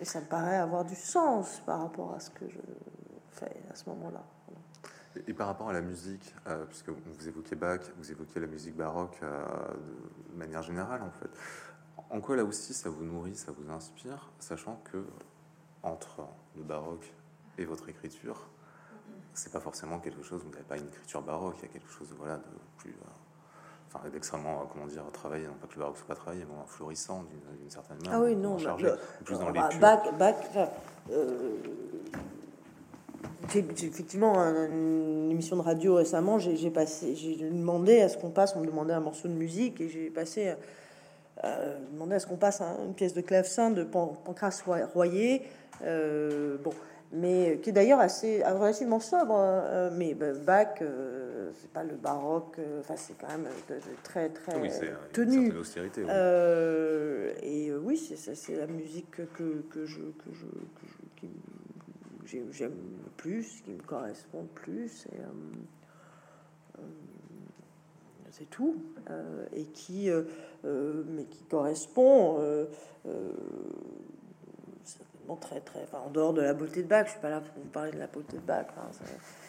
Et 0.00 0.04
ça 0.04 0.20
me 0.20 0.26
paraît 0.26 0.56
avoir 0.56 0.84
du 0.84 0.94
sens 0.94 1.60
par 1.66 1.82
rapport 1.82 2.14
à 2.14 2.20
ce 2.20 2.30
que 2.30 2.48
je 2.48 2.60
fais 3.32 3.62
à 3.70 3.74
ce 3.74 3.88
moment-là. 3.90 4.22
Et 5.26 5.32
par 5.32 5.48
rapport 5.48 5.70
à 5.70 5.72
la 5.72 5.80
musique, 5.80 6.34
euh, 6.46 6.64
puisque 6.66 6.90
vous 6.90 7.28
évoquez 7.28 7.56
Bach, 7.56 7.80
vous 7.96 8.10
évoquez 8.12 8.38
la 8.38 8.46
musique 8.46 8.76
baroque 8.76 9.18
euh, 9.22 9.44
de 10.32 10.38
manière 10.38 10.62
générale, 10.62 11.02
en 11.02 11.10
fait, 11.10 11.30
en 12.10 12.20
quoi 12.20 12.36
là 12.36 12.44
aussi 12.44 12.72
ça 12.72 12.88
vous 12.88 13.04
nourrit, 13.04 13.34
ça 13.34 13.50
vous 13.50 13.70
inspire, 13.70 14.30
sachant 14.38 14.80
que 14.84 15.04
entre 15.82 16.20
le 16.56 16.62
baroque 16.62 17.12
et 17.56 17.64
votre 17.64 17.88
écriture, 17.88 18.48
c'est 19.34 19.52
pas 19.52 19.60
forcément 19.60 19.98
quelque 19.98 20.22
chose, 20.22 20.42
vous 20.44 20.50
n'avez 20.50 20.64
pas 20.64 20.76
une 20.76 20.86
écriture 20.86 21.22
baroque, 21.22 21.56
il 21.58 21.62
y 21.62 21.68
a 21.68 21.72
quelque 21.72 21.90
chose 21.90 22.14
voilà, 22.16 22.36
de 22.36 22.42
plus. 22.76 22.94
Euh, 23.98 24.06
enfin, 24.06 24.08
d'extrêmement, 24.10 24.68
comment 24.72 24.86
dire, 24.86 25.02
travaillé, 25.12 25.46
non 25.46 25.54
pas 25.60 25.66
que 25.66 25.74
le 25.74 25.80
baroque 25.80 25.96
soit 25.96 26.06
pas 26.06 26.14
travaillé, 26.14 26.44
mais 26.48 26.54
florissant 26.66 27.24
d'une 27.60 27.70
certaine 27.70 27.98
manière. 27.98 28.14
Ah 28.14 28.22
oui, 28.22 28.36
non, 28.36 28.58
chargé, 28.58 28.86
bah, 28.86 28.96
plus 29.24 29.38
dans 29.38 29.50
bah, 29.50 29.68
Bach, 29.80 30.18
Bach, 30.18 30.34
j'ai 33.52 33.86
effectivement 33.86 34.34
une 34.38 35.30
émission 35.30 35.56
de 35.56 35.62
radio 35.62 35.94
récemment. 35.94 36.38
J'ai 36.38 36.70
passé, 36.70 37.14
j'ai 37.14 37.36
demandé 37.36 38.00
à 38.00 38.08
ce 38.08 38.18
qu'on 38.18 38.30
passe. 38.30 38.54
On 38.56 38.60
me 38.60 38.66
demandait 38.66 38.92
un 38.92 39.00
morceau 39.00 39.28
de 39.28 39.32
musique 39.32 39.80
et 39.80 39.88
j'ai 39.88 40.10
passé, 40.10 40.54
euh, 41.44 41.78
demandé 41.92 42.16
à 42.16 42.18
ce 42.18 42.26
qu'on 42.26 42.36
passe 42.36 42.60
une 42.60 42.94
pièce 42.94 43.14
de 43.14 43.20
clavecin 43.20 43.70
de 43.70 43.84
Pancras 43.84 44.62
Royer. 44.92 45.42
Euh, 45.82 46.58
bon, 46.62 46.72
mais 47.12 47.58
qui 47.62 47.70
est 47.70 47.72
d'ailleurs 47.72 48.00
assez 48.00 48.42
relativement 48.44 49.00
sobre. 49.00 49.34
Euh, 49.38 49.90
mais 49.92 50.14
bah, 50.14 50.32
Bach, 50.34 50.82
euh, 50.82 51.50
c'est 51.60 51.70
pas 51.70 51.84
le 51.84 51.96
baroque. 51.96 52.58
Enfin, 52.80 52.94
c'est 52.96 53.16
quand 53.18 53.28
même 53.28 53.48
très 54.02 54.28
très 54.30 54.60
tenu. 55.12 55.52
Austérité, 55.52 56.02
oui. 56.04 56.10
et 57.42 57.72
oui, 57.74 57.96
c'est 57.96 58.56
la 58.56 58.66
musique 58.66 59.10
que, 59.34 59.62
que 59.70 59.86
je, 59.86 60.00
que 60.00 60.32
je, 60.32 60.46
que 60.46 60.86
je 60.86 60.98
qui, 62.28 62.40
j'aime 62.52 62.76
le 63.04 63.10
plus, 63.16 63.60
qui 63.62 63.70
me 63.70 63.82
correspond 63.82 64.42
le 64.42 64.48
plus, 64.48 65.06
et, 65.06 65.20
euh, 65.20 65.24
euh, 66.78 66.82
c'est 68.30 68.50
tout, 68.50 68.76
euh, 69.10 69.46
et 69.52 69.64
qui, 69.64 70.10
mais 70.64 71.24
qui 71.24 71.44
correspond 71.44 72.38
très, 75.36 75.60
très, 75.60 75.86
en 75.92 76.10
dehors 76.10 76.32
de 76.32 76.42
la 76.42 76.54
beauté 76.54 76.82
de 76.82 76.88
Bach, 76.88 77.06
je 77.06 77.12
suis 77.12 77.20
pas 77.20 77.30
là 77.30 77.40
pour 77.40 77.62
vous 77.62 77.68
parler 77.68 77.92
de 77.92 77.98
la 77.98 78.06
beauté 78.06 78.36
de 78.36 78.42
Bach, 78.42 78.66
hein, 78.76 78.90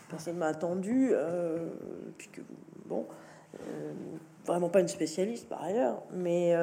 personne 0.10 0.38
m'a 0.38 0.48
attendu, 0.48 1.12
puis 2.18 2.30
que, 2.30 2.42
bon, 2.86 3.06
vraiment 4.46 4.70
pas 4.70 4.82
une 4.82 4.88
spécialiste 4.88 5.48
par 5.48 5.64
ailleurs, 5.64 6.04
mais 6.12 6.56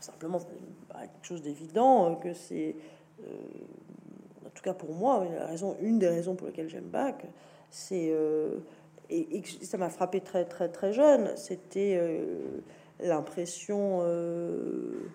simplement 0.00 0.38
quelque 0.38 1.26
chose 1.26 1.42
d'évident 1.42 2.16
que 2.16 2.34
c'est 2.34 2.76
en 4.44 4.50
tout 4.50 4.62
cas 4.62 4.74
pour 4.74 4.94
moi, 4.94 5.26
la 5.36 5.46
raison, 5.46 5.76
une 5.80 5.98
des 5.98 6.08
raisons 6.08 6.36
pour 6.36 6.46
lesquelles 6.46 6.68
j'aime 6.68 6.84
Bach, 6.84 7.14
c'est 7.70 8.10
euh, 8.10 8.58
et, 9.10 9.42
ça 9.62 9.78
m'a 9.78 9.88
frappé 9.88 10.20
très 10.20 10.44
très 10.44 10.68
très 10.68 10.92
jeune, 10.92 11.36
c'était 11.36 11.98
euh, 12.00 12.62
l'impression, 13.00 14.00
euh, 14.02 15.10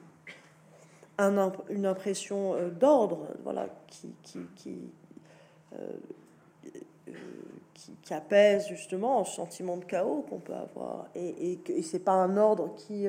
un, 1.19 1.51
une 1.69 1.85
impression 1.85 2.55
d'ordre, 2.79 3.27
voilà, 3.43 3.67
qui 3.87 4.13
qui, 4.23 4.39
qui, 4.55 4.91
qui, 7.73 8.13
apaise 8.13 8.67
justement 8.67 9.23
ce 9.23 9.35
sentiment 9.35 9.77
de 9.77 9.85
chaos 9.85 10.25
qu'on 10.27 10.39
peut 10.39 10.55
avoir, 10.55 11.05
et, 11.13 11.59
et, 11.67 11.83
c'est 11.83 11.99
pas 11.99 12.13
un 12.13 12.37
ordre 12.37 12.73
qui 12.75 13.07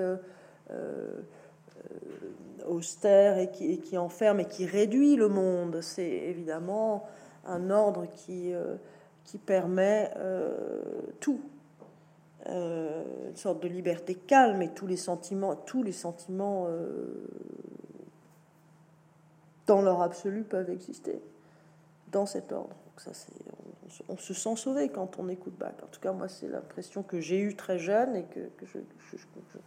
austère 2.67 3.39
et 3.39 3.51
qui, 3.51 3.79
qui, 3.79 3.99
enferme 3.99 4.41
et 4.41 4.45
qui 4.45 4.67
réduit 4.67 5.17
le 5.17 5.29
monde. 5.29 5.81
C'est 5.81 6.03
évidemment 6.03 7.07
un 7.47 7.71
ordre 7.71 8.07
qui, 8.07 8.53
euh, 8.53 8.77
qui 9.25 9.39
permet 9.39 10.11
euh, 10.17 10.81
tout. 11.21 11.41
Euh, 12.49 13.03
une 13.29 13.37
sorte 13.37 13.63
de 13.63 13.69
liberté 13.69 14.15
calme 14.15 14.63
et 14.63 14.71
tous 14.71 14.87
les 14.87 14.97
sentiments, 14.97 15.55
tous 15.55 15.83
les 15.83 15.93
sentiments 15.93 16.67
dans 19.71 19.83
leur 19.83 20.03
absolu 20.03 20.43
peuvent 20.43 20.69
exister 20.69 21.23
dans 22.11 22.27
cet 22.27 22.51
ordre. 22.51 22.75
Ça, 22.97 23.13
c'est, 23.15 23.33
on, 24.09 24.17
se 24.17 24.35
sent 24.35 24.57
sauvé 24.57 24.89
quand 24.89 25.21
on 25.21 25.29
écoute 25.29 25.57
Bach. 25.57 25.75
En 25.85 25.87
tout 25.87 26.01
cas, 26.01 26.11
moi, 26.11 26.29
c'est 26.29 26.49
l'impression 26.49 27.05
que 27.05 27.21
j'ai 27.21 27.39
eue 27.39 27.55
très 27.55 27.79
jeune 27.79 28.17
et 28.17 28.25
que, 28.25 28.41
je, 28.67 28.79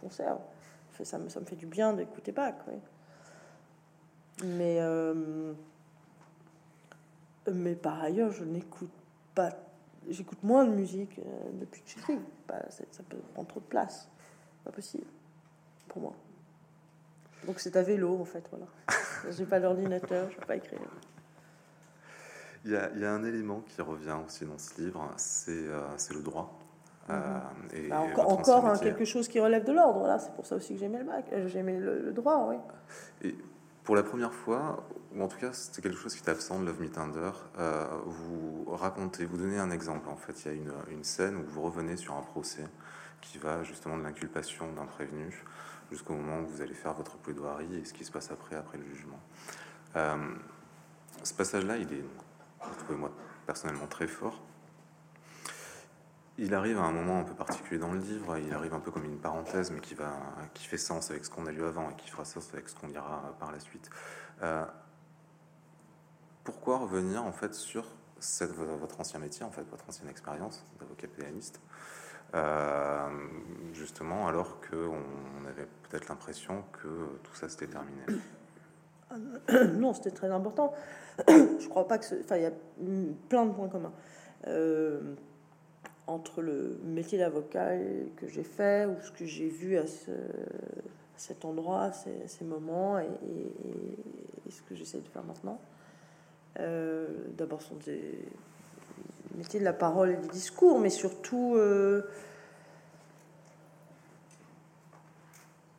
conserve. 0.02 0.40
Ça 1.02 1.18
me, 1.18 1.28
fait 1.30 1.56
du 1.56 1.64
bien 1.64 1.94
d'écouter 1.94 2.32
Bach. 2.32 2.54
Mais, 4.44 4.76
euh, 4.80 5.54
mais 7.50 7.74
par 7.74 8.02
ailleurs, 8.02 8.30
je 8.30 8.44
n'écoute 8.44 8.92
pas. 9.34 9.52
J'écoute 10.10 10.42
moins 10.42 10.66
de 10.66 10.72
musique 10.72 11.18
euh, 11.18 11.22
depuis 11.60 11.80
que 11.80 11.88
j'écris. 11.88 12.18
ça 12.68 13.02
peut 13.08 13.16
prendre 13.32 13.48
trop 13.48 13.60
de 13.60 13.64
place. 13.64 14.10
Pas 14.64 14.70
possible 14.70 15.06
pour 15.88 16.02
moi. 16.02 16.12
Donc 17.46 17.58
c'est 17.58 17.74
à 17.76 17.82
vélo 17.82 18.20
en 18.20 18.26
fait. 18.26 18.44
Voilà. 18.50 18.66
j'ai 19.30 19.44
pas 19.44 19.60
d'ordinateur, 19.60 20.30
je 20.30 20.36
peux 20.36 20.46
pas 20.46 20.56
écrire. 20.56 20.80
Il 22.64 22.70
y, 22.70 22.76
a, 22.76 22.90
il 22.94 23.00
y, 23.00 23.04
a, 23.04 23.12
un 23.12 23.24
élément 23.24 23.62
qui 23.66 23.82
revient 23.82 24.16
aussi 24.26 24.46
dans 24.46 24.58
ce 24.58 24.80
livre, 24.80 25.06
c'est 25.18 25.50
euh, 25.52 25.82
le 26.14 26.22
droit. 26.22 26.58
et 27.74 27.88
bah, 27.88 28.00
encore, 28.00 28.66
hein, 28.66 28.78
quelque 28.78 29.04
chose 29.04 29.28
qui 29.28 29.38
relève 29.38 29.64
de 29.64 29.72
l'ordre. 29.72 29.98
Voilà, 29.98 30.18
c'est 30.18 30.32
pour 30.32 30.46
ça 30.46 30.56
aussi 30.56 30.72
que 30.74 30.80
j'aimais 30.80 30.98
le 30.98 31.04
bac, 31.04 31.26
j'aimais 31.46 31.78
le, 31.78 32.00
le, 32.00 32.12
droit, 32.12 32.46
oui. 32.48 32.56
Et 33.22 33.36
pour 33.82 33.96
la 33.96 34.02
première 34.02 34.32
fois, 34.32 34.82
ou 35.14 35.22
en 35.22 35.28
tout 35.28 35.38
cas 35.38 35.52
c'était 35.52 35.82
quelque 35.82 35.98
chose 35.98 36.14
qui 36.14 36.24
est 36.24 36.30
absent 36.30 36.58
de 36.58 36.64
Love 36.64 36.80
Me 36.80 36.88
Tender, 36.88 37.30
euh, 37.58 37.86
vous 38.06 38.64
racontez, 38.74 39.26
vous 39.26 39.36
donnez 39.36 39.58
un 39.58 39.70
exemple. 39.70 40.08
En 40.08 40.16
fait, 40.16 40.44
il 40.44 40.46
y 40.46 40.50
a 40.50 40.54
une, 40.54 40.72
une, 40.90 41.04
scène 41.04 41.36
où 41.36 41.44
vous 41.46 41.60
revenez 41.60 41.96
sur 41.96 42.14
un 42.14 42.22
procès 42.22 42.64
qui 43.20 43.36
va 43.36 43.62
justement 43.62 43.98
de 43.98 44.02
l'inculpation 44.02 44.72
d'un 44.72 44.86
prévenu 44.86 45.44
jusqu'au 45.94 46.14
moment 46.14 46.40
où 46.40 46.46
vous 46.46 46.60
allez 46.60 46.74
faire 46.74 46.92
votre 46.92 47.16
plaidoirie 47.16 47.76
et 47.76 47.84
ce 47.84 47.92
qui 47.92 48.04
se 48.04 48.12
passe 48.12 48.30
après, 48.30 48.56
après 48.56 48.78
le 48.78 48.84
jugement. 48.84 49.20
Euh, 49.96 50.34
ce 51.22 51.32
passage-là, 51.32 51.76
il 51.76 51.92
est, 51.92 52.04
je 52.88 52.94
moi 52.94 53.10
personnellement 53.46 53.86
très 53.86 54.06
fort. 54.06 54.42
Il 56.36 56.52
arrive 56.52 56.78
à 56.78 56.82
un 56.82 56.92
moment 56.92 57.20
un 57.20 57.22
peu 57.22 57.34
particulier 57.34 57.78
dans 57.78 57.92
le 57.92 58.00
livre, 58.00 58.36
il 58.38 58.52
arrive 58.52 58.74
un 58.74 58.80
peu 58.80 58.90
comme 58.90 59.04
une 59.04 59.18
parenthèse, 59.18 59.70
mais 59.70 59.80
qui, 59.80 59.94
va, 59.94 60.12
qui 60.52 60.66
fait 60.66 60.78
sens 60.78 61.12
avec 61.12 61.24
ce 61.24 61.30
qu'on 61.30 61.46
a 61.46 61.52
lu 61.52 61.64
avant 61.64 61.90
et 61.90 61.94
qui 61.94 62.10
fera 62.10 62.24
sens 62.24 62.52
avec 62.52 62.68
ce 62.68 62.74
qu'on 62.74 62.88
lira 62.88 63.36
par 63.38 63.52
la 63.52 63.60
suite. 63.60 63.88
Euh, 64.42 64.64
pourquoi 66.42 66.78
revenir 66.78 67.24
en 67.24 67.32
fait 67.32 67.54
sur 67.54 67.86
cette, 68.18 68.50
votre 68.50 68.98
ancien 69.00 69.20
métier, 69.20 69.44
en 69.44 69.50
fait, 69.50 69.62
votre 69.70 69.88
ancienne 69.88 70.08
expérience 70.08 70.64
d'avocat 70.80 71.06
pénaliste, 71.06 71.60
euh, 72.34 73.08
justement, 73.72 74.26
alors 74.26 74.60
qu'on 74.60 75.46
avait 75.48 75.68
peut-être 75.88 76.08
l'impression 76.08 76.64
que 76.72 76.88
tout 77.22 77.34
ça 77.34 77.48
s'était 77.48 77.68
terminé 77.68 78.02
Non, 79.78 79.94
c'était 79.94 80.10
très 80.10 80.30
important. 80.30 80.72
Je 81.28 81.68
crois 81.68 81.86
pas 81.86 81.98
que. 81.98 82.04
Enfin, 82.20 82.36
il 82.36 82.42
y 82.42 82.46
a 82.46 82.52
plein 83.28 83.46
de 83.46 83.52
points 83.52 83.68
communs. 83.68 83.92
Euh, 84.48 85.14
entre 86.06 86.42
le 86.42 86.78
métier 86.84 87.18
d'avocat 87.18 87.78
que 88.16 88.28
j'ai 88.28 88.42
fait 88.42 88.84
ou 88.84 89.00
ce 89.00 89.10
que 89.10 89.24
j'ai 89.24 89.48
vu 89.48 89.78
à, 89.78 89.86
ce, 89.86 90.10
cet 91.16 91.44
endroit, 91.44 91.92
ces, 91.92 92.26
ces 92.26 92.44
moments, 92.44 92.98
et, 92.98 93.08
ce 94.50 94.60
que 94.62 94.74
j'essaie 94.74 95.00
de 95.00 95.08
faire 95.08 95.24
maintenant. 95.24 95.58
Euh, 96.60 97.08
d'abord, 97.36 97.62
sont 97.62 97.76
des 97.76 98.18
métiers 99.36 99.60
de 99.60 99.64
la 99.64 99.72
parole 99.72 100.10
et 100.10 100.16
du 100.16 100.28
discours, 100.28 100.78
mais 100.78 100.90
surtout, 100.90 101.54
euh, 101.56 102.02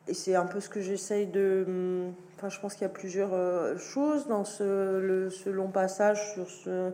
et 0.08 0.14
c'est 0.14 0.34
un 0.36 0.46
peu 0.46 0.60
ce 0.60 0.68
que 0.68 0.80
j'essaye 0.80 1.26
de. 1.26 2.10
Enfin, 2.36 2.48
je 2.48 2.60
pense 2.60 2.74
qu'il 2.74 2.82
y 2.82 2.86
a 2.86 2.90
plusieurs 2.90 3.34
euh, 3.34 3.76
choses 3.76 4.26
dans 4.28 4.44
ce, 4.44 5.48
long 5.48 5.68
passage 5.68 6.32
sur 6.34 6.48
ce, 6.48 6.92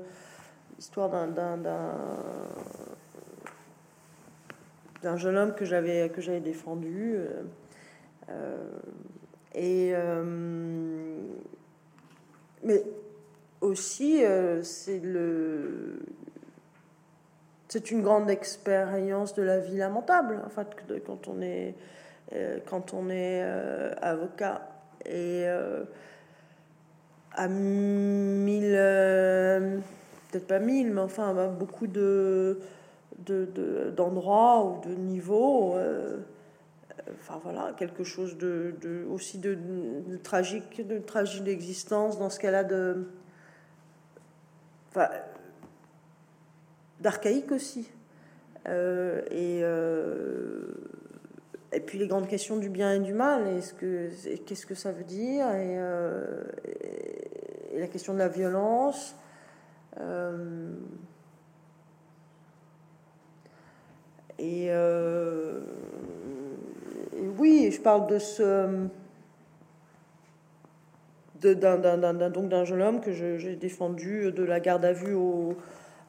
l'histoire 0.76 1.10
d'un 1.10 1.58
d'un 5.02 5.16
jeune 5.16 5.36
homme 5.36 5.54
que 5.54 5.64
j'avais 5.64 6.08
que 6.10 6.20
j'avais 6.20 6.40
défendu 6.40 7.16
euh, 8.30 8.56
et 9.54 9.90
euh, 9.94 11.18
mais 12.62 12.84
aussi 13.60 14.22
c'est 14.62 15.00
le 15.00 15.98
c'est 17.72 17.90
une 17.90 18.02
grande 18.02 18.28
expérience 18.28 19.34
de 19.34 19.42
la 19.42 19.58
vie 19.58 19.78
lamentable 19.78 20.42
en 20.44 20.50
fait 20.50 20.76
quand 21.06 21.26
on 21.26 21.40
est 21.40 21.74
quand 22.66 22.92
on 22.92 23.08
est 23.08 23.42
avocat 24.02 24.68
et 25.06 25.46
à 27.32 27.48
mille 27.48 28.72
peut-être 30.30 30.46
pas 30.46 30.58
mille 30.58 30.92
mais 30.92 31.00
enfin 31.00 31.48
beaucoup 31.48 31.86
de 31.86 32.60
d'endroits 33.96 34.64
ou 34.64 34.88
de 34.88 34.94
niveaux. 34.94 35.76
Euh, 35.76 36.18
enfin 37.20 37.40
voilà, 37.42 37.72
quelque 37.76 38.04
chose 38.04 38.36
de, 38.38 38.74
aussi 39.10 39.38
de, 39.38 39.56
tragique, 40.22 40.86
de 40.86 40.98
tragique 40.98 41.44
d'existence 41.44 42.18
dans 42.18 42.30
ce 42.30 42.38
cas-là 42.40 42.64
de. 42.64 43.08
Enfin, 44.90 45.08
d'archaïque 47.02 47.52
aussi. 47.52 47.90
Euh, 48.68 49.22
et, 49.30 49.60
euh, 49.62 50.62
et 51.72 51.80
puis 51.80 51.98
les 51.98 52.06
grandes 52.06 52.28
questions 52.28 52.56
du 52.56 52.68
bien 52.68 52.94
et 52.94 53.00
du 53.00 53.12
mal, 53.12 53.48
est-ce 53.48 53.74
que, 53.74 54.08
qu'est-ce 54.46 54.66
que 54.66 54.74
ça 54.74 54.92
veut 54.92 55.04
dire 55.04 55.50
et, 55.52 55.78
et, 57.74 57.80
la 57.80 57.88
question 57.88 58.14
de 58.14 58.18
la 58.18 58.28
violence. 58.28 59.16
Euh, 60.00 60.74
et, 64.38 64.70
oui, 67.38 67.70
je 67.72 67.80
parle 67.80 68.06
de 68.06 68.18
ce 68.18 68.86
d'un 71.40 72.30
donc 72.30 72.48
d'un 72.48 72.64
jeune 72.64 72.82
homme 72.82 73.00
que 73.00 73.12
j'ai 73.12 73.56
défendu 73.56 74.30
de 74.30 74.44
la 74.44 74.60
garde 74.60 74.84
à 74.84 74.92
vue 74.92 75.14
au, 75.14 75.56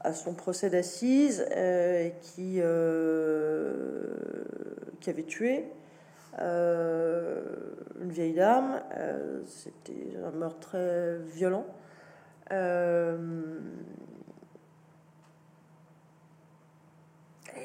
à 0.03 0.13
son 0.13 0.33
procès 0.33 0.69
d'assises 0.69 1.45
euh, 1.55 2.09
qui 2.21 2.59
euh, 2.61 4.15
qui 4.99 5.09
avait 5.09 5.23
tué 5.23 5.65
une 6.39 8.09
vieille 8.09 8.33
dame. 8.33 8.81
C'était 9.45 10.17
un 10.25 10.31
meurtre 10.31 10.59
très 10.59 11.17
violent. 11.17 11.65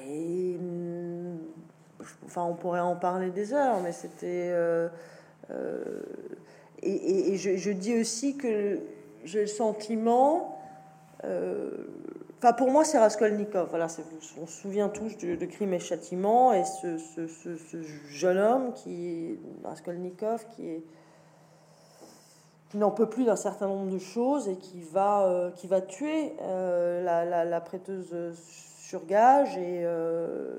Et 0.07 0.59
enfin, 2.25 2.43
on 2.43 2.55
pourrait 2.55 2.81
en 2.81 2.97
parler 2.97 3.31
des 3.31 3.53
heures, 3.53 3.81
mais 3.81 3.93
c'était. 3.93 4.51
Euh, 4.53 4.89
euh, 5.51 6.03
et, 6.83 7.37
je, 7.37 7.71
dis 7.71 7.99
aussi 7.99 8.37
que 8.37 8.81
j'ai 9.25 9.41
le 9.41 9.47
sentiment. 9.47 10.61
Euh, 11.25 11.71
enfin, 12.39 12.53
pour 12.53 12.71
moi, 12.71 12.85
c'est 12.85 12.99
Raskolnikov. 12.99 13.69
Voilà, 13.71 13.87
on 14.41 14.47
se 14.47 14.61
souvient 14.61 14.89
tous 14.89 15.17
de, 15.19 15.45
Crime 15.47 15.75
et 15.75 15.79
Châtiment 15.79 16.53
et 16.53 16.65
ce, 16.65 16.97
jeune 18.09 18.39
homme 18.39 18.73
qui 18.73 19.39
Raskolnikov 19.65 20.47
qui 20.55 20.69
est 20.69 20.83
n'en 22.75 22.91
peut 22.91 23.09
plus 23.09 23.25
d'un 23.25 23.37
certain 23.37 23.67
nombre 23.67 23.91
de 23.91 23.99
choses 23.99 24.47
et 24.49 24.57
qui 24.57 24.83
va 24.83 25.51
qui 25.57 25.67
va 25.67 25.81
tuer 25.81 26.35
la, 26.41 27.25
la, 27.45 27.61
prêteuse 27.61 28.15
sur 28.89 29.05
gage 29.05 29.59
et, 29.59 29.83
euh, 29.85 30.59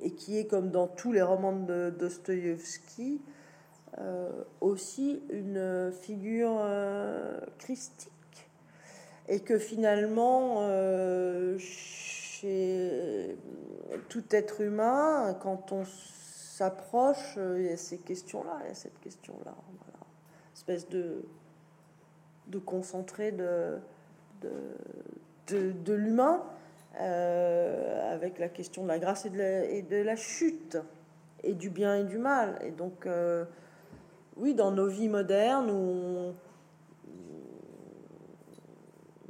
et 0.00 0.10
qui 0.10 0.38
est 0.38 0.46
comme 0.46 0.72
dans 0.72 0.88
tous 0.88 1.12
les 1.12 1.22
romans 1.22 1.52
de 1.52 1.94
Dostoïevski 1.96 3.20
euh, 3.98 4.28
aussi 4.60 5.22
une 5.30 5.92
figure 5.92 6.56
euh, 6.58 7.38
christique 7.58 8.10
et 9.28 9.40
que 9.40 9.58
finalement 9.58 10.62
chez 11.58 13.36
tout 14.08 14.24
être 14.30 14.60
humain 14.60 15.36
quand 15.40 15.72
on 15.72 15.84
s'approche 15.84 17.38
il 17.56 17.64
y 17.64 17.68
a 17.68 17.76
ces 17.76 17.98
questions 17.98 18.42
là 18.44 18.58
il 18.64 18.68
y 18.68 18.70
a 18.70 18.74
cette 18.74 18.98
question 19.00 19.34
là 19.44 19.54
voilà. 19.80 19.98
espèce 20.54 20.88
de 20.88 21.24
de 22.48 22.58
concentrer 22.58 23.32
de, 23.32 23.76
de 24.40 24.50
de, 25.56 25.92
l'humain, 25.92 26.42
euh, 27.00 28.14
avec 28.14 28.38
la 28.38 28.48
question 28.48 28.82
de 28.82 28.88
la 28.88 28.98
grâce 28.98 29.26
et 29.26 29.30
de 29.30 29.38
la, 29.38 29.82
de 29.82 30.02
la, 30.02 30.16
chute, 30.16 30.78
et 31.42 31.54
du 31.54 31.70
bien 31.70 31.96
et 31.96 32.04
du 32.04 32.18
mal. 32.18 32.58
Et 32.62 32.70
donc, 32.70 33.06
euh, 33.06 33.44
oui, 34.36 34.54
dans 34.54 34.70
nos 34.70 34.86
vies 34.86 35.08
modernes, 35.08 35.70
où 35.70 36.34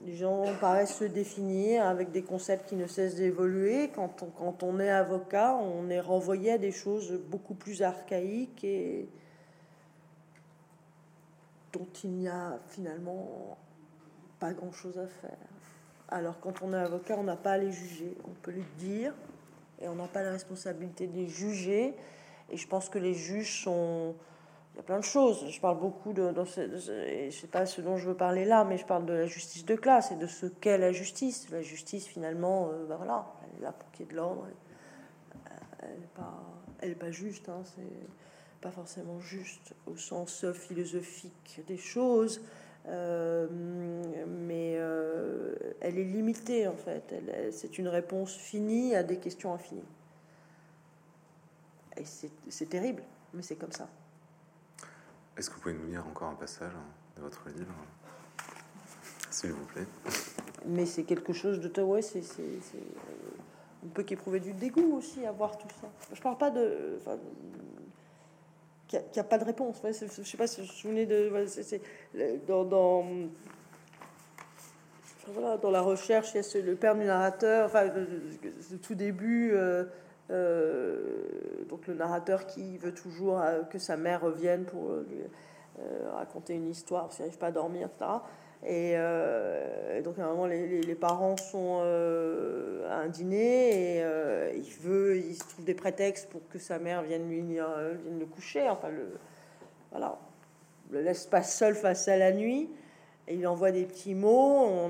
les 0.08 0.16
gens 0.16 0.42
paraissent 0.58 0.96
se 0.96 1.04
définir 1.04 1.86
avec 1.86 2.12
des 2.12 2.22
concepts 2.22 2.70
qui 2.70 2.76
ne 2.76 2.86
cessent 2.86 3.16
d'évoluer, 3.16 3.90
quand 3.94 4.22
on, 4.22 4.26
quand 4.26 4.62
on 4.62 4.80
est 4.80 4.88
avocat, 4.88 5.54
on 5.54 5.90
est 5.90 6.00
renvoyé 6.00 6.52
à 6.52 6.58
des 6.58 6.72
choses 6.72 7.12
beaucoup 7.28 7.52
plus 7.52 7.82
archaïques 7.82 8.64
et 8.64 9.06
dont 11.74 11.86
il 12.04 12.10
n'y 12.10 12.28
a 12.28 12.58
finalement 12.68 13.58
pas 14.38 14.54
grand-chose 14.54 14.98
à 14.98 15.06
faire. 15.06 15.36
Alors 16.08 16.40
quand 16.40 16.62
on 16.62 16.72
est 16.72 16.78
avocat, 16.78 17.16
on 17.18 17.24
n'a 17.24 17.36
pas 17.36 17.52
à 17.52 17.58
les 17.58 17.70
juger, 17.70 18.16
on 18.26 18.32
peut 18.40 18.52
les 18.52 18.64
dire, 18.78 19.12
et 19.78 19.88
on 19.88 19.94
n'a 19.94 20.08
pas 20.08 20.22
la 20.22 20.30
responsabilité 20.30 21.06
de 21.06 21.16
les 21.16 21.28
juger. 21.28 21.94
Et 22.50 22.56
je 22.56 22.66
pense 22.66 22.88
que 22.88 22.98
les 22.98 23.12
juges 23.12 23.62
sont... 23.62 24.14
Y 24.78 24.80
a 24.80 24.84
plein 24.84 25.00
de 25.00 25.04
choses. 25.04 25.44
Je 25.50 25.60
parle 25.60 25.80
beaucoup 25.80 26.12
de... 26.12 26.30
Dans 26.30 26.44
ce, 26.44 26.60
je 26.78 27.30
sais 27.36 27.48
pas 27.48 27.66
ce 27.66 27.80
dont 27.80 27.96
je 27.96 28.06
veux 28.06 28.14
parler 28.14 28.44
là, 28.44 28.62
mais 28.62 28.78
je 28.78 28.86
parle 28.86 29.06
de 29.06 29.12
la 29.12 29.26
justice 29.26 29.64
de 29.64 29.74
classe 29.74 30.12
et 30.12 30.14
de 30.14 30.28
ce 30.28 30.46
qu'est 30.46 30.78
la 30.78 30.92
justice. 30.92 31.50
La 31.50 31.62
justice, 31.62 32.06
finalement, 32.06 32.68
euh, 32.68 32.86
ben 32.86 32.94
voilà, 32.94 33.26
elle 33.42 33.58
est 33.58 33.62
là 33.64 33.72
pour 33.72 33.90
qu'il 33.90 34.06
y 34.06 34.08
ait 34.08 34.12
de 34.12 34.16
l'ordre. 34.16 34.46
Elle 35.82 35.98
n'est 35.98 36.06
pas, 36.14 36.44
elle 36.80 36.90
est 36.92 36.94
pas 36.94 37.10
juste, 37.10 37.48
hein, 37.48 37.62
c'est 37.64 38.60
pas 38.60 38.70
forcément 38.70 39.18
juste 39.18 39.74
au 39.86 39.96
sens 39.96 40.46
philosophique 40.52 41.60
des 41.66 41.76
choses. 41.76 42.40
mais 42.86 44.74
elle 45.80 45.98
est 45.98 46.04
limitée 46.04 46.68
en 46.68 46.76
fait. 46.76 47.14
C'est 47.50 47.78
une 47.78 47.88
réponse 47.88 48.36
finie 48.36 48.94
à 48.94 49.02
des 49.02 49.16
questions 49.16 49.52
infinies. 49.52 49.82
Et 51.96 52.04
c'est 52.48 52.66
terrible, 52.66 53.02
mais 53.34 53.42
c'est 53.42 53.56
comme 53.56 53.72
ça. 53.72 53.88
Est-ce 55.38 55.50
que 55.50 55.54
vous 55.54 55.60
pouvez 55.60 55.74
nous 55.74 55.86
lire 55.86 56.04
encore 56.04 56.28
un 56.28 56.34
passage 56.34 56.72
de 57.16 57.22
votre 57.22 57.48
livre, 57.50 57.72
s'il 59.30 59.52
vous 59.52 59.64
plaît? 59.66 59.86
Mais 60.66 60.84
c'est 60.84 61.04
quelque 61.04 61.32
chose 61.32 61.60
de... 61.60 61.82
Ouais, 61.82 62.02
c'est... 62.02 62.22
On 63.84 63.88
peut 63.88 64.02
qu'éprouver 64.02 64.40
du 64.40 64.52
dégoût 64.52 64.96
aussi 64.96 65.24
à 65.24 65.30
voir 65.30 65.56
tout 65.56 65.68
ça. 65.80 65.86
Je 66.12 66.20
parle 66.20 66.38
pas 66.38 66.50
de... 66.50 66.98
qu'il 68.88 69.00
n'y 69.14 69.20
a, 69.20 69.24
pas 69.24 69.38
de 69.38 69.44
réponse. 69.44 69.80
je 69.84 70.22
sais 70.24 70.36
pas 70.36 70.48
si 70.48 70.60
vous 70.60 70.66
vous 70.66 70.72
souvenez 70.72 71.06
de... 71.06 71.30
dans... 72.48 72.64
dans 72.64 73.06
voilà, 75.32 75.56
dans 75.58 75.70
la 75.70 75.82
recherche, 75.82 76.34
il 76.34 76.42
y 76.42 76.62
a 76.62 76.64
le 76.64 76.74
père 76.74 76.96
du 76.96 77.04
narrateur, 77.04 77.66
enfin, 77.66 77.84
le, 77.84 78.78
tout 78.78 78.94
début, 78.94 79.50
euh, 79.52 79.84
euh, 80.30 81.64
donc 81.68 81.86
le 81.86 81.94
narrateur 81.94 82.46
qui 82.46 82.76
veut 82.78 82.92
toujours 82.92 83.40
euh, 83.40 83.62
que 83.62 83.78
sa 83.78 83.96
mère 83.96 84.22
revienne 84.22 84.64
pour 84.64 84.90
lui 85.08 85.20
raconter 86.12 86.54
une 86.54 86.68
histoire, 86.68 87.04
parce 87.04 87.16
qu'il 87.16 87.24
n'arrive 87.24 87.38
pas 87.38 87.46
à 87.46 87.52
dormir, 87.52 87.86
etc. 87.86 88.10
Et, 88.66 90.02
donc 90.02 90.18
à 90.18 90.24
un 90.24 90.30
moment, 90.30 90.46
les, 90.46 90.94
parents 90.96 91.36
sont 91.36 91.78
à 92.90 92.96
un 92.96 93.06
dîner 93.06 93.98
et 93.98 94.56
il 94.56 94.72
veut, 94.80 95.18
il 95.18 95.38
trouve 95.38 95.64
des 95.64 95.74
prétextes 95.74 96.28
pour 96.30 96.40
que 96.48 96.58
sa 96.58 96.80
mère 96.80 97.02
vienne 97.02 97.28
lui 97.28 97.42
vienne 97.42 98.18
le 98.18 98.26
coucher. 98.26 98.68
Enfin, 98.68 98.88
le, 98.88 99.06
voilà, 99.92 100.18
le 100.90 101.00
laisse 101.00 101.26
pas 101.26 101.44
seul 101.44 101.76
face 101.76 102.08
à 102.08 102.16
la 102.16 102.32
nuit. 102.32 102.68
Et 103.28 103.34
il 103.34 103.46
envoie 103.46 103.72
des 103.72 103.84
petits 103.84 104.14
mots, 104.14 104.88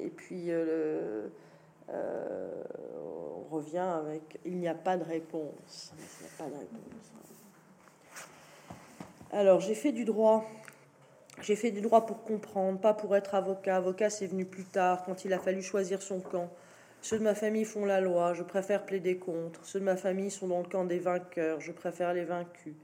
et 0.00 0.10
puis 0.10 0.44
euh, 0.48 1.26
euh, 1.90 2.62
on 3.50 3.54
revient 3.54 3.78
avec 3.78 4.38
il 4.44 4.58
n'y 4.58 4.68
a 4.68 4.74
pas 4.74 4.96
de 4.96 5.04
réponse. 5.04 5.92
Alors 9.32 9.60
j'ai 9.60 9.74
fait 9.74 9.92
du 9.92 10.04
droit. 10.04 10.44
J'ai 11.40 11.56
fait 11.56 11.70
du 11.70 11.80
droit 11.80 12.06
pour 12.06 12.22
comprendre, 12.22 12.78
pas 12.78 12.94
pour 12.94 13.16
être 13.16 13.34
avocat. 13.34 13.76
Avocat, 13.76 14.10
c'est 14.10 14.26
venu 14.26 14.44
plus 14.44 14.64
tard, 14.64 15.02
quand 15.04 15.24
il 15.24 15.32
a 15.32 15.38
fallu 15.38 15.62
choisir 15.62 16.02
son 16.02 16.20
camp. 16.20 16.48
Ceux 17.00 17.18
de 17.18 17.24
ma 17.24 17.34
famille 17.34 17.64
font 17.64 17.84
la 17.84 18.00
loi, 18.00 18.32
je 18.32 18.44
préfère 18.44 18.84
plaider 18.84 19.16
contre. 19.16 19.64
Ceux 19.64 19.80
de 19.80 19.84
ma 19.84 19.96
famille 19.96 20.30
sont 20.30 20.46
dans 20.46 20.58
le 20.58 20.68
camp 20.68 20.84
des 20.84 21.00
vainqueurs, 21.00 21.60
je 21.60 21.72
préfère 21.72 22.12
les 22.12 22.24
vaincus. 22.24 22.74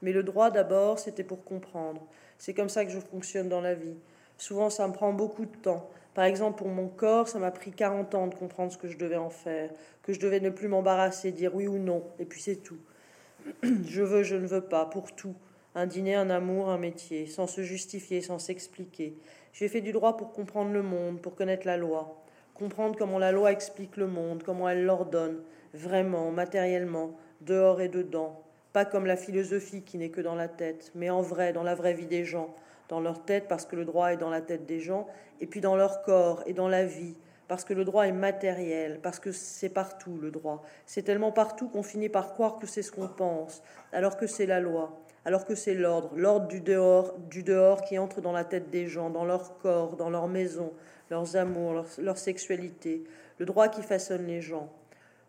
Mais 0.00 0.12
le 0.12 0.22
droit, 0.22 0.50
d'abord, 0.50 0.98
c'était 0.98 1.24
pour 1.24 1.44
comprendre. 1.44 2.06
C'est 2.38 2.54
comme 2.54 2.70
ça 2.70 2.86
que 2.86 2.90
je 2.90 3.00
fonctionne 3.00 3.50
dans 3.50 3.60
la 3.60 3.74
vie. 3.74 3.96
Souvent, 4.38 4.70
ça 4.70 4.86
me 4.88 4.92
prend 4.94 5.12
beaucoup 5.12 5.44
de 5.44 5.56
temps. 5.56 5.90
Par 6.16 6.24
exemple, 6.24 6.56
pour 6.56 6.68
mon 6.68 6.88
corps, 6.88 7.28
ça 7.28 7.38
m'a 7.38 7.50
pris 7.50 7.72
40 7.72 8.14
ans 8.14 8.26
de 8.26 8.34
comprendre 8.34 8.72
ce 8.72 8.78
que 8.78 8.88
je 8.88 8.96
devais 8.96 9.18
en 9.18 9.28
faire, 9.28 9.68
que 10.02 10.14
je 10.14 10.18
devais 10.18 10.40
ne 10.40 10.48
plus 10.48 10.66
m'embarrasser, 10.66 11.30
dire 11.30 11.54
oui 11.54 11.66
ou 11.66 11.76
non, 11.76 12.04
et 12.18 12.24
puis 12.24 12.40
c'est 12.40 12.56
tout. 12.56 12.78
je 13.62 14.00
veux, 14.00 14.22
je 14.22 14.34
ne 14.34 14.46
veux 14.46 14.62
pas, 14.62 14.86
pour 14.86 15.14
tout. 15.14 15.34
Un 15.74 15.84
dîner, 15.84 16.14
un 16.14 16.30
amour, 16.30 16.70
un 16.70 16.78
métier, 16.78 17.26
sans 17.26 17.46
se 17.46 17.60
justifier, 17.60 18.22
sans 18.22 18.38
s'expliquer. 18.38 19.18
J'ai 19.52 19.68
fait 19.68 19.82
du 19.82 19.92
droit 19.92 20.16
pour 20.16 20.32
comprendre 20.32 20.72
le 20.72 20.82
monde, 20.82 21.20
pour 21.20 21.34
connaître 21.34 21.66
la 21.66 21.76
loi, 21.76 22.24
comprendre 22.54 22.96
comment 22.96 23.18
la 23.18 23.30
loi 23.30 23.52
explique 23.52 23.98
le 23.98 24.06
monde, 24.06 24.42
comment 24.42 24.70
elle 24.70 24.86
l'ordonne, 24.86 25.42
vraiment, 25.74 26.30
matériellement, 26.30 27.14
dehors 27.42 27.82
et 27.82 27.90
dedans, 27.90 28.42
pas 28.72 28.86
comme 28.86 29.04
la 29.04 29.18
philosophie 29.18 29.82
qui 29.82 29.98
n'est 29.98 30.08
que 30.08 30.22
dans 30.22 30.34
la 30.34 30.48
tête, 30.48 30.92
mais 30.94 31.10
en 31.10 31.20
vrai, 31.20 31.52
dans 31.52 31.62
la 31.62 31.74
vraie 31.74 31.92
vie 31.92 32.06
des 32.06 32.24
gens, 32.24 32.54
dans 32.88 33.00
leur 33.00 33.24
tête 33.24 33.48
parce 33.48 33.66
que 33.66 33.76
le 33.76 33.84
droit 33.84 34.12
est 34.12 34.16
dans 34.16 34.30
la 34.30 34.40
tête 34.40 34.66
des 34.66 34.80
gens, 34.80 35.06
et 35.40 35.46
puis 35.46 35.60
dans 35.60 35.76
leur 35.76 36.02
corps 36.02 36.42
et 36.46 36.52
dans 36.52 36.68
la 36.68 36.84
vie, 36.84 37.16
parce 37.48 37.64
que 37.64 37.74
le 37.74 37.84
droit 37.84 38.06
est 38.06 38.12
matériel, 38.12 39.00
parce 39.02 39.20
que 39.20 39.32
c'est 39.32 39.68
partout 39.68 40.18
le 40.20 40.30
droit. 40.30 40.62
C'est 40.84 41.02
tellement 41.02 41.32
partout 41.32 41.68
qu'on 41.68 41.82
finit 41.82 42.08
par 42.08 42.32
croire 42.32 42.58
que 42.58 42.66
c'est 42.66 42.82
ce 42.82 42.92
qu'on 42.92 43.08
pense, 43.08 43.62
alors 43.92 44.16
que 44.16 44.26
c'est 44.26 44.46
la 44.46 44.60
loi, 44.60 44.98
alors 45.24 45.44
que 45.44 45.54
c'est 45.54 45.74
l'ordre, 45.74 46.10
l'ordre 46.16 46.48
du 46.48 46.60
dehors, 46.60 47.14
du 47.30 47.42
dehors 47.42 47.82
qui 47.82 47.98
entre 47.98 48.20
dans 48.20 48.32
la 48.32 48.44
tête 48.44 48.70
des 48.70 48.86
gens, 48.86 49.10
dans 49.10 49.24
leur 49.24 49.58
corps, 49.58 49.96
dans 49.96 50.10
leur 50.10 50.28
maison, 50.28 50.72
leurs 51.10 51.36
amours, 51.36 51.72
leur, 51.72 51.86
leur 51.98 52.18
sexualité, 52.18 53.04
le 53.38 53.46
droit 53.46 53.68
qui 53.68 53.82
façonne 53.82 54.26
les 54.26 54.40
gens. 54.40 54.72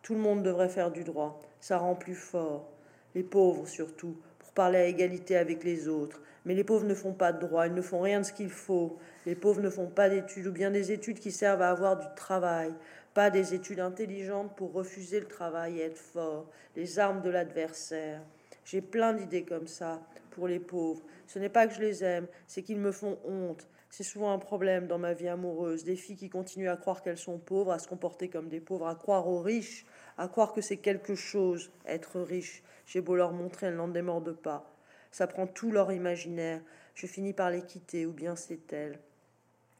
Tout 0.01 0.13
le 0.13 0.19
monde 0.19 0.41
devrait 0.41 0.69
faire 0.69 0.91
du 0.91 1.03
droit, 1.03 1.39
ça 1.59 1.77
rend 1.77 1.95
plus 1.95 2.15
fort, 2.15 2.69
les 3.13 3.23
pauvres 3.23 3.67
surtout, 3.67 4.15
parler 4.57 4.79
à 4.79 4.85
égalité 4.85 5.37
avec 5.37 5.63
les 5.63 5.87
autres, 5.87 6.19
mais 6.43 6.55
les 6.55 6.63
pauvres 6.63 6.87
ne 6.87 6.95
font 6.95 7.13
pas 7.13 7.31
de 7.31 7.39
droit, 7.39 7.67
ils 7.67 7.75
ne 7.75 7.81
font 7.83 8.01
rien 8.01 8.21
de 8.21 8.25
ce 8.25 8.33
qu'il 8.33 8.49
faut. 8.49 8.97
Les 9.27 9.35
pauvres 9.35 9.61
ne 9.61 9.69
font 9.69 9.85
pas 9.85 10.09
d'études, 10.09 10.47
ou 10.47 10.51
bien 10.51 10.71
des 10.71 10.91
études 10.91 11.19
qui 11.19 11.31
servent 11.31 11.61
à 11.61 11.69
avoir 11.69 11.95
du 11.95 12.07
travail, 12.15 12.73
pas 13.13 13.29
des 13.29 13.53
études 13.53 13.79
intelligentes 13.79 14.55
pour 14.55 14.73
refuser 14.73 15.19
le 15.19 15.27
travail 15.27 15.77
et 15.77 15.83
être 15.83 15.99
fort, 15.99 16.47
les 16.75 16.97
armes 16.97 17.21
de 17.21 17.29
l'adversaire. 17.29 18.19
J'ai 18.65 18.81
plein 18.81 19.13
d'idées 19.13 19.43
comme 19.43 19.67
ça 19.67 20.01
pour 20.31 20.47
les 20.47 20.59
pauvres. 20.59 21.03
Ce 21.27 21.37
n'est 21.37 21.49
pas 21.49 21.67
que 21.67 21.75
je 21.75 21.81
les 21.81 22.03
aime, 22.03 22.25
c'est 22.47 22.63
qu'ils 22.63 22.79
me 22.79 22.91
font 22.91 23.19
honte. 23.25 23.67
C'est 23.91 24.03
souvent 24.03 24.33
un 24.33 24.39
problème 24.39 24.87
dans 24.87 24.97
ma 24.97 25.13
vie 25.13 25.27
amoureuse. 25.27 25.83
Des 25.83 25.95
filles 25.95 26.17
qui 26.17 26.29
continuent 26.29 26.69
à 26.69 26.77
croire 26.77 27.03
qu'elles 27.03 27.17
sont 27.17 27.37
pauvres, 27.37 27.71
à 27.71 27.79
se 27.79 27.87
comporter 27.87 28.27
comme 28.27 28.49
des 28.49 28.59
pauvres, 28.59 28.87
à 28.87 28.95
croire 28.95 29.27
aux 29.27 29.39
riches, 29.39 29.85
à 30.18 30.28
croire 30.28 30.53
que 30.53 30.61
c'est 30.61 30.78
quelque 30.78 31.15
chose, 31.15 31.72
être 31.86 32.20
riche. 32.20 32.63
J'ai 32.86 33.01
beau 33.01 33.15
leur 33.15 33.34
montrer, 33.34 33.68
elles 33.68 33.76
n'en 33.76 33.88
démordent 33.88 34.36
pas. 34.36 34.72
Ça 35.11 35.28
prend 35.28 35.47
tout 35.47 35.72
leur 35.72 35.91
imaginaire. 35.91 36.61
Je 36.95 37.07
finis 37.07 37.34
par 37.34 37.51
les 37.51 37.61
quitter, 37.61 38.05
ou 38.05 38.11
bien 38.11 38.36
c'est 38.36 38.74
elle. 38.74 38.99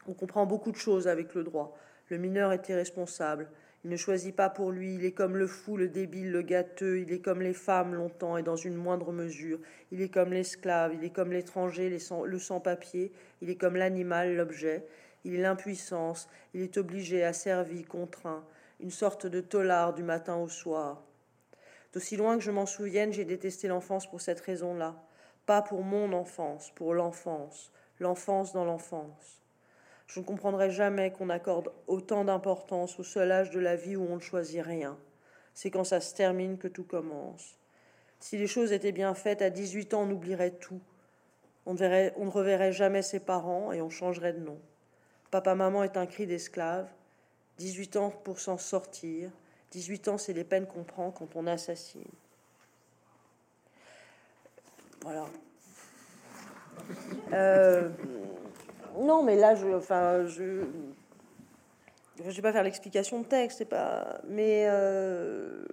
On 0.08 0.14
comprend 0.14 0.46
beaucoup 0.46 0.72
de 0.72 0.78
choses 0.78 1.08
avec 1.08 1.34
le 1.34 1.44
droit. 1.44 1.78
Le 2.10 2.18
mineur 2.18 2.54
est 2.54 2.70
irresponsable. 2.70 3.50
Il 3.84 3.90
ne 3.92 3.98
choisit 3.98 4.36
pas 4.36 4.50
pour 4.50 4.72
lui. 4.72 4.96
Il 4.96 5.06
est 5.06 5.12
comme 5.12 5.36
le 5.38 5.48
fou, 5.48 5.78
le 5.78 5.88
débile, 5.88 6.32
le 6.32 6.42
gâteux. 6.42 7.00
Il 7.00 7.12
est 7.12 7.20
comme 7.20 7.42
les 7.42 7.54
femmes 7.54 7.94
longtemps 7.94 8.38
et 8.38 8.44
dans 8.44 8.56
une 8.56 8.76
moindre 8.76 9.12
mesure. 9.12 9.60
Il 9.92 10.02
est 10.02 10.10
comme 10.10 10.34
l'esclave. 10.34 10.94
Il 10.94 11.04
est 11.04 11.10
comme 11.10 11.32
l'étranger, 11.32 11.90
le 11.90 12.40
sans-papier. 12.40 13.12
Il 13.42 13.50
est 13.50 13.56
comme 13.56 13.76
l'animal, 13.76 14.36
l'objet. 14.36 14.86
Il 15.26 15.36
est 15.36 15.42
l'impuissance. 15.42 16.30
Il 16.54 16.62
est 16.62 16.78
obligé, 16.78 17.24
asservi, 17.24 17.84
contraint. 17.84 18.44
Une 18.80 18.91
sorte 18.91 19.25
de 19.25 19.41
tolard 19.41 19.93
du 19.93 20.03
matin 20.03 20.38
au 20.38 20.47
soir. 20.47 21.03
D'aussi 21.93 22.15
loin 22.15 22.38
que 22.38 22.43
je 22.43 22.51
m'en 22.51 22.65
souvienne, 22.65 23.13
j'ai 23.13 23.25
détesté 23.25 23.67
l'enfance 23.67 24.09
pour 24.09 24.21
cette 24.21 24.41
raison-là 24.41 24.95
pas 25.47 25.61
pour 25.61 25.82
mon 25.82 26.11
enfance, 26.13 26.71
pour 26.75 26.93
l'enfance, 26.93 27.71
l'enfance 27.99 28.51
dans 28.51 28.65
l'enfance. 28.65 29.41
Je 30.05 30.19
ne 30.19 30.25
comprendrai 30.25 30.69
jamais 30.69 31.11
qu'on 31.11 31.30
accorde 31.30 31.71
autant 31.88 32.25
d'importance 32.25 32.99
au 32.99 33.03
seul 33.03 33.32
âge 33.32 33.49
de 33.49 33.59
la 33.59 33.75
vie 33.75 33.95
où 33.95 34.05
on 34.07 34.17
ne 34.17 34.21
choisit 34.21 34.61
rien. 34.61 34.97
C'est 35.53 35.71
quand 35.71 35.86
ça 35.86 36.01
se 36.01 36.13
termine 36.13 36.57
que 36.57 36.67
tout 36.67 36.84
commence. 36.84 37.57
Si 38.19 38.38
les 38.38 38.47
choses 38.47 38.73
étaient 38.73 38.91
bien 38.91 39.13
faites, 39.13 39.41
à 39.41 39.49
18 39.49 39.93
ans, 39.93 40.03
on 40.03 40.11
oublierait 40.11 40.51
tout. 40.51 40.82
On 41.65 41.73
ne, 41.73 42.09
on 42.17 42.25
ne 42.25 42.30
reverrait 42.30 42.73
jamais 42.73 43.01
ses 43.01 43.19
parents 43.19 43.71
et 43.71 43.82
on 43.82 43.89
changerait 43.89 44.34
de 44.34 44.39
nom. 44.39 44.59
Papa-maman 45.32 45.84
est 45.84 45.97
un 45.97 46.05
cri 46.05 46.28
d'esclave. 46.28 46.88
18 47.58 47.95
ans 47.97 48.10
pour 48.10 48.39
s'en 48.39 48.58
sortir. 48.58 49.30
18 49.72 50.08
ans, 50.08 50.18
c'est 50.18 50.34
les 50.34 50.43
peines 50.43 50.66
qu'on 50.68 50.84
prend 50.84 51.12
quand 51.12 51.36
on 51.36 51.47
assassine. 51.47 52.03
Voilà. 55.01 55.26
Euh, 57.34 57.89
non, 58.97 59.24
mais 59.24 59.36
là, 59.36 59.55
je, 59.55 59.68
enfin, 59.68 60.26
je, 60.26 60.66
je 62.18 62.32
vais 62.32 62.41
pas 62.41 62.53
faire 62.53 62.64
l'explication 62.64 63.22
de 63.22 63.26
texte, 63.26 63.60
c'est 63.60 63.66
pas, 63.66 64.22
mais 64.28 64.66
euh, 64.68 65.66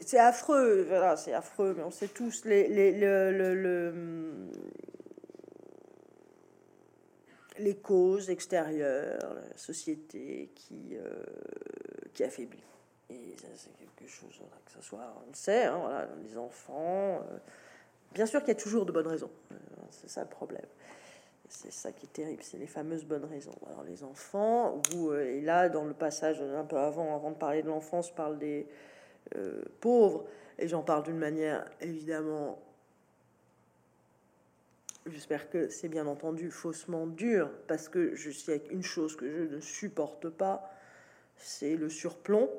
c'est 0.00 0.18
affreux, 0.18 0.84
voilà, 0.88 1.16
c'est 1.16 1.32
affreux, 1.32 1.74
mais 1.76 1.82
on 1.82 1.90
sait 1.90 2.08
tous 2.08 2.44
les, 2.44 2.68
les, 2.68 2.92
le, 2.92 3.92
les 7.60 7.76
causes 7.76 8.30
extérieures, 8.30 9.34
la 9.34 9.56
société 9.56 10.50
qui, 10.54 10.96
euh, 10.96 11.22
qui 12.14 12.24
affaiblit. 12.24 12.62
Et 13.10 13.34
c'est 13.56 13.76
quelque 13.76 14.08
chose, 14.08 14.40
que 14.64 14.72
ce 14.72 14.82
soit, 14.82 15.14
on 15.24 15.28
le 15.28 15.34
sait, 15.34 15.64
hein, 15.64 15.78
voilà, 15.80 16.08
les 16.22 16.36
enfants. 16.36 17.16
Euh, 17.16 17.38
bien 18.14 18.26
sûr 18.26 18.40
qu'il 18.40 18.48
y 18.48 18.56
a 18.56 18.60
toujours 18.60 18.86
de 18.86 18.92
bonnes 18.92 19.06
raisons. 19.06 19.30
Euh, 19.52 19.56
c'est 19.90 20.08
ça 20.08 20.22
le 20.22 20.28
problème. 20.28 20.66
C'est 21.48 21.72
ça 21.72 21.90
qui 21.90 22.06
est 22.06 22.12
terrible, 22.12 22.42
c'est 22.44 22.58
les 22.58 22.68
fameuses 22.68 23.04
bonnes 23.04 23.24
raisons. 23.24 23.56
Alors 23.66 23.82
les 23.82 24.04
enfants, 24.04 24.80
où, 24.94 25.12
et 25.12 25.40
là 25.40 25.68
dans 25.68 25.84
le 25.84 25.94
passage 25.94 26.40
un 26.40 26.64
peu 26.64 26.78
avant, 26.78 27.16
avant 27.16 27.32
de 27.32 27.36
parler 27.36 27.62
de 27.62 27.68
l'enfance, 27.68 28.08
je 28.08 28.14
parle 28.14 28.38
des 28.38 28.68
pauvres, 29.80 30.24
et 30.58 30.68
j'en 30.68 30.82
parle 30.82 31.02
d'une 31.02 31.18
manière 31.18 31.64
évidemment, 31.80 32.56
j'espère 35.10 35.50
que 35.50 35.68
c'est 35.68 35.88
bien 35.88 36.06
entendu 36.06 36.50
faussement 36.50 37.06
dur, 37.06 37.50
parce 37.66 37.88
que 37.88 38.14
je 38.14 38.30
sais 38.30 38.62
une 38.70 38.82
chose 38.82 39.16
que 39.16 39.28
je 39.28 39.54
ne 39.54 39.60
supporte 39.60 40.28
pas, 40.28 40.70
c'est 41.36 41.76
le 41.76 41.88
surplomb 41.88 42.50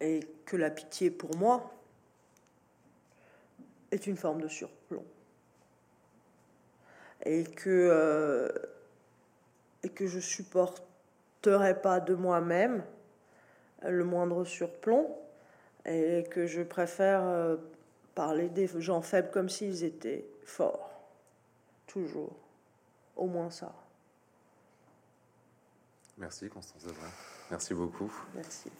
et 0.00 0.20
que 0.44 0.56
la 0.56 0.70
pitié 0.70 1.10
pour 1.10 1.36
moi 1.36 1.72
est 3.90 4.06
une 4.06 4.16
forme 4.16 4.40
de 4.40 4.48
surplomb. 4.48 5.04
Et 7.24 7.44
que, 7.44 7.70
euh, 7.70 8.48
et 9.82 10.06
je 10.06 10.20
supporterai 10.20 11.80
pas 11.80 12.00
de 12.00 12.14
moi-même 12.14 12.84
le 13.82 14.04
moindre 14.04 14.44
surplomb 14.44 15.16
et 15.86 16.24
que 16.30 16.46
je 16.46 16.62
préfère 16.62 17.22
euh, 17.22 17.56
parler 18.14 18.48
des 18.48 18.68
gens 18.80 19.02
faibles 19.02 19.30
comme 19.30 19.48
s'ils 19.48 19.84
étaient 19.84 20.26
forts. 20.44 20.90
Toujours. 21.86 22.32
Au 23.16 23.26
moins 23.26 23.50
ça. 23.50 23.72
Merci 26.18 26.48
Constance 26.48 26.82
Merci 27.50 27.74
beaucoup. 27.74 28.12
Merci. 28.34 28.70